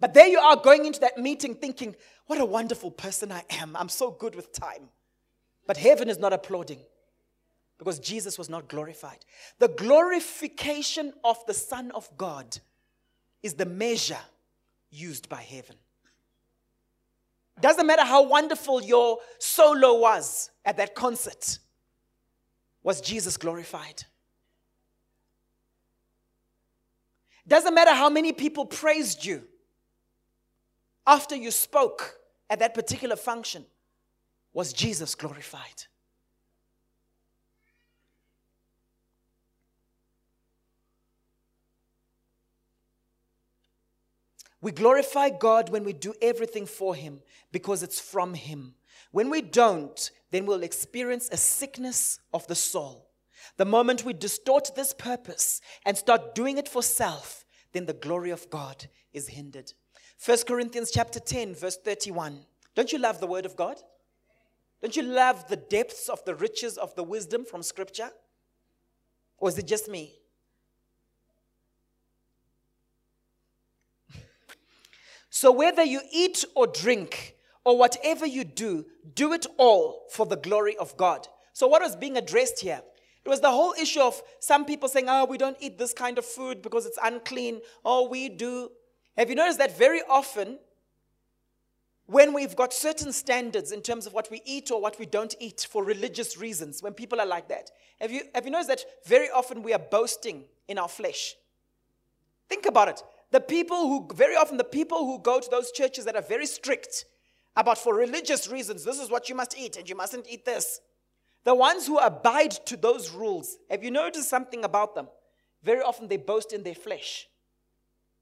But 0.00 0.14
there 0.14 0.26
you 0.26 0.38
are 0.38 0.56
going 0.56 0.86
into 0.86 1.00
that 1.00 1.18
meeting 1.18 1.54
thinking, 1.54 1.94
what 2.26 2.40
a 2.40 2.44
wonderful 2.44 2.90
person 2.90 3.30
I 3.30 3.42
am. 3.50 3.76
I'm 3.76 3.88
so 3.88 4.10
good 4.10 4.34
with 4.34 4.52
time. 4.52 4.88
But 5.66 5.76
heaven 5.76 6.08
is 6.08 6.18
not 6.18 6.32
applauding 6.32 6.80
because 7.78 7.98
Jesus 7.98 8.38
was 8.38 8.48
not 8.48 8.68
glorified. 8.68 9.24
The 9.58 9.68
glorification 9.68 11.12
of 11.22 11.44
the 11.46 11.54
Son 11.54 11.90
of 11.92 12.08
God 12.16 12.58
is 13.42 13.54
the 13.54 13.66
measure 13.66 14.18
used 14.90 15.28
by 15.28 15.42
heaven. 15.42 15.76
Doesn't 17.60 17.86
matter 17.86 18.04
how 18.04 18.22
wonderful 18.22 18.82
your 18.82 19.18
solo 19.38 19.98
was 20.00 20.50
at 20.64 20.76
that 20.76 20.94
concert, 20.94 21.58
was 22.82 23.00
Jesus 23.00 23.36
glorified? 23.36 24.04
Doesn't 27.46 27.74
matter 27.74 27.92
how 27.92 28.08
many 28.08 28.32
people 28.32 28.66
praised 28.66 29.24
you 29.24 29.42
after 31.06 31.36
you 31.36 31.50
spoke 31.50 32.16
at 32.48 32.58
that 32.58 32.74
particular 32.74 33.16
function, 33.16 33.64
was 34.52 34.72
Jesus 34.72 35.14
glorified? 35.14 35.84
We 44.64 44.72
glorify 44.72 45.28
God 45.28 45.68
when 45.68 45.84
we 45.84 45.92
do 45.92 46.14
everything 46.22 46.64
for 46.64 46.94
Him 46.94 47.20
because 47.52 47.82
it's 47.82 48.00
from 48.00 48.32
Him. 48.32 48.76
When 49.10 49.28
we 49.28 49.42
don't, 49.42 50.10
then 50.30 50.46
we'll 50.46 50.62
experience 50.62 51.28
a 51.30 51.36
sickness 51.36 52.18
of 52.32 52.46
the 52.46 52.54
soul. 52.54 53.10
The 53.58 53.66
moment 53.66 54.06
we 54.06 54.14
distort 54.14 54.74
this 54.74 54.94
purpose 54.94 55.60
and 55.84 55.98
start 55.98 56.34
doing 56.34 56.56
it 56.56 56.66
for 56.66 56.82
self, 56.82 57.44
then 57.72 57.84
the 57.84 57.92
glory 57.92 58.30
of 58.30 58.48
God 58.48 58.86
is 59.12 59.28
hindered. 59.28 59.74
1 60.24 60.38
Corinthians 60.48 60.90
chapter 60.90 61.20
10 61.20 61.54
verse 61.54 61.76
31. 61.76 62.46
Don't 62.74 62.90
you 62.90 62.98
love 62.98 63.20
the 63.20 63.26
word 63.26 63.44
of 63.44 63.56
God? 63.56 63.76
Don't 64.80 64.96
you 64.96 65.02
love 65.02 65.46
the 65.46 65.56
depths 65.56 66.08
of 66.08 66.24
the 66.24 66.34
riches 66.34 66.78
of 66.78 66.94
the 66.94 67.04
wisdom 67.04 67.44
from 67.44 67.62
scripture? 67.62 68.08
Or 69.36 69.50
is 69.50 69.58
it 69.58 69.66
just 69.66 69.90
me? 69.90 70.14
So 75.34 75.50
whether 75.50 75.82
you 75.82 76.00
eat 76.12 76.44
or 76.54 76.68
drink 76.68 77.34
or 77.64 77.76
whatever 77.76 78.24
you 78.24 78.44
do, 78.44 78.86
do 79.16 79.32
it 79.32 79.46
all 79.56 80.04
for 80.12 80.26
the 80.26 80.36
glory 80.36 80.76
of 80.76 80.96
God. 80.96 81.26
So 81.52 81.66
what 81.66 81.82
was 81.82 81.96
being 81.96 82.16
addressed 82.16 82.60
here? 82.60 82.80
It 83.24 83.28
was 83.28 83.40
the 83.40 83.50
whole 83.50 83.72
issue 83.72 84.00
of 84.00 84.22
some 84.38 84.64
people 84.64 84.88
saying, 84.88 85.06
oh, 85.08 85.24
we 85.24 85.36
don't 85.36 85.56
eat 85.58 85.76
this 85.76 85.92
kind 85.92 86.18
of 86.18 86.24
food 86.24 86.62
because 86.62 86.86
it's 86.86 87.00
unclean. 87.02 87.62
Oh, 87.84 88.08
we 88.08 88.28
do. 88.28 88.70
Have 89.18 89.28
you 89.28 89.34
noticed 89.34 89.58
that 89.58 89.76
very 89.76 90.02
often, 90.08 90.60
when 92.06 92.32
we've 92.32 92.54
got 92.54 92.72
certain 92.72 93.12
standards 93.12 93.72
in 93.72 93.82
terms 93.82 94.06
of 94.06 94.12
what 94.12 94.30
we 94.30 94.40
eat 94.44 94.70
or 94.70 94.80
what 94.80 95.00
we 95.00 95.06
don't 95.06 95.34
eat 95.40 95.66
for 95.68 95.82
religious 95.82 96.38
reasons, 96.38 96.80
when 96.80 96.92
people 96.92 97.20
are 97.20 97.26
like 97.26 97.48
that, 97.48 97.72
have 98.00 98.12
you, 98.12 98.20
have 98.36 98.44
you 98.44 98.52
noticed 98.52 98.68
that 98.68 98.84
very 99.04 99.30
often 99.30 99.64
we 99.64 99.72
are 99.72 99.80
boasting 99.80 100.44
in 100.68 100.78
our 100.78 100.88
flesh? 100.88 101.34
Think 102.48 102.66
about 102.66 102.86
it. 102.86 103.02
The 103.34 103.40
people 103.40 103.88
who, 103.88 104.08
very 104.14 104.36
often, 104.36 104.58
the 104.58 104.62
people 104.62 104.98
who 104.98 105.18
go 105.18 105.40
to 105.40 105.50
those 105.50 105.72
churches 105.72 106.04
that 106.04 106.14
are 106.14 106.22
very 106.22 106.46
strict 106.46 107.04
about 107.56 107.78
for 107.78 107.92
religious 107.92 108.46
reasons, 108.46 108.84
this 108.84 109.00
is 109.00 109.10
what 109.10 109.28
you 109.28 109.34
must 109.34 109.58
eat 109.58 109.76
and 109.76 109.88
you 109.88 109.96
mustn't 109.96 110.28
eat 110.30 110.44
this. 110.44 110.80
The 111.42 111.52
ones 111.52 111.84
who 111.84 111.98
abide 111.98 112.52
to 112.66 112.76
those 112.76 113.10
rules, 113.10 113.56
have 113.68 113.82
you 113.82 113.90
noticed 113.90 114.30
something 114.30 114.62
about 114.62 114.94
them? 114.94 115.08
Very 115.64 115.82
often 115.82 116.06
they 116.06 116.16
boast 116.16 116.52
in 116.52 116.62
their 116.62 116.76
flesh, 116.76 117.26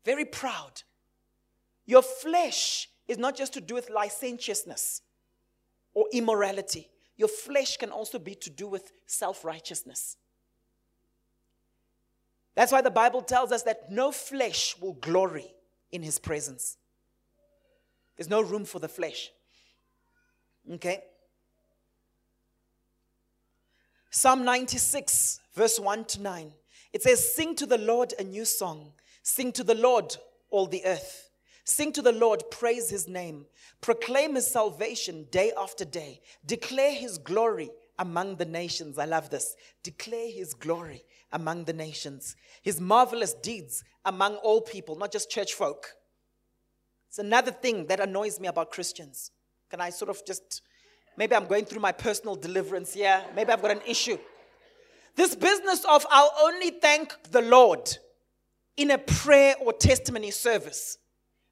very 0.02 0.24
proud. 0.24 0.80
Your 1.84 2.00
flesh 2.00 2.88
is 3.06 3.18
not 3.18 3.36
just 3.36 3.52
to 3.52 3.60
do 3.60 3.74
with 3.74 3.90
licentiousness 3.90 5.02
or 5.92 6.06
immorality, 6.14 6.88
your 7.18 7.28
flesh 7.28 7.76
can 7.76 7.90
also 7.90 8.18
be 8.18 8.34
to 8.36 8.48
do 8.48 8.66
with 8.66 8.90
self 9.04 9.44
righteousness. 9.44 10.16
That's 12.55 12.72
why 12.72 12.82
the 12.82 12.90
Bible 12.90 13.22
tells 13.22 13.50
us 13.50 13.62
that 13.62 13.90
no 13.90 14.12
flesh 14.12 14.76
will 14.80 14.92
glory 14.94 15.55
in 15.90 16.03
his 16.03 16.18
presence. 16.18 16.76
There's 18.16 18.28
no 18.28 18.42
room 18.42 18.64
for 18.64 18.78
the 18.78 18.88
flesh. 18.88 19.30
Okay? 20.70 21.03
Psalm 24.11 24.44
96, 24.44 25.40
verse 25.55 25.80
1 25.80 26.05
to 26.05 26.20
9. 26.20 26.53
It 26.92 27.03
says, 27.03 27.34
Sing 27.34 27.55
to 27.57 27.66
the 27.66 27.78
Lord 27.78 28.12
a 28.18 28.24
new 28.24 28.44
song. 28.44 28.92
Sing 29.22 29.53
to 29.53 29.64
the 29.64 29.74
Lord, 29.74 30.14
all 30.50 30.66
the 30.66 30.84
earth. 30.84 31.30
Sing 31.64 31.92
to 31.92 32.03
the 32.03 32.12
Lord, 32.12 32.42
praise 32.50 32.90
his 32.90 33.09
name. 33.09 33.46
Proclaim 33.80 34.34
his 34.34 34.46
salvation 34.46 35.26
day 35.30 35.53
after 35.59 35.84
day. 35.84 36.20
Declare 36.44 36.94
his 36.94 37.16
glory 37.18 37.70
among 37.98 38.36
the 38.36 38.44
nations. 38.44 38.98
I 38.98 39.07
love 39.07 39.30
this. 39.30 39.57
Declare 39.82 40.30
his 40.32 40.55
glory 40.55 41.05
among 41.33 41.64
the 41.64 41.72
nations, 41.72 42.37
his 42.62 42.80
marvelous 42.80 43.35
deeds 43.35 43.85
among 44.05 44.37
all 44.37 44.61
people, 44.61 44.97
not 44.97 45.12
just 45.12 45.30
church 45.30 45.55
folk. 45.55 45.95
It's 47.09 47.18
another 47.18 47.51
thing 47.51 47.87
that 47.87 48.01
annoys 48.01 48.41
me 48.41 48.49
about 48.49 48.70
Christians. 48.70 49.30
Can 49.70 49.80
I 49.80 49.91
sort 49.91 50.11
of 50.11 50.24
just, 50.26 50.62
maybe 51.16 51.35
I'm 51.35 51.47
going 51.47 51.64
through 51.64 51.80
my 51.80 51.93
personal 51.93 52.37
deliverance 52.37 52.95
here, 52.95 53.22
maybe 53.35 53.53
I've 53.53 53.62
got 53.62 53.70
an 53.70 53.83
issue. 53.87 54.18
This 55.14 55.35
business 55.35 55.85
of 55.85 56.07
I'll 56.11 56.33
only 56.43 56.70
thank 56.70 57.14
the 57.30 57.43
Lord 57.43 57.99
in 58.76 58.91
a 58.91 58.99
prayer 58.99 59.55
or 59.61 59.72
testimony 59.72 60.30
service, 60.30 60.99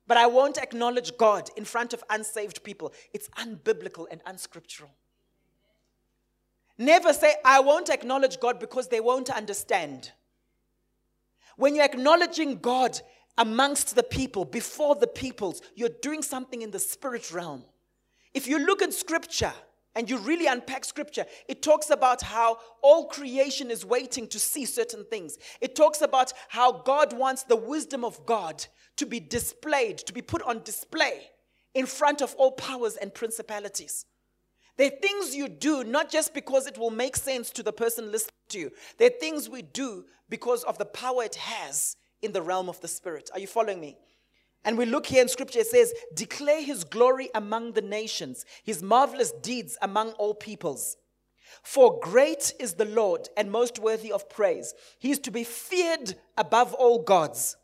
but 0.07 0.17
I 0.17 0.27
won't 0.27 0.59
acknowledge 0.59 1.17
God 1.19 1.51
in 1.57 1.65
front 1.65 1.93
of 1.93 2.03
unsaved 2.09 2.65
people. 2.65 2.93
It's 3.13 3.29
unbiblical 3.31 4.07
and 4.11 4.23
unscriptural. 4.27 4.91
Never 6.81 7.13
say, 7.13 7.35
I 7.45 7.61
won't 7.61 7.91
acknowledge 7.91 8.41
God 8.41 8.59
because 8.59 8.89
they 8.89 9.01
won't 9.01 9.29
understand. 9.29 10.13
When 11.59 11.75
you're 11.75 11.85
acknowledging 11.85 12.57
God 12.57 12.99
amongst 13.37 13.95
the 13.97 14.03
people, 14.03 14.47
before 14.47 14.95
the 14.95 15.07
peoples, 15.07 15.61
you're 15.75 15.91
doing 16.01 16.23
something 16.23 16.63
in 16.63 16.71
the 16.71 16.79
spirit 16.79 17.31
realm. 17.31 17.65
If 18.33 18.49
you 18.49 18.59
look 18.59 18.81
at 18.81 18.95
scripture 18.95 19.53
and 19.95 20.09
you 20.09 20.17
really 20.17 20.47
unpack 20.47 20.87
scripture, 20.87 21.27
it 21.49 21.61
talks 21.61 21.91
about 21.91 22.23
how 22.23 22.57
all 22.81 23.09
creation 23.09 23.71
is 23.71 23.85
waiting 23.85 24.27
to 24.29 24.39
see 24.39 24.65
certain 24.65 25.05
things. 25.05 25.37
It 25.61 25.77
talks 25.77 26.01
about 26.01 26.33
how 26.49 26.73
God 26.73 27.13
wants 27.13 27.43
the 27.43 27.57
wisdom 27.57 28.07
of 28.07 28.25
God 28.25 28.65
to 28.97 29.05
be 29.05 29.21
displayed, 29.21 29.99
to 29.99 30.15
be 30.15 30.23
put 30.23 30.41
on 30.41 30.63
display 30.63 31.29
in 31.75 31.85
front 31.85 32.23
of 32.23 32.35
all 32.37 32.53
powers 32.53 32.97
and 32.97 33.13
principalities. 33.13 34.07
There 34.81 34.91
are 34.91 34.97
things 34.97 35.37
you 35.37 35.47
do 35.47 35.85
not 35.85 36.11
just 36.11 36.33
because 36.33 36.67
it 36.67 36.79
will 36.79 36.89
make 36.89 37.15
sense 37.15 37.51
to 37.51 37.63
the 37.63 37.71
person 37.71 38.11
listening 38.11 38.33
to 38.49 38.59
you. 38.59 38.71
There 38.97 39.09
are 39.09 39.21
things 39.21 39.47
we 39.47 39.61
do 39.61 40.07
because 40.31 40.65
of 40.65 40.79
the 40.79 40.87
power 40.87 41.23
it 41.23 41.35
has 41.35 41.97
in 42.23 42.33
the 42.33 42.41
realm 42.41 42.71
of 42.71 42.81
the 42.81 42.89
spirit. 42.89 43.29
Are 43.35 43.39
you 43.39 43.47
following 43.47 43.79
me? 43.79 43.99
And 44.65 44.79
we 44.79 44.87
look 44.87 45.05
here 45.05 45.21
in 45.21 45.29
scripture, 45.29 45.59
it 45.59 45.67
says, 45.67 45.93
Declare 46.15 46.63
his 46.63 46.85
glory 46.85 47.29
among 47.35 47.73
the 47.73 47.83
nations, 47.83 48.47
his 48.65 48.83
marvelous 48.83 49.33
deeds 49.43 49.77
among 49.83 50.13
all 50.13 50.33
peoples. 50.33 50.97
For 51.63 52.01
great 52.01 52.55
is 52.59 52.73
the 52.73 52.87
Lord 52.87 53.29
and 53.37 53.53
most 53.53 53.79
worthy 53.79 54.11
of 54.11 54.31
praise. 54.31 54.73
He 54.99 55.11
is 55.11 55.19
to 55.19 55.31
be 55.31 55.45
feared 55.45 56.15
above 56.39 56.73
all 56.73 57.03
gods. 57.03 57.55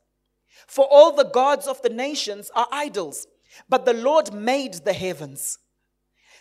For 0.66 0.84
all 0.84 1.16
the 1.16 1.24
gods 1.24 1.66
of 1.66 1.80
the 1.80 1.88
nations 1.88 2.50
are 2.54 2.68
idols, 2.70 3.26
but 3.70 3.86
the 3.86 3.94
Lord 3.94 4.34
made 4.34 4.74
the 4.84 4.92
heavens. 4.92 5.60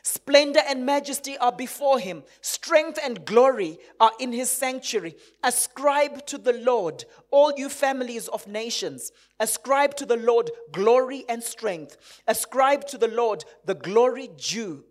Splendor 0.08 0.62
and 0.70 0.86
majesty 0.86 1.36
are 1.40 1.52
before 1.52 1.98
him. 1.98 2.22
Strength 2.42 3.00
and 3.04 3.26
glory 3.26 3.80
are 4.00 4.12
in 4.20 4.32
his 4.32 4.52
sanctuary. 4.52 5.16
Ascribe 5.44 6.28
to 6.28 6.38
the 6.38 6.54
Lord, 6.54 7.06
all 7.32 7.52
you 7.58 7.70
families 7.70 8.28
of 8.28 8.46
nations. 8.46 9.12
Ascribe 9.40 9.96
to 9.96 10.06
the 10.06 10.18
Lord 10.18 10.52
glory 10.72 11.26
and 11.28 11.42
strength. 11.42 11.98
Ascribe 12.28 12.86
to 12.90 13.00
the 13.00 13.08
Lord 13.08 13.46
the 13.66 13.74
glory 13.74 14.30
due 14.38 14.86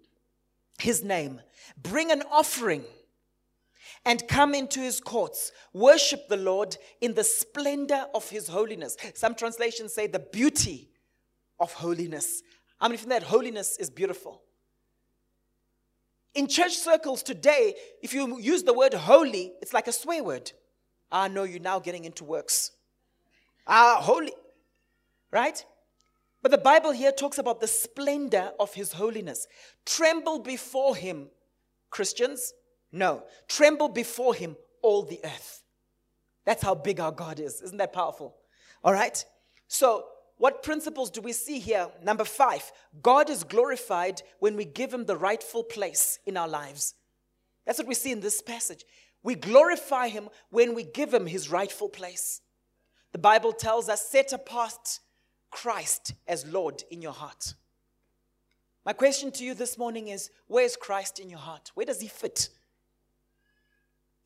his 0.81 1.05
name. 1.05 1.41
Bring 1.81 2.11
an 2.11 2.25
offering 2.33 2.83
and 4.05 4.27
come 4.27 4.53
into 4.53 4.81
his 4.81 4.99
courts. 4.99 5.53
Worship 5.73 6.27
the 6.27 6.39
Lord 6.39 6.77
in 7.01 7.15
the 7.15 7.23
splendor 7.23 8.07
of 8.17 8.29
his 8.31 8.49
holiness. 8.49 8.97
Some 9.15 9.37
translations 9.37 9.93
say 9.93 10.09
the 10.09 10.19
beauty 10.19 10.91
of 11.61 11.73
holiness. 11.73 12.43
I 12.81 12.89
mean, 12.89 12.99
think 12.99 13.11
that 13.11 13.23
holiness 13.23 13.77
is 13.79 13.91
beautiful? 13.91 14.43
In 16.35 16.49
church 16.49 16.77
circles 16.77 17.23
today, 17.23 17.75
if 18.03 18.13
you 18.13 18.39
use 18.39 18.65
the 18.65 18.75
word 18.75 18.93
holy, 18.93 19.53
it's 19.63 19.73
like 19.73 19.87
a 19.87 19.93
swear 19.93 20.23
word. 20.25 20.53
Ah, 21.13 21.29
no, 21.29 21.45
you're 21.45 21.61
now 21.61 21.79
getting 21.79 22.05
into 22.05 22.25
works. 22.25 22.73
Ah, 23.67 23.99
holy. 24.01 24.33
Right? 25.31 25.65
But 26.43 26.51
the 26.51 26.59
Bible 26.59 26.91
here 26.91 27.13
talks 27.13 27.39
about 27.39 27.61
the 27.61 27.67
splendor 27.67 28.53
of 28.59 28.75
his 28.75 28.93
holiness. 28.93 29.47
Tremble 29.87 30.41
before 30.41 30.97
him, 30.97 31.29
Christians. 31.91 32.53
No, 32.93 33.25
tremble 33.49 33.89
before 33.89 34.35
him, 34.35 34.57
all 34.83 35.05
the 35.05 35.21
earth. 35.25 35.63
That's 36.45 36.63
how 36.63 36.75
big 36.75 37.01
our 37.01 37.13
God 37.13 37.41
is. 37.41 37.63
Isn't 37.63 37.79
that 37.79 37.93
powerful? 37.93 38.37
All 38.83 38.93
right? 38.93 39.25
So, 39.69 40.05
what 40.37 40.63
principles 40.63 41.11
do 41.11 41.21
we 41.21 41.33
see 41.33 41.59
here? 41.59 41.89
Number 42.03 42.25
five, 42.25 42.71
God 43.03 43.31
is 43.31 43.45
glorified 43.45 44.23
when 44.41 44.57
we 44.57 44.65
give 44.65 44.93
him 44.93 45.05
the 45.05 45.17
rightful 45.17 45.63
place 45.63 46.19
in 46.27 46.37
our 46.37 46.49
lives. 46.49 46.95
That's 47.65 47.79
what 47.79 47.89
we 47.89 47.95
see 47.95 48.13
in 48.13 48.21
this 48.21 48.43
passage. 48.43 48.85
We 49.23 49.37
glorify 49.37 50.09
him 50.09 50.29
when 50.51 50.75
we 50.75 50.83
give 50.83 51.15
him 51.15 51.27
his 51.27 51.51
rightful 51.51 51.89
place. 51.89 52.41
The 53.13 53.19
Bible 53.19 53.53
tells 53.53 53.89
us, 53.89 54.07
set 54.07 54.33
apart 54.33 54.99
Christ 55.51 56.15
as 56.27 56.45
Lord 56.47 56.83
in 56.91 57.01
your 57.01 57.13
heart. 57.13 57.55
My 58.85 58.93
question 58.93 59.31
to 59.33 59.45
you 59.45 59.55
this 59.55 59.79
morning 59.79 60.09
is 60.09 60.31
where 60.47 60.65
is 60.65 60.77
Christ 60.77 61.21
in 61.21 61.31
your 61.31 61.39
heart? 61.39 61.71
Where 61.75 61.87
does 61.87 62.01
he 62.01 62.09
fit? 62.09 62.51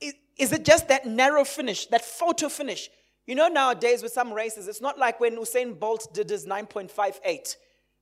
Is 0.01 0.53
it 0.53 0.65
just 0.65 0.89
that 0.89 1.07
narrow 1.07 1.45
finish, 1.45 1.87
that 1.87 2.05
photo 2.05 2.49
finish 2.49 2.89
you 3.29 3.35
know, 3.35 3.49
nowadays 3.49 4.03
with 4.03 4.11
some 4.11 4.33
races, 4.33 4.68
it's 4.68 4.81
not 4.81 4.99
like 4.99 5.20
when 5.20 5.37
Usain 5.37 5.79
Bolt 5.79 6.14
did 6.14 6.31
his 6.31 6.47
9.58, 6.47 7.57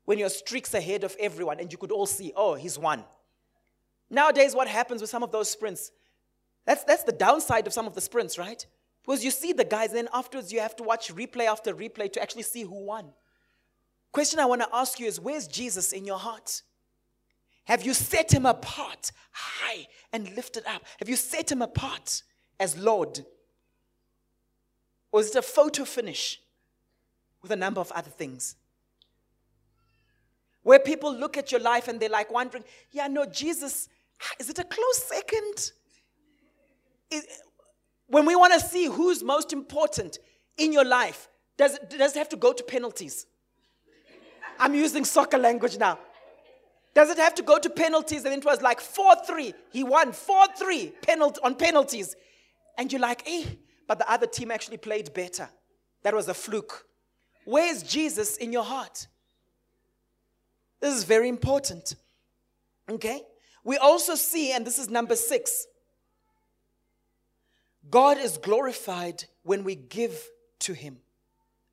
when 0.04 0.20
you're 0.20 0.28
streaks 0.28 0.72
ahead 0.72 1.02
of 1.02 1.16
everyone 1.18 1.58
and 1.58 1.72
you 1.72 1.76
could 1.76 1.90
all 1.90 2.06
see, 2.06 2.32
oh, 2.36 2.54
he's 2.54 2.78
won. 2.78 3.02
Nowadays, 4.08 4.54
what 4.54 4.68
happens 4.68 5.00
with 5.00 5.10
some 5.10 5.24
of 5.24 5.32
those 5.32 5.50
sprints? 5.50 5.90
That's, 6.64 6.84
that's 6.84 7.02
the 7.02 7.10
downside 7.10 7.66
of 7.66 7.72
some 7.72 7.88
of 7.88 7.94
the 7.96 8.00
sprints, 8.00 8.38
right? 8.38 8.64
Because 9.04 9.24
you 9.24 9.32
see 9.32 9.52
the 9.52 9.64
guys, 9.64 9.90
then 9.90 10.08
afterwards 10.14 10.52
you 10.52 10.60
have 10.60 10.76
to 10.76 10.84
watch 10.84 11.12
replay 11.12 11.46
after 11.46 11.74
replay 11.74 12.12
to 12.12 12.22
actually 12.22 12.44
see 12.44 12.62
who 12.62 12.84
won. 12.84 13.06
Question 14.12 14.38
I 14.38 14.46
want 14.46 14.62
to 14.62 14.68
ask 14.72 15.00
you 15.00 15.06
is 15.06 15.18
where's 15.18 15.48
Jesus 15.48 15.90
in 15.90 16.04
your 16.04 16.18
heart? 16.18 16.62
Have 17.64 17.84
you 17.84 17.94
set 17.94 18.32
him 18.32 18.46
apart 18.46 19.10
high 19.32 19.88
and 20.12 20.36
lifted 20.36 20.64
up? 20.66 20.84
Have 21.00 21.08
you 21.08 21.16
set 21.16 21.50
him 21.50 21.62
apart 21.62 22.22
as 22.60 22.78
Lord? 22.78 23.26
Is 25.18 25.30
it 25.30 25.36
a 25.36 25.42
photo 25.42 25.84
finish 25.84 26.40
with 27.42 27.50
a 27.50 27.56
number 27.56 27.80
of 27.80 27.92
other 27.92 28.10
things? 28.10 28.56
Where 30.62 30.78
people 30.78 31.14
look 31.14 31.36
at 31.36 31.52
your 31.52 31.60
life 31.60 31.86
and 31.88 32.00
they're 32.00 32.08
like 32.08 32.32
wondering, 32.32 32.64
yeah, 32.90 33.06
no, 33.06 33.24
Jesus, 33.24 33.88
is 34.40 34.50
it 34.50 34.58
a 34.58 34.64
close 34.64 35.04
second? 35.04 35.70
Is, 37.10 37.26
when 38.08 38.26
we 38.26 38.34
want 38.34 38.52
to 38.54 38.60
see 38.60 38.86
who's 38.86 39.22
most 39.22 39.52
important 39.52 40.18
in 40.58 40.72
your 40.72 40.84
life, 40.84 41.28
does 41.56 41.74
it, 41.74 41.90
does 41.90 42.16
it 42.16 42.18
have 42.18 42.28
to 42.30 42.36
go 42.36 42.52
to 42.52 42.62
penalties? 42.62 43.26
I'm 44.58 44.74
using 44.74 45.04
soccer 45.04 45.38
language 45.38 45.78
now. 45.78 45.98
Does 46.94 47.10
it 47.10 47.18
have 47.18 47.34
to 47.34 47.42
go 47.42 47.58
to 47.58 47.68
penalties? 47.68 48.24
And 48.24 48.34
it 48.34 48.44
was 48.44 48.62
like 48.62 48.80
4 48.80 49.16
3. 49.26 49.54
He 49.70 49.84
won 49.84 50.12
4 50.12 50.46
3 50.58 50.92
penalty, 51.02 51.40
on 51.42 51.54
penalties. 51.54 52.16
And 52.78 52.90
you're 52.90 53.00
like, 53.00 53.22
eh, 53.26 53.44
but 53.86 53.98
the 53.98 54.10
other 54.10 54.26
team 54.26 54.50
actually 54.50 54.76
played 54.76 55.12
better. 55.14 55.48
That 56.02 56.14
was 56.14 56.28
a 56.28 56.34
fluke. 56.34 56.86
Where's 57.44 57.82
Jesus 57.82 58.36
in 58.36 58.52
your 58.52 58.64
heart? 58.64 59.06
This 60.80 60.94
is 60.94 61.04
very 61.04 61.28
important. 61.28 61.94
Okay? 62.88 63.22
We 63.64 63.76
also 63.78 64.14
see, 64.14 64.52
and 64.52 64.66
this 64.66 64.78
is 64.78 64.88
number 64.88 65.16
six, 65.16 65.66
God 67.90 68.18
is 68.18 68.38
glorified 68.38 69.24
when 69.42 69.64
we 69.64 69.74
give 69.74 70.28
to 70.60 70.72
Him. 70.72 70.98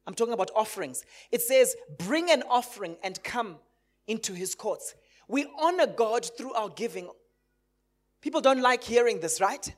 I'm 0.06 0.14
talking 0.14 0.34
about 0.34 0.52
offerings. 0.56 1.06
It 1.32 1.42
says, 1.42 1.76
bring 1.98 2.30
an 2.30 2.44
offering 2.50 2.98
and 3.04 3.22
come 3.24 3.58
into 4.08 4.34
His 4.34 4.54
courts. 4.54 4.96
We 5.28 5.48
honor 5.60 5.88
God 5.88 6.30
through 6.38 6.54
our 6.54 6.70
giving. 6.70 7.10
People 8.22 8.42
don't 8.42 8.62
like 8.62 8.84
hearing 8.84 9.20
this, 9.20 9.40
right? 9.40 9.74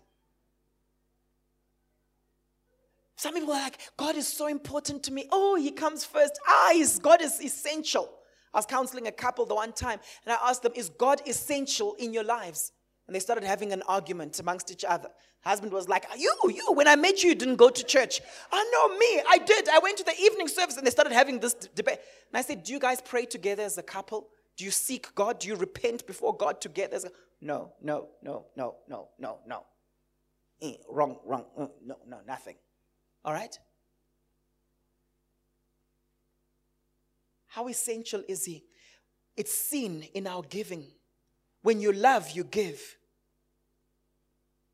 Some 3.17 3.33
people 3.33 3.51
are 3.51 3.61
like, 3.61 3.79
God 3.97 4.15
is 4.15 4.27
so 4.27 4.47
important 4.47 5.03
to 5.03 5.13
me. 5.13 5.27
Oh, 5.31 5.55
He 5.55 5.71
comes 5.71 6.03
first. 6.05 6.39
Ah, 6.47 6.73
God 7.01 7.21
is 7.21 7.41
essential. 7.41 8.09
I 8.53 8.57
was 8.57 8.65
counseling 8.65 9.07
a 9.07 9.11
couple 9.11 9.45
the 9.45 9.55
one 9.55 9.73
time, 9.73 9.99
and 10.25 10.33
I 10.33 10.49
asked 10.49 10.63
them, 10.63 10.71
Is 10.75 10.89
God 10.89 11.21
essential 11.27 11.95
in 11.99 12.13
your 12.13 12.23
lives? 12.23 12.71
And 13.07 13.15
they 13.15 13.19
started 13.19 13.43
having 13.43 13.71
an 13.71 13.83
argument 13.87 14.39
amongst 14.39 14.71
each 14.71 14.83
other. 14.83 15.09
Husband 15.43 15.71
was 15.71 15.87
like, 15.87 16.05
You, 16.17 16.33
you, 16.45 16.73
when 16.73 16.87
I 16.87 16.95
met 16.95 17.21
you, 17.21 17.29
you 17.29 17.35
didn't 17.35 17.57
go 17.57 17.69
to 17.69 17.83
church. 17.83 18.21
Oh, 18.51 18.69
no, 18.73 18.97
me, 18.97 19.21
I 19.29 19.37
did. 19.37 19.69
I 19.69 19.79
went 19.79 19.97
to 19.97 20.03
the 20.03 20.15
evening 20.19 20.47
service, 20.47 20.77
and 20.77 20.85
they 20.87 20.91
started 20.91 21.13
having 21.13 21.39
this 21.39 21.53
d- 21.53 21.67
debate. 21.75 21.99
And 22.31 22.37
I 22.37 22.41
said, 22.41 22.63
Do 22.63 22.73
you 22.73 22.79
guys 22.79 23.01
pray 23.01 23.25
together 23.25 23.63
as 23.63 23.77
a 23.77 23.83
couple? 23.83 24.27
Do 24.57 24.63
you 24.63 24.71
seek 24.71 25.13
God? 25.15 25.39
Do 25.39 25.47
you 25.47 25.55
repent 25.55 26.07
before 26.07 26.35
God 26.35 26.61
together? 26.61 26.99
No, 27.41 27.73
no, 27.81 28.07
no, 28.23 28.45
no, 28.55 28.75
no, 28.87 29.09
no, 29.19 29.39
no. 29.45 29.63
Eh, 30.61 30.75
wrong, 30.89 31.17
wrong. 31.25 31.45
Uh, 31.57 31.67
no, 31.85 31.97
no, 32.07 32.19
nothing. 32.25 32.55
All 33.25 33.33
right? 33.33 33.57
How 37.47 37.67
essential 37.67 38.23
is 38.29 38.45
He? 38.45 38.63
It's 39.35 39.53
seen 39.53 40.03
in 40.13 40.27
our 40.27 40.43
giving. 40.43 40.85
When 41.63 41.81
you 41.81 41.91
love, 41.91 42.29
you 42.31 42.43
give. 42.43 42.79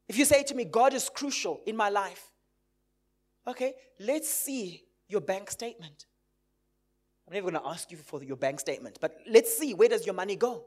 If 0.10 0.18
you 0.18 0.26
say 0.26 0.43
to 0.43 0.54
me, 0.54 0.66
God 0.66 0.93
is 0.93 1.10
crucial 1.10 1.62
in 1.66 1.78
my 1.78 1.89
life, 1.89 2.30
okay, 3.47 3.74
let's 3.99 4.30
see 4.30 4.84
your 5.08 5.22
bank 5.22 5.49
statement. 5.49 6.06
I'm 7.26 7.34
never 7.34 7.49
going 7.49 7.64
to 7.64 7.70
ask 7.70 7.89
you 7.91 7.97
for 7.97 8.22
your 8.22 8.36
bank 8.36 8.60
statement, 8.60 8.97
but 8.99 9.16
let's 9.30 9.58
see 9.58 9.74
where 9.74 9.88
does 9.88 10.06
your 10.06 10.16
money 10.16 10.36
go? 10.36 10.66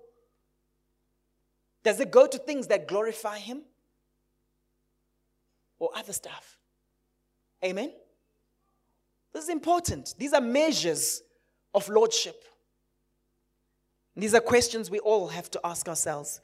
Does 1.82 2.01
it 2.01 2.11
go 2.11 2.26
to 2.26 2.39
things 2.39 2.68
that 2.68 2.89
glorify 2.89 3.39
Him 3.39 3.62
or 5.78 5.91
other 5.95 6.14
stuff? 6.14 6.59
Amen? 7.65 7.93
This 9.33 9.45
is 9.45 9.51
important. 9.51 10.15
These 10.19 10.33
are 10.33 10.41
measures 10.41 11.23
of 11.75 11.89
lordship? 11.89 12.45
These 14.17 14.35
are 14.35 14.41
questions 14.41 14.91
we 14.91 15.01
all 15.01 15.29
have 15.29 15.51
to 15.53 15.61
ask 15.65 15.89
ourselves. 15.89 16.41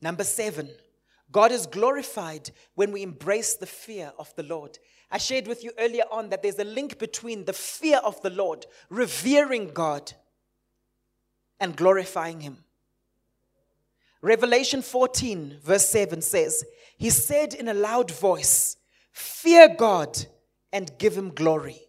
Number 0.00 0.24
seven, 0.24 0.68
God 1.30 1.50
is 1.52 1.66
glorified 1.66 2.50
when 2.74 2.92
we 2.92 3.02
embrace 3.02 3.54
the 3.54 3.66
fear 3.66 4.12
of 4.18 4.34
the 4.36 4.42
Lord. 4.42 4.78
I 5.10 5.18
shared 5.18 5.46
with 5.46 5.64
you 5.64 5.70
earlier 5.78 6.04
on 6.10 6.28
that 6.28 6.42
there's 6.42 6.58
a 6.58 6.64
link 6.64 6.98
between 6.98 7.44
the 7.44 7.52
fear 7.52 7.98
of 7.98 8.20
the 8.22 8.30
Lord, 8.30 8.66
revering 8.90 9.68
God, 9.72 10.12
and 11.58 11.76
glorifying 11.76 12.40
Him. 12.40 12.58
Revelation 14.22 14.82
14, 14.82 15.58
verse 15.62 15.88
7 15.88 16.22
says, 16.22 16.64
He 16.96 17.10
said 17.10 17.54
in 17.54 17.68
a 17.68 17.74
loud 17.74 18.10
voice, 18.10 18.76
Fear 19.12 19.74
God 19.76 20.26
and 20.72 20.96
give 20.98 21.14
Him 21.16 21.34
glory. 21.34 21.80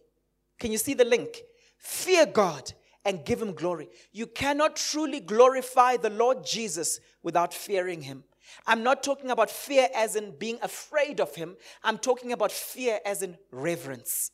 Can 0.58 0.72
you 0.72 0.78
see 0.78 0.94
the 0.94 1.04
link? 1.04 1.42
Fear 1.78 2.26
God 2.26 2.72
and 3.04 3.24
give 3.24 3.42
him 3.42 3.52
glory. 3.52 3.88
You 4.12 4.26
cannot 4.26 4.76
truly 4.76 5.20
glorify 5.20 5.96
the 5.96 6.10
Lord 6.10 6.44
Jesus 6.44 7.00
without 7.22 7.52
fearing 7.52 8.02
him. 8.02 8.24
I'm 8.66 8.82
not 8.82 9.02
talking 9.02 9.30
about 9.30 9.50
fear 9.50 9.88
as 9.94 10.16
in 10.16 10.34
being 10.38 10.58
afraid 10.62 11.20
of 11.20 11.34
him, 11.34 11.56
I'm 11.82 11.98
talking 11.98 12.32
about 12.32 12.52
fear 12.52 13.00
as 13.04 13.22
in 13.22 13.36
reverence. 13.50 14.30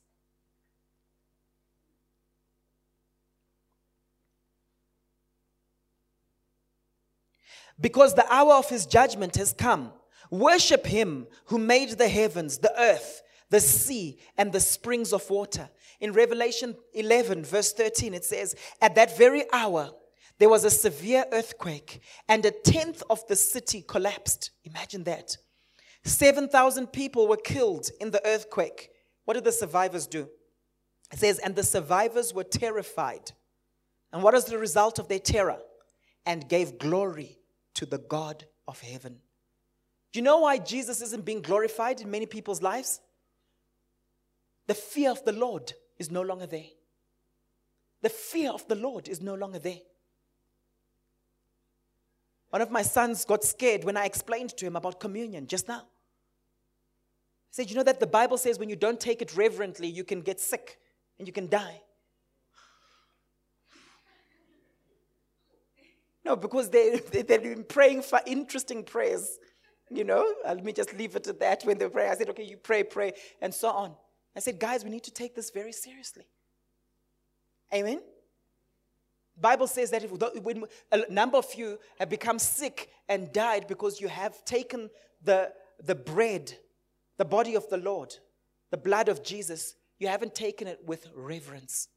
Because 7.81 8.15
the 8.15 8.31
hour 8.33 8.55
of 8.55 8.69
his 8.69 8.87
judgment 8.87 9.37
has 9.37 9.53
come. 9.53 9.93
Worship 10.31 10.87
him 10.87 11.27
who 11.47 11.59
made 11.59 11.91
the 11.91 12.09
heavens, 12.09 12.59
the 12.59 12.79
earth, 12.79 13.23
the 13.49 13.61
sea, 13.61 14.19
and 14.37 14.53
the 14.53 14.61
springs 14.61 15.13
of 15.13 15.29
water. 15.29 15.69
In 15.99 16.13
Revelation 16.13 16.77
11, 16.95 17.45
verse 17.45 17.73
13, 17.73 18.15
it 18.15 18.25
says, 18.25 18.55
At 18.81 18.95
that 18.95 19.17
very 19.19 19.45
hour, 19.53 19.91
there 20.39 20.49
was 20.49 20.65
a 20.65 20.71
severe 20.71 21.25
earthquake, 21.33 22.01
and 22.29 22.45
a 22.45 22.51
tenth 22.51 23.03
of 23.11 23.27
the 23.27 23.37
city 23.37 23.83
collapsed. 23.87 24.51
Imagine 24.65 25.05
that. 25.05 25.37
7,000 26.05 26.87
people 26.87 27.29
were 27.29 27.37
killed 27.37 27.91
in 28.01 28.11
the 28.11 28.27
earthquake. 28.27 28.91
What 29.25 29.35
did 29.35 29.45
the 29.45 29.53
survivors 29.53 30.07
do? 30.07 30.29
It 31.13 31.19
says, 31.19 31.39
And 31.39 31.55
the 31.55 31.65
survivors 31.65 32.33
were 32.33 32.45
terrified. 32.45 33.33
And 34.13 34.23
what 34.23 34.35
is 34.35 34.45
the 34.45 34.59
result 34.59 34.99
of 34.99 35.09
their 35.09 35.19
terror? 35.19 35.59
And 36.25 36.49
gave 36.49 36.79
glory 36.79 37.40
to 37.81 37.87
the 37.87 37.97
God 37.97 38.45
of 38.69 38.79
heaven. 38.79 39.17
Do 40.13 40.19
you 40.19 40.23
know 40.23 40.41
why 40.41 40.59
Jesus 40.59 41.01
isn't 41.01 41.25
being 41.25 41.41
glorified 41.41 42.03
in 42.03 42.11
many 42.11 42.27
people's 42.27 42.61
lives? 42.61 43.01
The 44.67 44.75
fear 44.75 45.11
of 45.11 45.25
the 45.25 45.33
Lord 45.33 45.73
is 45.99 46.11
no 46.11 46.21
longer 46.21 46.45
there. 46.45 46.69
The 48.03 48.11
fear 48.11 48.51
of 48.51 48.69
the 48.69 48.75
Lord 48.75 49.09
is 49.09 49.23
no 49.23 49.35
longer 49.35 49.59
there. 49.59 49.79
One 52.51 52.61
of 52.61 52.71
my 52.71 52.83
sons 52.83 53.25
got 53.25 53.45
scared 53.45 53.85
when 53.85 53.97
I 53.97 54.05
explained 54.05 54.51
to 54.59 54.67
him 54.67 54.77
about 54.77 55.01
communion 55.01 55.47
just 55.47 55.67
now. 55.67 55.85
He 57.49 57.53
said, 57.63 57.71
You 57.71 57.77
know 57.77 57.83
that 57.85 57.99
the 57.99 58.07
Bible 58.07 58.37
says 58.37 58.59
when 58.59 58.69
you 58.69 58.77
don't 58.77 59.01
take 59.01 59.23
it 59.23 59.35
reverently, 59.35 59.89
you 59.89 60.05
can 60.05 60.21
get 60.21 60.39
sick 60.39 60.77
and 61.19 61.27
you 61.27 61.33
can 61.33 61.49
die. 61.49 61.81
No, 66.25 66.37
because 66.37 66.71
they, 66.71 67.01
they, 67.13 67.23
they've 67.23 67.43
been 67.43 67.65
praying 67.65 68.03
for 68.03 68.21
interesting 68.27 68.85
prayers. 68.85 69.39
You 69.91 70.05
know, 70.05 70.25
uh, 70.47 70.55
let 70.55 70.65
me 70.65 70.73
just 70.73 70.97
leave 70.97 71.17
it 71.17 71.27
at 71.27 71.41
that 71.41 71.63
when 71.65 71.79
they 71.79 71.89
pray. 71.89 72.09
I 72.09 72.15
said, 72.15 72.29
Okay, 72.31 72.45
you 72.45 72.57
pray, 72.57 72.85
pray, 72.85 73.13
and 73.41 73.53
so 73.53 73.71
on. 73.71 73.95
I 74.37 74.41
said, 74.41 74.59
guys, 74.59 74.85
we 74.85 74.91
need 74.91 75.03
to 75.05 75.11
take 75.11 75.35
this 75.35 75.51
very 75.51 75.73
seriously. 75.73 76.25
Amen. 77.75 78.01
Bible 79.41 79.67
says 79.67 79.91
that 79.91 80.05
if, 80.05 80.11
when 80.43 80.65
a 80.93 81.11
number 81.11 81.39
of 81.39 81.53
you 81.55 81.79
have 81.99 82.11
become 82.11 82.39
sick 82.39 82.91
and 83.09 83.33
died 83.33 83.67
because 83.67 84.01
you 84.01 84.09
have 84.09 84.45
taken 84.45 84.91
the, 85.23 85.53
the 85.83 85.95
bread, 85.95 86.53
the 87.17 87.25
body 87.25 87.55
of 87.55 87.69
the 87.69 87.79
Lord, 87.79 88.15
the 88.71 88.77
blood 88.77 89.09
of 89.09 89.25
Jesus, 89.25 89.75
you 89.99 90.09
haven't 90.09 90.35
taken 90.35 90.69
it 90.69 90.81
with 90.85 91.09
reverence. 91.15 91.89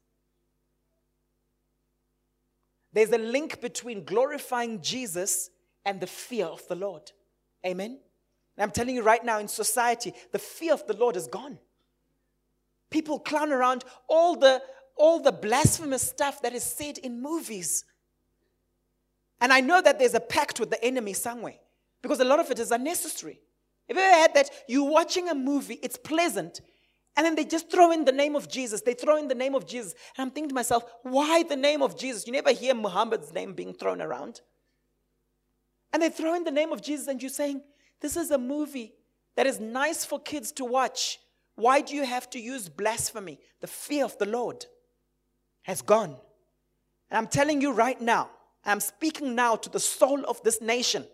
There's 2.94 3.10
a 3.10 3.18
link 3.18 3.60
between 3.60 4.04
glorifying 4.04 4.80
Jesus 4.80 5.50
and 5.84 6.00
the 6.00 6.06
fear 6.06 6.46
of 6.46 6.66
the 6.68 6.76
Lord. 6.76 7.10
Amen. 7.66 7.98
And 8.56 8.62
I'm 8.62 8.70
telling 8.70 8.94
you 8.94 9.02
right 9.02 9.24
now 9.24 9.40
in 9.40 9.48
society, 9.48 10.14
the 10.30 10.38
fear 10.38 10.72
of 10.72 10.86
the 10.86 10.96
Lord 10.96 11.16
is 11.16 11.26
gone. 11.26 11.58
People 12.90 13.18
clown 13.18 13.52
around 13.52 13.84
all 14.08 14.36
the, 14.36 14.62
all 14.96 15.20
the 15.20 15.32
blasphemous 15.32 16.02
stuff 16.02 16.40
that 16.42 16.52
is 16.52 16.62
said 16.62 16.98
in 16.98 17.20
movies. 17.20 17.84
And 19.40 19.52
I 19.52 19.60
know 19.60 19.82
that 19.82 19.98
there's 19.98 20.14
a 20.14 20.20
pact 20.20 20.60
with 20.60 20.70
the 20.70 20.82
enemy 20.82 21.14
somewhere 21.14 21.56
because 22.00 22.20
a 22.20 22.24
lot 22.24 22.38
of 22.38 22.50
it 22.52 22.60
is 22.60 22.70
unnecessary. 22.70 23.40
Have 23.88 23.96
you 23.96 24.02
ever 24.04 24.16
had 24.16 24.34
that? 24.34 24.50
You're 24.68 24.88
watching 24.88 25.28
a 25.28 25.34
movie, 25.34 25.80
it's 25.82 25.96
pleasant, 25.96 26.60
And 27.16 27.24
then 27.24 27.36
they 27.36 27.44
just 27.44 27.70
throw 27.70 27.92
in 27.92 28.04
the 28.04 28.12
name 28.12 28.34
of 28.34 28.48
Jesus. 28.48 28.80
They 28.80 28.94
throw 28.94 29.16
in 29.16 29.28
the 29.28 29.34
name 29.34 29.54
of 29.54 29.66
Jesus. 29.66 29.94
And 30.16 30.26
I'm 30.26 30.30
thinking 30.32 30.48
to 30.48 30.54
myself, 30.54 30.84
why 31.02 31.44
the 31.44 31.56
name 31.56 31.80
of 31.80 31.96
Jesus? 31.96 32.26
You 32.26 32.32
never 32.32 32.50
hear 32.52 32.74
Muhammad's 32.74 33.32
name 33.32 33.52
being 33.52 33.72
thrown 33.72 34.02
around. 34.02 34.40
And 35.92 36.02
they 36.02 36.10
throw 36.10 36.34
in 36.34 36.42
the 36.42 36.50
name 36.50 36.72
of 36.72 36.82
Jesus, 36.82 37.06
and 37.06 37.22
you're 37.22 37.28
saying, 37.28 37.62
this 38.00 38.16
is 38.16 38.32
a 38.32 38.38
movie 38.38 38.94
that 39.36 39.46
is 39.46 39.60
nice 39.60 40.04
for 40.04 40.18
kids 40.18 40.50
to 40.52 40.64
watch. 40.64 41.20
Why 41.54 41.80
do 41.80 41.94
you 41.94 42.04
have 42.04 42.28
to 42.30 42.40
use 42.40 42.68
blasphemy? 42.68 43.38
The 43.60 43.68
fear 43.68 44.04
of 44.04 44.18
the 44.18 44.26
Lord 44.26 44.66
has 45.62 45.82
gone. 45.82 46.16
And 47.10 47.18
I'm 47.18 47.28
telling 47.28 47.60
you 47.60 47.70
right 47.72 48.00
now, 48.00 48.30
I'm 48.64 48.80
speaking 48.80 49.36
now 49.36 49.54
to 49.54 49.70
the 49.70 49.78
soul 49.78 50.24
of 50.24 50.42
this 50.42 50.60
nation. 50.60 51.06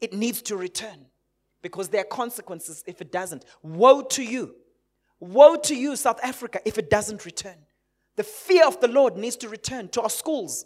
It 0.00 0.14
needs 0.14 0.40
to 0.42 0.56
return 0.56 1.06
because 1.60 1.90
there 1.90 2.00
are 2.00 2.04
consequences 2.04 2.82
if 2.86 3.02
it 3.02 3.12
doesn't. 3.12 3.44
Woe 3.62 4.00
to 4.02 4.22
you. 4.22 4.54
Woe 5.20 5.56
to 5.56 5.74
you, 5.74 5.96
South 5.96 6.18
Africa, 6.22 6.60
if 6.64 6.78
it 6.78 6.90
doesn't 6.90 7.26
return. 7.26 7.56
The 8.16 8.24
fear 8.24 8.66
of 8.66 8.80
the 8.80 8.88
Lord 8.88 9.16
needs 9.16 9.36
to 9.36 9.48
return 9.48 9.88
to 9.90 10.02
our 10.02 10.10
schools. 10.10 10.64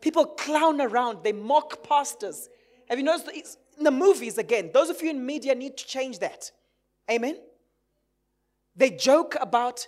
People 0.00 0.26
clown 0.26 0.80
around, 0.80 1.24
they 1.24 1.32
mock 1.32 1.82
pastors. 1.82 2.48
Have 2.88 2.98
you 2.98 3.04
noticed 3.04 3.58
in 3.76 3.84
the 3.84 3.90
movies 3.90 4.38
again? 4.38 4.70
Those 4.72 4.90
of 4.90 5.02
you 5.02 5.10
in 5.10 5.24
media 5.24 5.54
need 5.54 5.76
to 5.78 5.86
change 5.86 6.18
that. 6.20 6.50
Amen? 7.10 7.38
They 8.76 8.90
joke 8.90 9.36
about 9.40 9.86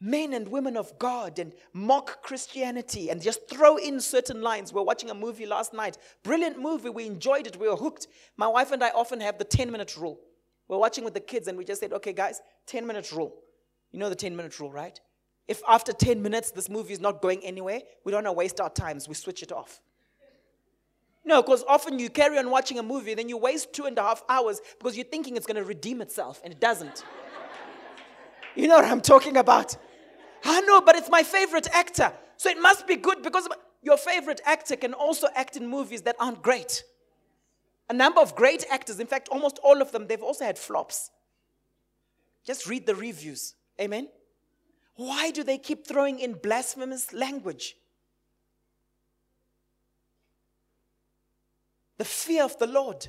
men 0.00 0.34
and 0.34 0.48
women 0.48 0.76
of 0.76 0.98
God 0.98 1.38
and 1.38 1.54
mock 1.72 2.22
Christianity 2.22 3.08
and 3.08 3.22
just 3.22 3.48
throw 3.48 3.76
in 3.76 4.00
certain 4.00 4.42
lines. 4.42 4.72
We 4.72 4.80
are 4.80 4.84
watching 4.84 5.08
a 5.08 5.14
movie 5.14 5.46
last 5.46 5.72
night. 5.72 5.96
Brilliant 6.22 6.60
movie. 6.60 6.90
We 6.90 7.06
enjoyed 7.06 7.46
it. 7.46 7.58
We 7.58 7.68
were 7.68 7.76
hooked. 7.76 8.06
My 8.36 8.46
wife 8.46 8.70
and 8.70 8.84
I 8.84 8.90
often 8.90 9.20
have 9.20 9.38
the 9.38 9.44
10 9.44 9.70
minute 9.72 9.96
rule. 9.96 10.20
We're 10.68 10.78
watching 10.78 11.04
with 11.04 11.14
the 11.14 11.20
kids 11.20 11.48
and 11.48 11.58
we 11.58 11.64
just 11.64 11.80
said, 11.80 11.92
okay, 11.92 12.12
guys, 12.12 12.40
10 12.66 12.86
minute 12.86 13.12
rule. 13.12 13.34
You 13.92 13.98
know 13.98 14.08
the 14.08 14.14
10 14.16 14.34
minute 14.34 14.58
rule, 14.58 14.72
right? 14.72 14.98
If 15.46 15.60
after 15.68 15.92
10 15.92 16.22
minutes 16.22 16.50
this 16.50 16.68
movie 16.68 16.92
is 16.92 17.00
not 17.00 17.20
going 17.20 17.44
anywhere, 17.44 17.80
we 18.04 18.12
don't 18.12 18.24
want 18.24 18.34
to 18.34 18.38
waste 18.38 18.60
our 18.60 18.70
times. 18.70 19.08
We 19.08 19.14
switch 19.14 19.42
it 19.42 19.52
off. 19.52 19.80
No, 21.24 21.42
because 21.42 21.64
often 21.66 21.98
you 21.98 22.10
carry 22.10 22.38
on 22.38 22.50
watching 22.50 22.78
a 22.78 22.82
movie, 22.82 23.14
then 23.14 23.28
you 23.28 23.38
waste 23.38 23.72
two 23.72 23.86
and 23.86 23.96
a 23.96 24.02
half 24.02 24.22
hours 24.28 24.60
because 24.78 24.96
you're 24.96 25.06
thinking 25.06 25.36
it's 25.36 25.46
going 25.46 25.56
to 25.56 25.64
redeem 25.64 26.02
itself, 26.02 26.40
and 26.44 26.52
it 26.52 26.60
doesn't. 26.60 27.02
you 28.54 28.68
know 28.68 28.76
what 28.76 28.84
I'm 28.84 29.00
talking 29.00 29.38
about? 29.38 29.74
I 30.44 30.60
know, 30.62 30.82
but 30.82 30.96
it's 30.96 31.08
my 31.08 31.22
favorite 31.22 31.66
actor. 31.72 32.12
So 32.36 32.50
it 32.50 32.60
must 32.60 32.86
be 32.86 32.96
good 32.96 33.22
because 33.22 33.48
your 33.82 33.96
favorite 33.96 34.42
actor 34.44 34.76
can 34.76 34.92
also 34.92 35.28
act 35.34 35.56
in 35.56 35.66
movies 35.66 36.02
that 36.02 36.16
aren't 36.20 36.42
great. 36.42 36.84
A 37.88 37.92
number 37.92 38.20
of 38.20 38.34
great 38.34 38.64
actors, 38.70 38.98
in 38.98 39.06
fact, 39.06 39.28
almost 39.28 39.58
all 39.62 39.82
of 39.82 39.92
them, 39.92 40.06
they've 40.06 40.22
also 40.22 40.44
had 40.44 40.58
flops. 40.58 41.10
Just 42.44 42.66
read 42.66 42.86
the 42.86 42.94
reviews. 42.94 43.54
Amen? 43.80 44.08
Why 44.96 45.30
do 45.30 45.42
they 45.42 45.58
keep 45.58 45.86
throwing 45.86 46.20
in 46.20 46.34
blasphemous 46.34 47.12
language? 47.12 47.76
The 51.98 52.04
fear 52.04 52.44
of 52.44 52.58
the 52.58 52.66
Lord 52.66 53.06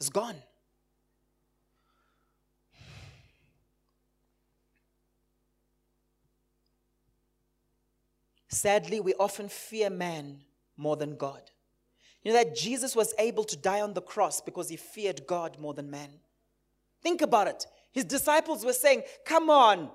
is 0.00 0.08
gone. 0.08 0.36
Sadly, 8.48 9.00
we 9.00 9.12
often 9.14 9.48
fear 9.48 9.90
man 9.90 10.40
more 10.76 10.96
than 10.96 11.16
God. 11.16 11.50
You 12.26 12.32
know 12.32 12.38
that 12.42 12.56
Jesus 12.56 12.96
was 12.96 13.14
able 13.20 13.44
to 13.44 13.56
die 13.56 13.82
on 13.82 13.94
the 13.94 14.02
cross 14.02 14.40
because 14.40 14.68
he 14.68 14.74
feared 14.74 15.28
God 15.28 15.60
more 15.60 15.74
than 15.74 15.92
man. 15.92 16.08
Think 17.00 17.22
about 17.22 17.46
it. 17.46 17.68
His 17.92 18.04
disciples 18.04 18.64
were 18.64 18.72
saying, 18.72 19.04
Come 19.24 19.48
on, 19.48 19.90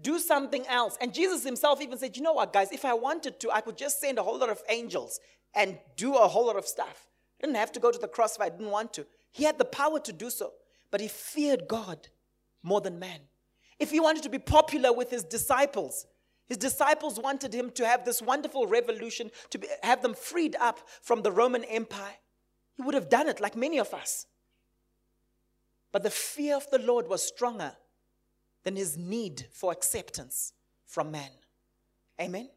do 0.00 0.18
something 0.18 0.66
else. 0.68 0.96
And 1.02 1.12
Jesus 1.12 1.44
himself 1.44 1.82
even 1.82 1.98
said, 1.98 2.16
You 2.16 2.22
know 2.22 2.32
what, 2.32 2.54
guys, 2.54 2.72
if 2.72 2.86
I 2.86 2.94
wanted 2.94 3.38
to, 3.40 3.50
I 3.50 3.60
could 3.60 3.76
just 3.76 4.00
send 4.00 4.18
a 4.18 4.22
whole 4.22 4.38
lot 4.38 4.48
of 4.48 4.62
angels 4.70 5.20
and 5.54 5.76
do 5.98 6.14
a 6.14 6.26
whole 6.26 6.46
lot 6.46 6.56
of 6.56 6.64
stuff. 6.64 7.08
I 7.38 7.46
didn't 7.46 7.58
have 7.58 7.72
to 7.72 7.80
go 7.80 7.92
to 7.92 7.98
the 7.98 8.08
cross 8.08 8.36
if 8.36 8.40
I 8.40 8.48
didn't 8.48 8.70
want 8.70 8.94
to. 8.94 9.06
He 9.30 9.44
had 9.44 9.58
the 9.58 9.66
power 9.66 10.00
to 10.00 10.12
do 10.14 10.30
so, 10.30 10.54
but 10.90 11.02
he 11.02 11.08
feared 11.08 11.68
God 11.68 12.08
more 12.62 12.80
than 12.80 12.98
man. 12.98 13.20
If 13.78 13.90
he 13.90 14.00
wanted 14.00 14.22
to 14.22 14.30
be 14.30 14.38
popular 14.38 14.94
with 14.94 15.10
his 15.10 15.24
disciples, 15.24 16.06
his 16.48 16.58
disciples 16.58 17.18
wanted 17.18 17.52
him 17.52 17.70
to 17.72 17.86
have 17.86 18.04
this 18.04 18.22
wonderful 18.22 18.66
revolution, 18.66 19.30
to 19.50 19.58
be, 19.58 19.68
have 19.82 20.02
them 20.02 20.14
freed 20.14 20.56
up 20.60 20.80
from 21.02 21.22
the 21.22 21.32
Roman 21.32 21.64
Empire. 21.64 22.14
He 22.76 22.82
would 22.82 22.94
have 22.94 23.08
done 23.08 23.28
it 23.28 23.40
like 23.40 23.56
many 23.56 23.78
of 23.78 23.92
us. 23.92 24.26
But 25.92 26.02
the 26.02 26.10
fear 26.10 26.56
of 26.56 26.70
the 26.70 26.78
Lord 26.78 27.08
was 27.08 27.22
stronger 27.22 27.72
than 28.62 28.76
his 28.76 28.96
need 28.96 29.46
for 29.52 29.72
acceptance 29.72 30.52
from 30.86 31.10
man. 31.10 31.30
Amen? 32.20 32.48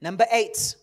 Number 0.00 0.26
eight, 0.32 0.76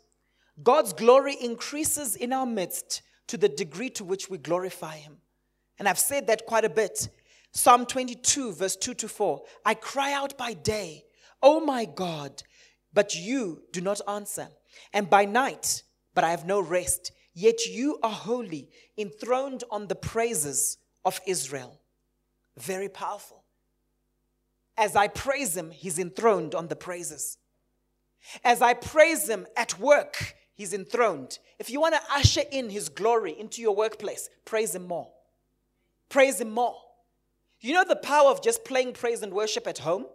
God's 0.63 0.93
glory 0.93 1.35
increases 1.41 2.15
in 2.15 2.33
our 2.33 2.45
midst 2.45 3.01
to 3.27 3.37
the 3.37 3.49
degree 3.49 3.89
to 3.91 4.03
which 4.03 4.29
we 4.29 4.37
glorify 4.37 4.95
him. 4.95 5.17
And 5.79 5.87
I've 5.87 5.99
said 5.99 6.27
that 6.27 6.45
quite 6.45 6.65
a 6.65 6.69
bit. 6.69 7.09
Psalm 7.57 7.87
22, 7.87 8.53
verse 8.53 8.75
2 8.75 8.93
to 8.93 9.07
4. 9.07 9.41
I 9.65 9.73
cry 9.73 10.13
out 10.13 10.37
by 10.37 10.53
day, 10.53 11.05
Oh 11.41 11.59
my 11.59 11.85
God, 11.85 12.43
but 12.93 13.15
you 13.15 13.63
do 13.71 13.81
not 13.81 13.99
answer. 14.07 14.49
And 14.93 15.09
by 15.09 15.25
night, 15.25 15.81
but 16.13 16.23
I 16.23 16.29
have 16.29 16.45
no 16.45 16.59
rest. 16.59 17.11
Yet 17.33 17.65
you 17.65 17.97
are 18.03 18.11
holy, 18.11 18.69
enthroned 18.95 19.63
on 19.71 19.87
the 19.87 19.95
praises 19.95 20.77
of 21.03 21.19
Israel. 21.25 21.81
Very 22.59 22.89
powerful. 22.89 23.43
As 24.77 24.95
I 24.95 25.07
praise 25.07 25.57
him, 25.57 25.71
he's 25.71 25.97
enthroned 25.97 26.53
on 26.53 26.67
the 26.67 26.75
praises. 26.75 27.39
As 28.43 28.61
I 28.61 28.75
praise 28.75 29.27
him 29.27 29.47
at 29.57 29.79
work, 29.79 30.35
he's 30.53 30.73
enthroned. 30.73 31.39
If 31.57 31.71
you 31.71 31.81
want 31.81 31.95
to 31.95 32.13
usher 32.13 32.43
in 32.51 32.69
his 32.69 32.87
glory 32.87 33.35
into 33.37 33.63
your 33.63 33.75
workplace, 33.75 34.29
praise 34.45 34.75
him 34.75 34.87
more. 34.87 35.09
Praise 36.07 36.39
him 36.39 36.51
more. 36.51 36.75
You 37.59 37.73
know 37.73 37.83
the 37.83 37.95
power 37.95 38.29
of 38.29 38.41
just 38.43 38.63
playing 38.63 38.93
praise 38.93 39.23
and 39.23 39.33
worship 39.33 39.67
at 39.67 39.79
home? 39.79 40.05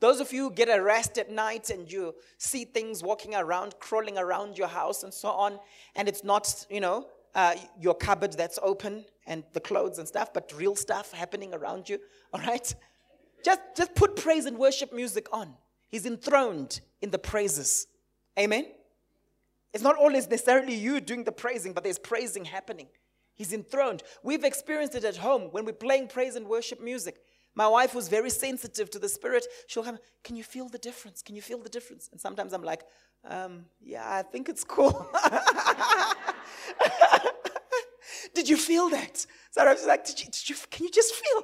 Those 0.00 0.20
of 0.20 0.32
you 0.32 0.44
who 0.44 0.50
get 0.52 0.68
a 0.68 0.80
rest 0.80 1.18
at 1.18 1.30
night 1.30 1.70
and 1.70 1.90
you 1.90 2.14
see 2.36 2.64
things 2.64 3.02
walking 3.02 3.34
around, 3.34 3.74
crawling 3.80 4.16
around 4.16 4.56
your 4.56 4.68
house 4.68 5.02
and 5.02 5.12
so 5.12 5.30
on, 5.30 5.58
and 5.96 6.08
it's 6.08 6.22
not, 6.22 6.66
you 6.70 6.80
know, 6.80 7.08
uh, 7.34 7.54
your 7.80 7.94
cupboard 7.94 8.32
that's 8.34 8.58
open 8.62 9.04
and 9.26 9.42
the 9.52 9.60
clothes 9.60 9.98
and 9.98 10.06
stuff, 10.06 10.32
but 10.32 10.52
real 10.56 10.76
stuff 10.76 11.12
happening 11.12 11.52
around 11.52 11.88
you, 11.88 11.98
all 12.32 12.40
right? 12.40 12.74
Just, 13.44 13.60
just 13.76 13.94
put 13.94 14.16
praise 14.16 14.46
and 14.46 14.56
worship 14.56 14.92
music 14.92 15.26
on. 15.32 15.54
He's 15.88 16.06
enthroned 16.06 16.80
in 17.02 17.10
the 17.10 17.18
praises. 17.18 17.86
Amen? 18.38 18.66
It's 19.74 19.82
not 19.82 19.96
always 19.96 20.28
necessarily 20.28 20.74
you 20.74 21.00
doing 21.00 21.24
the 21.24 21.32
praising, 21.32 21.72
but 21.72 21.82
there's 21.82 21.98
praising 21.98 22.44
happening. 22.44 22.88
He's 23.38 23.52
enthroned. 23.52 24.02
We've 24.24 24.42
experienced 24.42 24.96
it 24.96 25.04
at 25.04 25.16
home 25.16 25.42
when 25.52 25.64
we're 25.64 25.72
playing 25.72 26.08
praise 26.08 26.34
and 26.34 26.48
worship 26.48 26.82
music. 26.82 27.20
My 27.54 27.68
wife 27.68 27.94
was 27.94 28.08
very 28.08 28.30
sensitive 28.30 28.90
to 28.90 28.98
the 28.98 29.08
spirit. 29.08 29.46
She'll 29.68 29.84
come, 29.84 29.98
Can 30.24 30.34
you 30.34 30.42
feel 30.42 30.68
the 30.68 30.78
difference? 30.78 31.22
Can 31.22 31.36
you 31.36 31.42
feel 31.42 31.58
the 31.58 31.68
difference? 31.68 32.08
And 32.10 32.20
sometimes 32.20 32.52
I'm 32.52 32.64
like, 32.64 32.82
um, 33.24 33.66
Yeah, 33.80 34.02
I 34.04 34.22
think 34.22 34.48
it's 34.48 34.64
cool. 34.64 35.08
did 38.34 38.48
you 38.48 38.56
feel 38.56 38.90
that? 38.90 39.24
So 39.52 39.62
I 39.62 39.72
was 39.72 39.86
like, 39.86 40.04
did 40.04 40.18
you, 40.18 40.26
did 40.26 40.50
you, 40.50 40.56
Can 40.68 40.86
you 40.86 40.90
just 40.90 41.14
feel? 41.14 41.42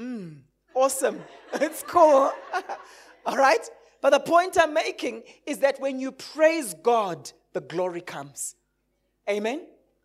Mm, 0.00 0.38
awesome. 0.74 1.22
it's 1.52 1.82
cool. 1.82 2.32
All 3.26 3.36
right? 3.36 3.68
But 4.00 4.10
the 4.10 4.20
point 4.20 4.56
I'm 4.58 4.72
making 4.72 5.24
is 5.44 5.58
that 5.58 5.78
when 5.78 6.00
you 6.00 6.10
praise 6.10 6.72
God, 6.72 7.30
the 7.52 7.60
glory 7.60 8.00
comes. 8.00 8.54
Amen? 9.28 9.60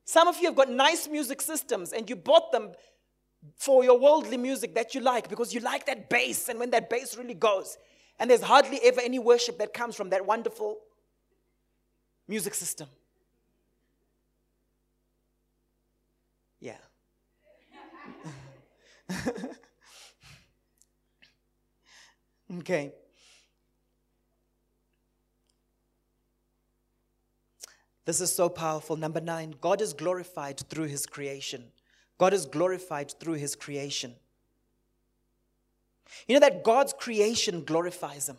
Some 0.05 0.27
of 0.27 0.37
you 0.39 0.47
have 0.47 0.55
got 0.55 0.69
nice 0.69 1.07
music 1.07 1.41
systems 1.41 1.93
and 1.93 2.09
you 2.09 2.15
bought 2.15 2.51
them 2.51 2.71
for 3.55 3.83
your 3.83 3.99
worldly 3.99 4.37
music 4.37 4.75
that 4.75 4.93
you 4.93 5.01
like 5.01 5.29
because 5.29 5.53
you 5.53 5.59
like 5.61 5.85
that 5.85 6.09
bass 6.09 6.49
and 6.49 6.59
when 6.59 6.69
that 6.71 6.89
bass 6.89 7.17
really 7.17 7.33
goes. 7.33 7.77
And 8.19 8.29
there's 8.29 8.41
hardly 8.41 8.79
ever 8.83 9.01
any 9.01 9.19
worship 9.19 9.57
that 9.59 9.73
comes 9.73 9.95
from 9.95 10.09
that 10.11 10.25
wonderful 10.25 10.79
music 12.27 12.53
system. 12.53 12.87
Yeah. 16.59 16.77
okay. 22.59 22.93
This 28.05 28.19
is 28.19 28.33
so 28.33 28.49
powerful. 28.49 28.95
Number 28.95 29.21
nine, 29.21 29.55
God 29.61 29.81
is 29.81 29.93
glorified 29.93 30.59
through 30.69 30.87
his 30.87 31.05
creation. 31.05 31.65
God 32.17 32.33
is 32.33 32.45
glorified 32.45 33.13
through 33.19 33.35
his 33.35 33.55
creation. 33.55 34.15
You 36.27 36.35
know 36.35 36.41
that 36.41 36.63
God's 36.63 36.93
creation 36.93 37.63
glorifies 37.63 38.27
him. 38.27 38.37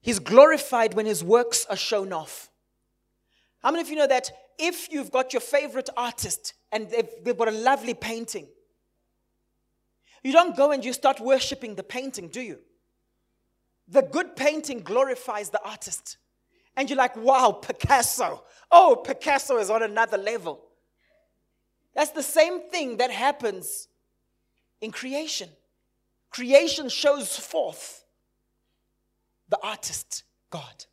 He's 0.00 0.18
glorified 0.18 0.94
when 0.94 1.06
his 1.06 1.22
works 1.22 1.66
are 1.68 1.76
shown 1.76 2.12
off. 2.12 2.50
How 3.62 3.70
many 3.70 3.82
of 3.82 3.88
you 3.88 3.96
know 3.96 4.06
that 4.06 4.30
if 4.58 4.90
you've 4.92 5.10
got 5.10 5.32
your 5.32 5.40
favorite 5.40 5.90
artist 5.96 6.54
and 6.72 6.88
they've, 6.90 7.08
they've 7.22 7.36
got 7.36 7.48
a 7.48 7.52
lovely 7.52 7.94
painting, 7.94 8.46
you 10.22 10.32
don't 10.32 10.56
go 10.56 10.72
and 10.72 10.84
you 10.84 10.92
start 10.92 11.20
worshiping 11.20 11.74
the 11.74 11.82
painting, 11.82 12.28
do 12.28 12.40
you? 12.40 12.58
The 13.88 14.02
good 14.02 14.36
painting 14.36 14.80
glorifies 14.80 15.50
the 15.50 15.62
artist. 15.64 16.16
And 16.78 16.88
you're 16.88 16.96
like, 16.96 17.16
wow, 17.16 17.50
Picasso. 17.50 18.44
Oh, 18.70 19.02
Picasso 19.04 19.58
is 19.58 19.68
on 19.68 19.82
another 19.82 20.16
level. 20.16 20.60
That's 21.92 22.12
the 22.12 22.22
same 22.22 22.60
thing 22.70 22.98
that 22.98 23.10
happens 23.10 23.88
in 24.80 24.92
creation. 24.92 25.48
Creation 26.30 26.88
shows 26.88 27.36
forth 27.36 28.04
the 29.48 29.58
artist, 29.60 30.22
God. 30.50 30.84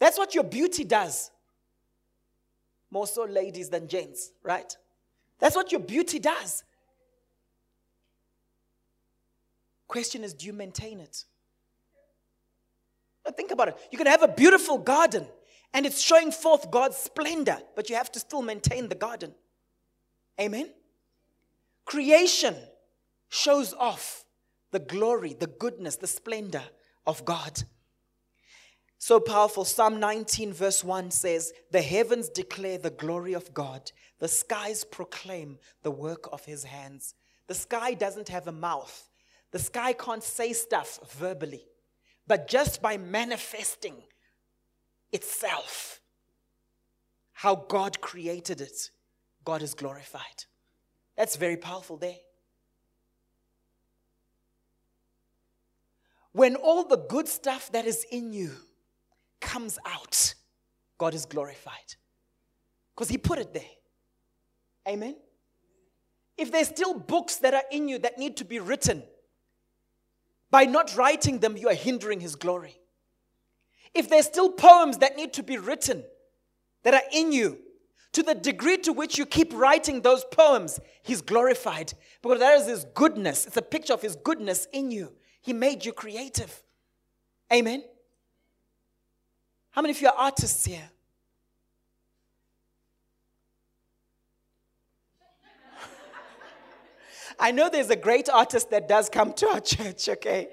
That's 0.00 0.18
what 0.18 0.34
your 0.34 0.42
beauty 0.42 0.82
does. 0.82 1.30
More 2.90 3.06
so, 3.06 3.22
ladies 3.22 3.68
than 3.68 3.86
gents, 3.86 4.32
right? 4.42 4.76
That's 5.38 5.54
what 5.54 5.70
your 5.70 5.80
beauty 5.80 6.18
does. 6.18 6.64
Question 9.86 10.24
is, 10.24 10.34
do 10.34 10.46
you 10.46 10.52
maintain 10.52 10.98
it? 10.98 11.24
Think 13.34 13.50
about 13.50 13.68
it. 13.68 13.76
You 13.90 13.98
can 13.98 14.06
have 14.06 14.22
a 14.22 14.28
beautiful 14.28 14.78
garden 14.78 15.26
and 15.72 15.84
it's 15.84 16.00
showing 16.00 16.30
forth 16.32 16.70
God's 16.70 16.96
splendor, 16.96 17.58
but 17.74 17.90
you 17.90 17.96
have 17.96 18.10
to 18.12 18.20
still 18.20 18.42
maintain 18.42 18.88
the 18.88 18.94
garden. 18.94 19.34
Amen? 20.40 20.70
Creation 21.84 22.54
shows 23.28 23.74
off 23.74 24.24
the 24.70 24.78
glory, 24.78 25.34
the 25.34 25.46
goodness, 25.46 25.96
the 25.96 26.06
splendor 26.06 26.62
of 27.06 27.24
God. 27.24 27.62
So 28.98 29.20
powerful. 29.20 29.64
Psalm 29.64 30.00
19, 30.00 30.52
verse 30.52 30.82
1 30.82 31.10
says, 31.10 31.52
The 31.70 31.82
heavens 31.82 32.28
declare 32.28 32.78
the 32.78 32.90
glory 32.90 33.34
of 33.34 33.52
God, 33.54 33.92
the 34.18 34.28
skies 34.28 34.84
proclaim 34.84 35.58
the 35.82 35.90
work 35.90 36.28
of 36.32 36.44
his 36.44 36.64
hands. 36.64 37.14
The 37.46 37.54
sky 37.54 37.94
doesn't 37.94 38.28
have 38.30 38.48
a 38.48 38.52
mouth, 38.52 39.08
the 39.52 39.58
sky 39.58 39.92
can't 39.92 40.24
say 40.24 40.52
stuff 40.52 40.98
verbally, 41.12 41.64
but 42.26 42.48
just 42.48 42.82
by 42.82 42.96
manifesting 42.96 43.94
itself, 45.12 46.00
how 47.32 47.54
God 47.54 48.00
created 48.00 48.60
it, 48.60 48.90
God 49.44 49.62
is 49.62 49.74
glorified. 49.74 50.44
That's 51.16 51.36
very 51.36 51.56
powerful 51.56 51.96
there. 51.96 52.16
When 56.32 56.56
all 56.56 56.84
the 56.84 56.98
good 56.98 57.28
stuff 57.28 57.72
that 57.72 57.86
is 57.86 58.04
in 58.10 58.32
you 58.32 58.50
comes 59.40 59.78
out, 59.86 60.34
God 60.98 61.14
is 61.14 61.24
glorified. 61.24 61.94
Because 62.94 63.08
He 63.08 63.16
put 63.16 63.38
it 63.38 63.54
there. 63.54 63.62
Amen. 64.86 65.16
If 66.36 66.52
there's 66.52 66.68
still 66.68 66.92
books 66.92 67.36
that 67.36 67.54
are 67.54 67.64
in 67.70 67.88
you 67.88 67.98
that 68.00 68.18
need 68.18 68.36
to 68.38 68.44
be 68.44 68.60
written, 68.60 69.02
by 70.56 70.64
not 70.64 70.96
writing 70.96 71.40
them, 71.40 71.54
you 71.58 71.68
are 71.68 71.74
hindering 71.74 72.20
His 72.20 72.34
glory. 72.34 72.80
If 73.92 74.08
there's 74.08 74.24
still 74.24 74.48
poems 74.48 74.96
that 74.98 75.14
need 75.14 75.34
to 75.34 75.42
be 75.42 75.58
written 75.58 76.02
that 76.82 76.94
are 76.94 77.02
in 77.12 77.30
you, 77.30 77.58
to 78.12 78.22
the 78.22 78.34
degree 78.34 78.78
to 78.78 78.94
which 78.94 79.18
you 79.18 79.26
keep 79.26 79.52
writing 79.52 80.00
those 80.00 80.24
poems, 80.32 80.80
He's 81.02 81.20
glorified 81.20 81.92
because 82.22 82.38
there 82.38 82.56
is 82.56 82.66
His 82.66 82.86
goodness. 82.94 83.46
It's 83.46 83.58
a 83.58 83.60
picture 83.60 83.92
of 83.92 84.00
His 84.00 84.16
goodness 84.16 84.66
in 84.72 84.90
you. 84.90 85.12
He 85.42 85.52
made 85.52 85.84
you 85.84 85.92
creative. 85.92 86.62
Amen. 87.52 87.84
How 89.72 89.82
many 89.82 89.92
of 89.92 90.00
you 90.00 90.08
are 90.08 90.16
artists 90.16 90.64
here? 90.64 90.88
I 97.38 97.50
know 97.50 97.68
there's 97.68 97.90
a 97.90 97.96
great 97.96 98.28
artist 98.28 98.70
that 98.70 98.88
does 98.88 99.08
come 99.08 99.32
to 99.34 99.48
our 99.48 99.60
church, 99.74 100.08
okay? 100.08 100.48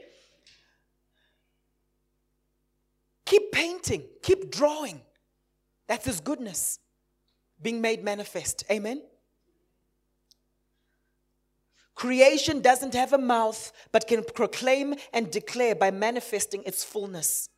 Keep 3.25 3.51
painting, 3.51 4.03
keep 4.21 4.51
drawing. 4.51 5.01
That's 5.87 6.05
His 6.05 6.19
goodness 6.19 6.79
being 7.61 7.81
made 7.81 8.03
manifest. 8.03 8.63
Amen? 8.69 9.01
Creation 11.95 12.59
doesn't 12.59 12.93
have 12.93 13.13
a 13.13 13.17
mouth, 13.17 13.71
but 13.91 14.07
can 14.07 14.23
proclaim 14.23 14.95
and 15.13 15.31
declare 15.31 15.75
by 15.75 15.91
manifesting 15.91 16.63
its 16.65 16.83
fullness. 16.83 17.49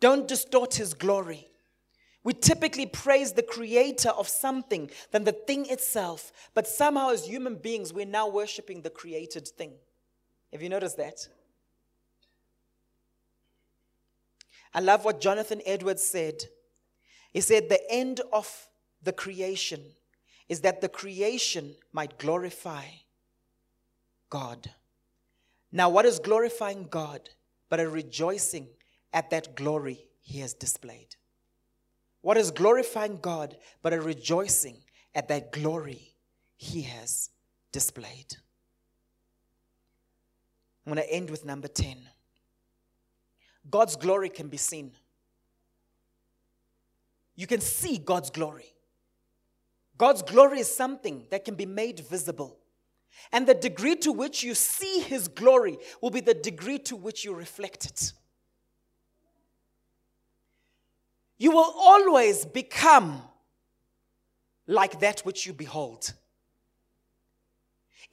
Don't 0.00 0.28
distort 0.28 0.74
His 0.74 0.92
glory. 0.92 1.48
We 2.26 2.32
typically 2.32 2.86
praise 2.86 3.34
the 3.34 3.44
creator 3.44 4.08
of 4.08 4.26
something 4.26 4.90
than 5.12 5.22
the 5.22 5.30
thing 5.30 5.70
itself, 5.70 6.32
but 6.54 6.66
somehow, 6.66 7.10
as 7.10 7.24
human 7.24 7.54
beings, 7.54 7.92
we're 7.92 8.04
now 8.04 8.28
worshiping 8.28 8.82
the 8.82 8.90
created 8.90 9.46
thing. 9.46 9.74
Have 10.52 10.60
you 10.60 10.68
noticed 10.68 10.96
that? 10.96 11.28
I 14.74 14.80
love 14.80 15.04
what 15.04 15.20
Jonathan 15.20 15.62
Edwards 15.64 16.04
said. 16.04 16.42
He 17.32 17.40
said, 17.40 17.68
The 17.68 17.80
end 17.88 18.22
of 18.32 18.70
the 19.04 19.12
creation 19.12 19.84
is 20.48 20.62
that 20.62 20.80
the 20.80 20.88
creation 20.88 21.76
might 21.92 22.18
glorify 22.18 22.86
God. 24.30 24.72
Now, 25.70 25.90
what 25.90 26.04
is 26.04 26.18
glorifying 26.18 26.88
God 26.90 27.28
but 27.68 27.78
a 27.78 27.88
rejoicing 27.88 28.66
at 29.12 29.30
that 29.30 29.54
glory 29.54 30.08
he 30.22 30.40
has 30.40 30.54
displayed? 30.54 31.14
What 32.26 32.36
is 32.36 32.50
glorifying 32.50 33.18
God 33.22 33.56
but 33.82 33.92
a 33.92 34.00
rejoicing 34.00 34.78
at 35.14 35.28
that 35.28 35.52
glory 35.52 36.10
he 36.56 36.82
has 36.82 37.30
displayed? 37.70 38.34
I'm 40.84 40.92
going 40.92 41.06
to 41.06 41.14
end 41.14 41.30
with 41.30 41.44
number 41.44 41.68
10. 41.68 41.98
God's 43.70 43.94
glory 43.94 44.28
can 44.28 44.48
be 44.48 44.56
seen. 44.56 44.90
You 47.36 47.46
can 47.46 47.60
see 47.60 47.96
God's 47.96 48.30
glory. 48.30 48.74
God's 49.96 50.22
glory 50.22 50.58
is 50.58 50.74
something 50.74 51.28
that 51.30 51.44
can 51.44 51.54
be 51.54 51.64
made 51.64 52.00
visible. 52.00 52.58
And 53.30 53.46
the 53.46 53.54
degree 53.54 53.94
to 53.98 54.10
which 54.10 54.42
you 54.42 54.56
see 54.56 54.98
his 54.98 55.28
glory 55.28 55.78
will 56.02 56.10
be 56.10 56.22
the 56.22 56.34
degree 56.34 56.80
to 56.80 56.96
which 56.96 57.24
you 57.24 57.32
reflect 57.32 57.86
it. 57.86 58.12
You 61.38 61.50
will 61.50 61.74
always 61.76 62.44
become 62.44 63.22
like 64.66 65.00
that 65.00 65.20
which 65.20 65.46
you 65.46 65.52
behold. 65.52 66.12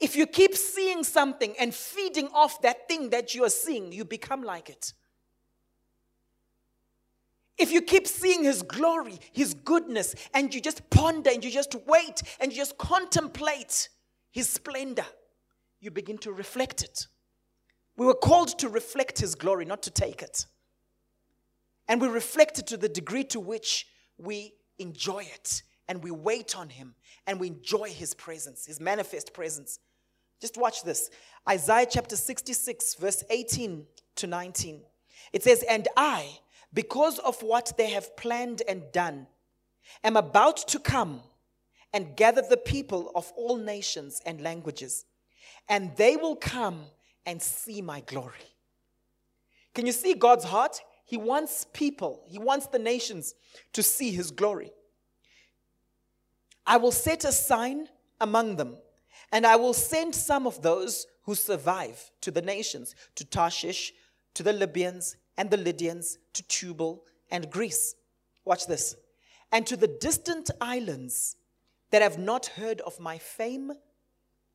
If 0.00 0.16
you 0.16 0.26
keep 0.26 0.54
seeing 0.54 1.04
something 1.04 1.54
and 1.58 1.74
feeding 1.74 2.28
off 2.34 2.60
that 2.62 2.88
thing 2.88 3.10
that 3.10 3.34
you 3.34 3.44
are 3.44 3.50
seeing, 3.50 3.92
you 3.92 4.04
become 4.04 4.42
like 4.42 4.68
it. 4.68 4.92
If 7.56 7.70
you 7.70 7.82
keep 7.82 8.06
seeing 8.06 8.44
His 8.44 8.62
glory, 8.62 9.18
His 9.32 9.54
goodness, 9.54 10.14
and 10.32 10.52
you 10.52 10.60
just 10.60 10.90
ponder 10.90 11.30
and 11.30 11.44
you 11.44 11.50
just 11.50 11.76
wait 11.86 12.22
and 12.40 12.52
you 12.52 12.58
just 12.58 12.76
contemplate 12.76 13.88
His 14.32 14.48
splendor, 14.48 15.06
you 15.80 15.90
begin 15.90 16.18
to 16.18 16.32
reflect 16.32 16.82
it. 16.82 17.06
We 17.96 18.06
were 18.06 18.14
called 18.14 18.58
to 18.58 18.68
reflect 18.68 19.20
His 19.20 19.36
glory, 19.36 19.64
not 19.64 19.82
to 19.84 19.90
take 19.90 20.20
it. 20.20 20.46
And 21.88 22.00
we 22.00 22.08
reflect 22.08 22.58
it 22.58 22.66
to 22.68 22.76
the 22.76 22.88
degree 22.88 23.24
to 23.24 23.40
which 23.40 23.86
we 24.18 24.54
enjoy 24.78 25.20
it 25.20 25.62
and 25.88 26.02
we 26.02 26.10
wait 26.10 26.56
on 26.56 26.68
Him 26.68 26.94
and 27.26 27.38
we 27.38 27.48
enjoy 27.48 27.90
His 27.90 28.14
presence, 28.14 28.66
His 28.66 28.80
manifest 28.80 29.32
presence. 29.32 29.78
Just 30.40 30.56
watch 30.56 30.82
this 30.82 31.10
Isaiah 31.48 31.86
chapter 31.88 32.16
66, 32.16 32.94
verse 32.94 33.24
18 33.30 33.86
to 34.16 34.26
19. 34.26 34.80
It 35.32 35.42
says, 35.42 35.64
And 35.68 35.88
I, 35.96 36.38
because 36.72 37.18
of 37.20 37.42
what 37.42 37.72
they 37.76 37.90
have 37.90 38.16
planned 38.16 38.62
and 38.68 38.82
done, 38.92 39.26
am 40.02 40.16
about 40.16 40.56
to 40.68 40.78
come 40.78 41.20
and 41.92 42.16
gather 42.16 42.42
the 42.42 42.56
people 42.56 43.12
of 43.14 43.32
all 43.36 43.56
nations 43.56 44.20
and 44.26 44.40
languages, 44.40 45.04
and 45.68 45.96
they 45.96 46.16
will 46.16 46.36
come 46.36 46.86
and 47.24 47.40
see 47.40 47.80
my 47.80 48.00
glory. 48.00 48.34
Can 49.74 49.86
you 49.86 49.92
see 49.92 50.14
God's 50.14 50.44
heart? 50.44 50.80
He 51.04 51.16
wants 51.16 51.66
people, 51.72 52.22
he 52.26 52.38
wants 52.38 52.66
the 52.66 52.78
nations 52.78 53.34
to 53.72 53.82
see 53.82 54.10
his 54.10 54.30
glory. 54.30 54.72
I 56.66 56.78
will 56.78 56.92
set 56.92 57.24
a 57.24 57.32
sign 57.32 57.88
among 58.20 58.56
them, 58.56 58.78
and 59.30 59.46
I 59.46 59.56
will 59.56 59.74
send 59.74 60.14
some 60.14 60.46
of 60.46 60.62
those 60.62 61.06
who 61.24 61.34
survive 61.34 62.10
to 62.22 62.30
the 62.30 62.42
nations, 62.42 62.94
to 63.16 63.24
Tarshish, 63.24 63.92
to 64.34 64.42
the 64.42 64.52
Libyans 64.52 65.16
and 65.36 65.50
the 65.50 65.56
Lydians, 65.56 66.18
to 66.32 66.42
Tubal 66.44 67.04
and 67.30 67.50
Greece. 67.50 67.94
Watch 68.44 68.66
this. 68.66 68.96
And 69.52 69.66
to 69.66 69.76
the 69.76 69.88
distant 69.88 70.50
islands 70.60 71.36
that 71.90 72.02
have 72.02 72.18
not 72.18 72.46
heard 72.46 72.80
of 72.80 72.98
my 72.98 73.18
fame 73.18 73.72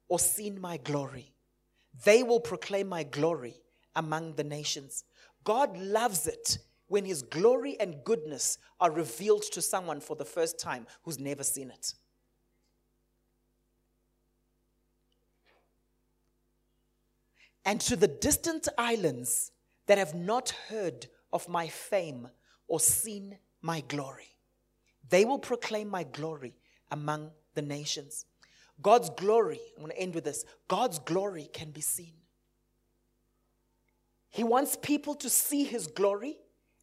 or 0.07 0.19
seen 0.19 0.59
my 0.59 0.77
glory. 0.77 1.31
They 2.03 2.23
will 2.23 2.39
proclaim 2.39 2.89
my 2.89 3.03
glory 3.03 3.61
among 3.95 4.33
the 4.33 4.43
nations. 4.43 5.03
God 5.43 5.77
loves 5.77 6.27
it 6.27 6.59
when 6.87 7.05
his 7.05 7.21
glory 7.21 7.79
and 7.79 8.03
goodness 8.03 8.57
are 8.79 8.91
revealed 8.91 9.43
to 9.43 9.61
someone 9.61 10.01
for 10.01 10.15
the 10.15 10.25
first 10.25 10.59
time 10.59 10.87
who's 11.03 11.19
never 11.19 11.43
seen 11.43 11.69
it. 11.69 11.93
And 17.65 17.79
to 17.81 17.95
the 17.95 18.07
distant 18.07 18.67
islands 18.77 19.51
that 19.85 19.99
have 19.99 20.15
not 20.15 20.49
heard 20.69 21.07
of 21.31 21.47
my 21.47 21.67
fame 21.67 22.29
or 22.67 22.79
seen 22.79 23.37
my 23.61 23.81
glory, 23.81 24.35
they 25.07 25.25
will 25.25 25.39
proclaim 25.39 25.87
my 25.87 26.03
glory 26.03 26.55
among 26.89 27.31
the 27.53 27.61
nations. 27.61 28.25
God's 28.81 29.09
glory, 29.11 29.59
I'm 29.75 29.83
going 29.83 29.95
to 29.95 30.01
end 30.01 30.15
with 30.15 30.23
this 30.23 30.45
God's 30.67 30.99
glory 30.99 31.49
can 31.53 31.71
be 31.71 31.81
seen. 31.81 32.13
He 34.29 34.43
wants 34.43 34.77
people 34.81 35.15
to 35.15 35.29
see 35.29 35.63
his 35.63 35.87
glory 35.87 36.37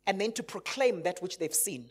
and 0.06 0.20
then 0.20 0.32
to 0.32 0.42
proclaim 0.42 1.02
that 1.02 1.22
which 1.22 1.38
they've 1.38 1.54
seen. 1.54 1.90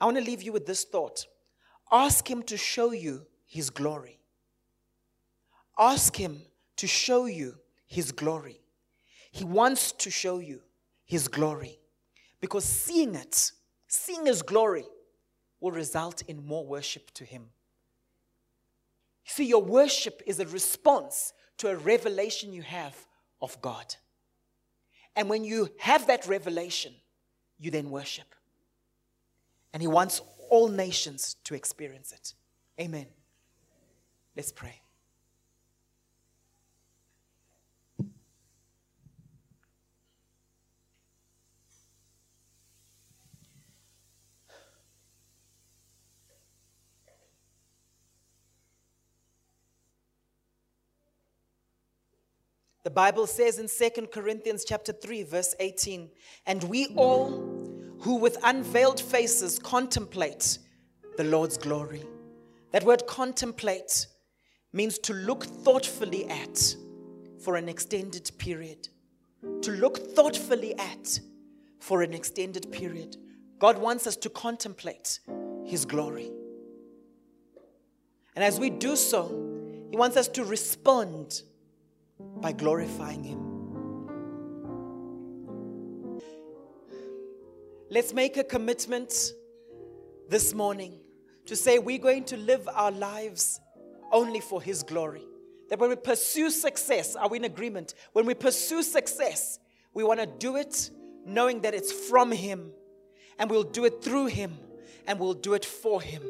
I 0.00 0.06
want 0.06 0.16
to 0.16 0.24
leave 0.24 0.42
you 0.42 0.52
with 0.52 0.66
this 0.66 0.84
thought 0.84 1.26
ask 1.92 2.30
him 2.30 2.42
to 2.44 2.56
show 2.56 2.92
you 2.92 3.26
his 3.46 3.68
glory. 3.68 4.20
Ask 5.76 6.14
him 6.14 6.42
to 6.76 6.86
show 6.86 7.26
you 7.26 7.56
his 7.86 8.12
glory. 8.12 8.60
He 9.32 9.44
wants 9.44 9.92
to 9.92 10.10
show 10.10 10.38
you 10.38 10.60
his 11.04 11.26
glory 11.26 11.78
because 12.40 12.64
seeing 12.64 13.14
it, 13.16 13.50
seeing 13.88 14.26
his 14.26 14.42
glory, 14.42 14.84
will 15.60 15.72
result 15.72 16.22
in 16.22 16.46
more 16.46 16.64
worship 16.64 17.10
to 17.12 17.24
him. 17.24 17.46
See, 19.24 19.44
your 19.44 19.62
worship 19.62 20.22
is 20.26 20.40
a 20.40 20.46
response 20.46 21.32
to 21.60 21.68
a 21.68 21.76
revelation 21.76 22.52
you 22.52 22.62
have 22.62 22.96
of 23.40 23.60
God. 23.60 23.94
And 25.14 25.28
when 25.28 25.44
you 25.44 25.68
have 25.78 26.06
that 26.06 26.26
revelation, 26.26 26.94
you 27.58 27.70
then 27.70 27.90
worship. 27.90 28.34
And 29.72 29.82
He 29.82 29.88
wants 29.88 30.22
all 30.48 30.68
nations 30.68 31.36
to 31.44 31.54
experience 31.54 32.12
it. 32.12 32.34
Amen. 32.80 33.06
Let's 34.34 34.52
pray. 34.52 34.80
The 52.82 52.90
Bible 52.90 53.26
says 53.26 53.58
in 53.58 53.68
2 53.68 54.06
Corinthians 54.06 54.64
chapter 54.64 54.92
3 54.92 55.24
verse 55.24 55.54
18, 55.60 56.08
and 56.46 56.64
we 56.64 56.86
all 56.96 57.28
who 58.00 58.14
with 58.14 58.38
unveiled 58.42 58.98
faces 58.98 59.58
contemplate 59.58 60.58
the 61.18 61.24
Lord's 61.24 61.58
glory. 61.58 62.02
That 62.72 62.84
word 62.84 63.06
contemplate 63.06 64.06
means 64.72 64.98
to 65.00 65.12
look 65.12 65.44
thoughtfully 65.44 66.26
at 66.30 66.74
for 67.38 67.56
an 67.56 67.68
extended 67.68 68.30
period. 68.38 68.88
To 69.60 69.72
look 69.72 70.14
thoughtfully 70.14 70.74
at 70.78 71.20
for 71.80 72.00
an 72.00 72.14
extended 72.14 72.72
period. 72.72 73.14
God 73.58 73.76
wants 73.76 74.06
us 74.06 74.16
to 74.16 74.30
contemplate 74.30 75.20
His 75.66 75.84
glory. 75.84 76.30
And 78.34 78.42
as 78.42 78.58
we 78.58 78.70
do 78.70 78.96
so, 78.96 79.26
He 79.90 79.98
wants 79.98 80.16
us 80.16 80.28
to 80.28 80.44
respond 80.44 81.42
by 82.40 82.52
glorifying 82.52 83.24
Him. 83.24 83.50
Let's 87.90 88.12
make 88.12 88.36
a 88.36 88.44
commitment 88.44 89.32
this 90.28 90.54
morning 90.54 91.00
to 91.46 91.56
say 91.56 91.78
we're 91.78 91.98
going 91.98 92.24
to 92.24 92.36
live 92.36 92.68
our 92.72 92.92
lives 92.92 93.60
only 94.12 94.40
for 94.40 94.62
His 94.62 94.82
glory. 94.82 95.24
That 95.68 95.78
when 95.78 95.90
we 95.90 95.96
pursue 95.96 96.50
success, 96.50 97.16
are 97.16 97.28
we 97.28 97.38
in 97.38 97.44
agreement? 97.44 97.94
When 98.12 98.26
we 98.26 98.34
pursue 98.34 98.82
success, 98.82 99.58
we 99.92 100.04
want 100.04 100.20
to 100.20 100.26
do 100.26 100.56
it 100.56 100.90
knowing 101.26 101.60
that 101.62 101.74
it's 101.74 101.92
from 101.92 102.32
Him, 102.32 102.70
and 103.38 103.50
we'll 103.50 103.64
do 103.64 103.84
it 103.84 104.02
through 104.02 104.26
Him, 104.26 104.56
and 105.06 105.18
we'll 105.18 105.34
do 105.34 105.54
it 105.54 105.64
for 105.64 106.00
Him. 106.00 106.22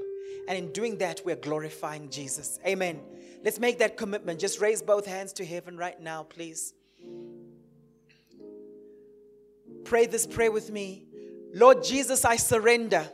And 0.51 0.59
in 0.59 0.73
doing 0.73 0.99
that, 0.99 1.23
we're 1.25 1.37
glorifying 1.37 2.11
Jesus. 2.11 2.59
Amen. 2.67 3.01
Let's 3.45 3.61
make 3.61 3.79
that 3.79 3.97
commitment. 3.97 4.41
Just 4.41 4.61
raise 4.61 4.83
both 4.83 5.07
hands 5.07 5.33
to 5.35 5.45
heaven 5.45 5.77
right 5.77 5.99
now, 6.03 6.25
please. 6.25 6.75
Pray 9.85 10.07
this 10.07 10.27
prayer 10.27 10.51
with 10.51 10.73
me. 10.73 11.05
Lord 11.55 11.85
Jesus, 11.85 12.25
I 12.25 12.35
surrender. 12.35 13.09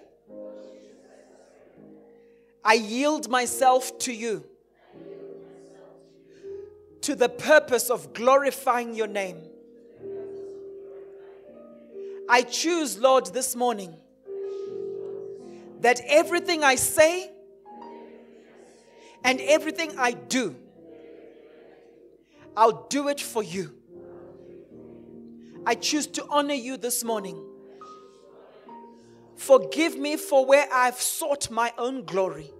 I 2.65 2.73
yield 2.73 3.29
myself 3.29 3.99
to 3.99 4.15
you 4.15 4.43
to 7.03 7.15
the 7.15 7.29
purpose 7.29 7.91
of 7.91 8.15
glorifying 8.15 8.95
your 8.95 9.09
name. 9.09 9.43
I 12.31 12.41
choose, 12.41 12.99
Lord, 12.99 13.27
this 13.27 13.55
morning 13.55 13.95
that 15.81 16.01
everything 16.07 16.65
I 16.65 16.77
say 16.77 17.31
and 19.24 19.40
everything 19.40 19.93
I 19.98 20.12
do, 20.12 20.57
I'll 22.57 22.86
do 22.89 23.09
it 23.09 23.20
for 23.20 23.43
you. 23.43 23.73
I 25.66 25.74
choose 25.74 26.07
to 26.07 26.24
honor 26.31 26.55
you 26.55 26.77
this 26.77 27.03
morning. 27.03 27.43
Forgive 29.35 29.98
me 29.98 30.16
for 30.16 30.47
where 30.47 30.66
I've 30.73 31.01
sought 31.01 31.51
my 31.51 31.73
own 31.77 32.05
glory, 32.05 32.51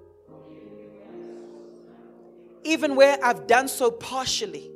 even 2.65 2.97
where 2.97 3.19
I've 3.25 3.47
done 3.47 3.69
so 3.69 3.91
partially. 3.91 4.71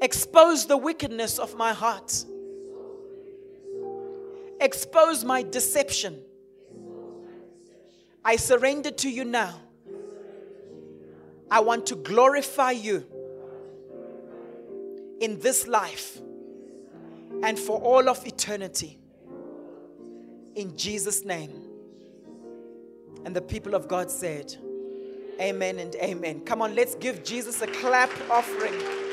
Expose 0.00 0.66
the 0.66 0.76
wickedness 0.76 1.38
of 1.38 1.56
my 1.56 1.72
heart, 1.72 2.24
expose 4.64 5.24
my 5.24 5.42
deception 5.42 6.20
I 8.24 8.36
surrender 8.36 8.90
to 8.90 9.10
you 9.10 9.24
now. 9.24 9.60
I 11.50 11.60
want 11.60 11.86
to 11.86 11.96
glorify 11.96 12.70
you 12.70 13.06
in 15.20 15.38
this 15.40 15.66
life 15.66 16.18
and 17.42 17.58
for 17.58 17.78
all 17.78 18.08
of 18.08 18.26
eternity. 18.26 18.98
In 20.54 20.76
Jesus' 20.76 21.24
name. 21.24 21.60
And 23.26 23.36
the 23.36 23.42
people 23.42 23.74
of 23.74 23.88
God 23.88 24.10
said, 24.10 24.54
Amen 25.40 25.78
and 25.78 25.94
amen. 25.96 26.40
Come 26.44 26.62
on, 26.62 26.74
let's 26.74 26.94
give 26.94 27.24
Jesus 27.24 27.60
a 27.60 27.66
clap 27.66 28.10
offering. 28.30 29.03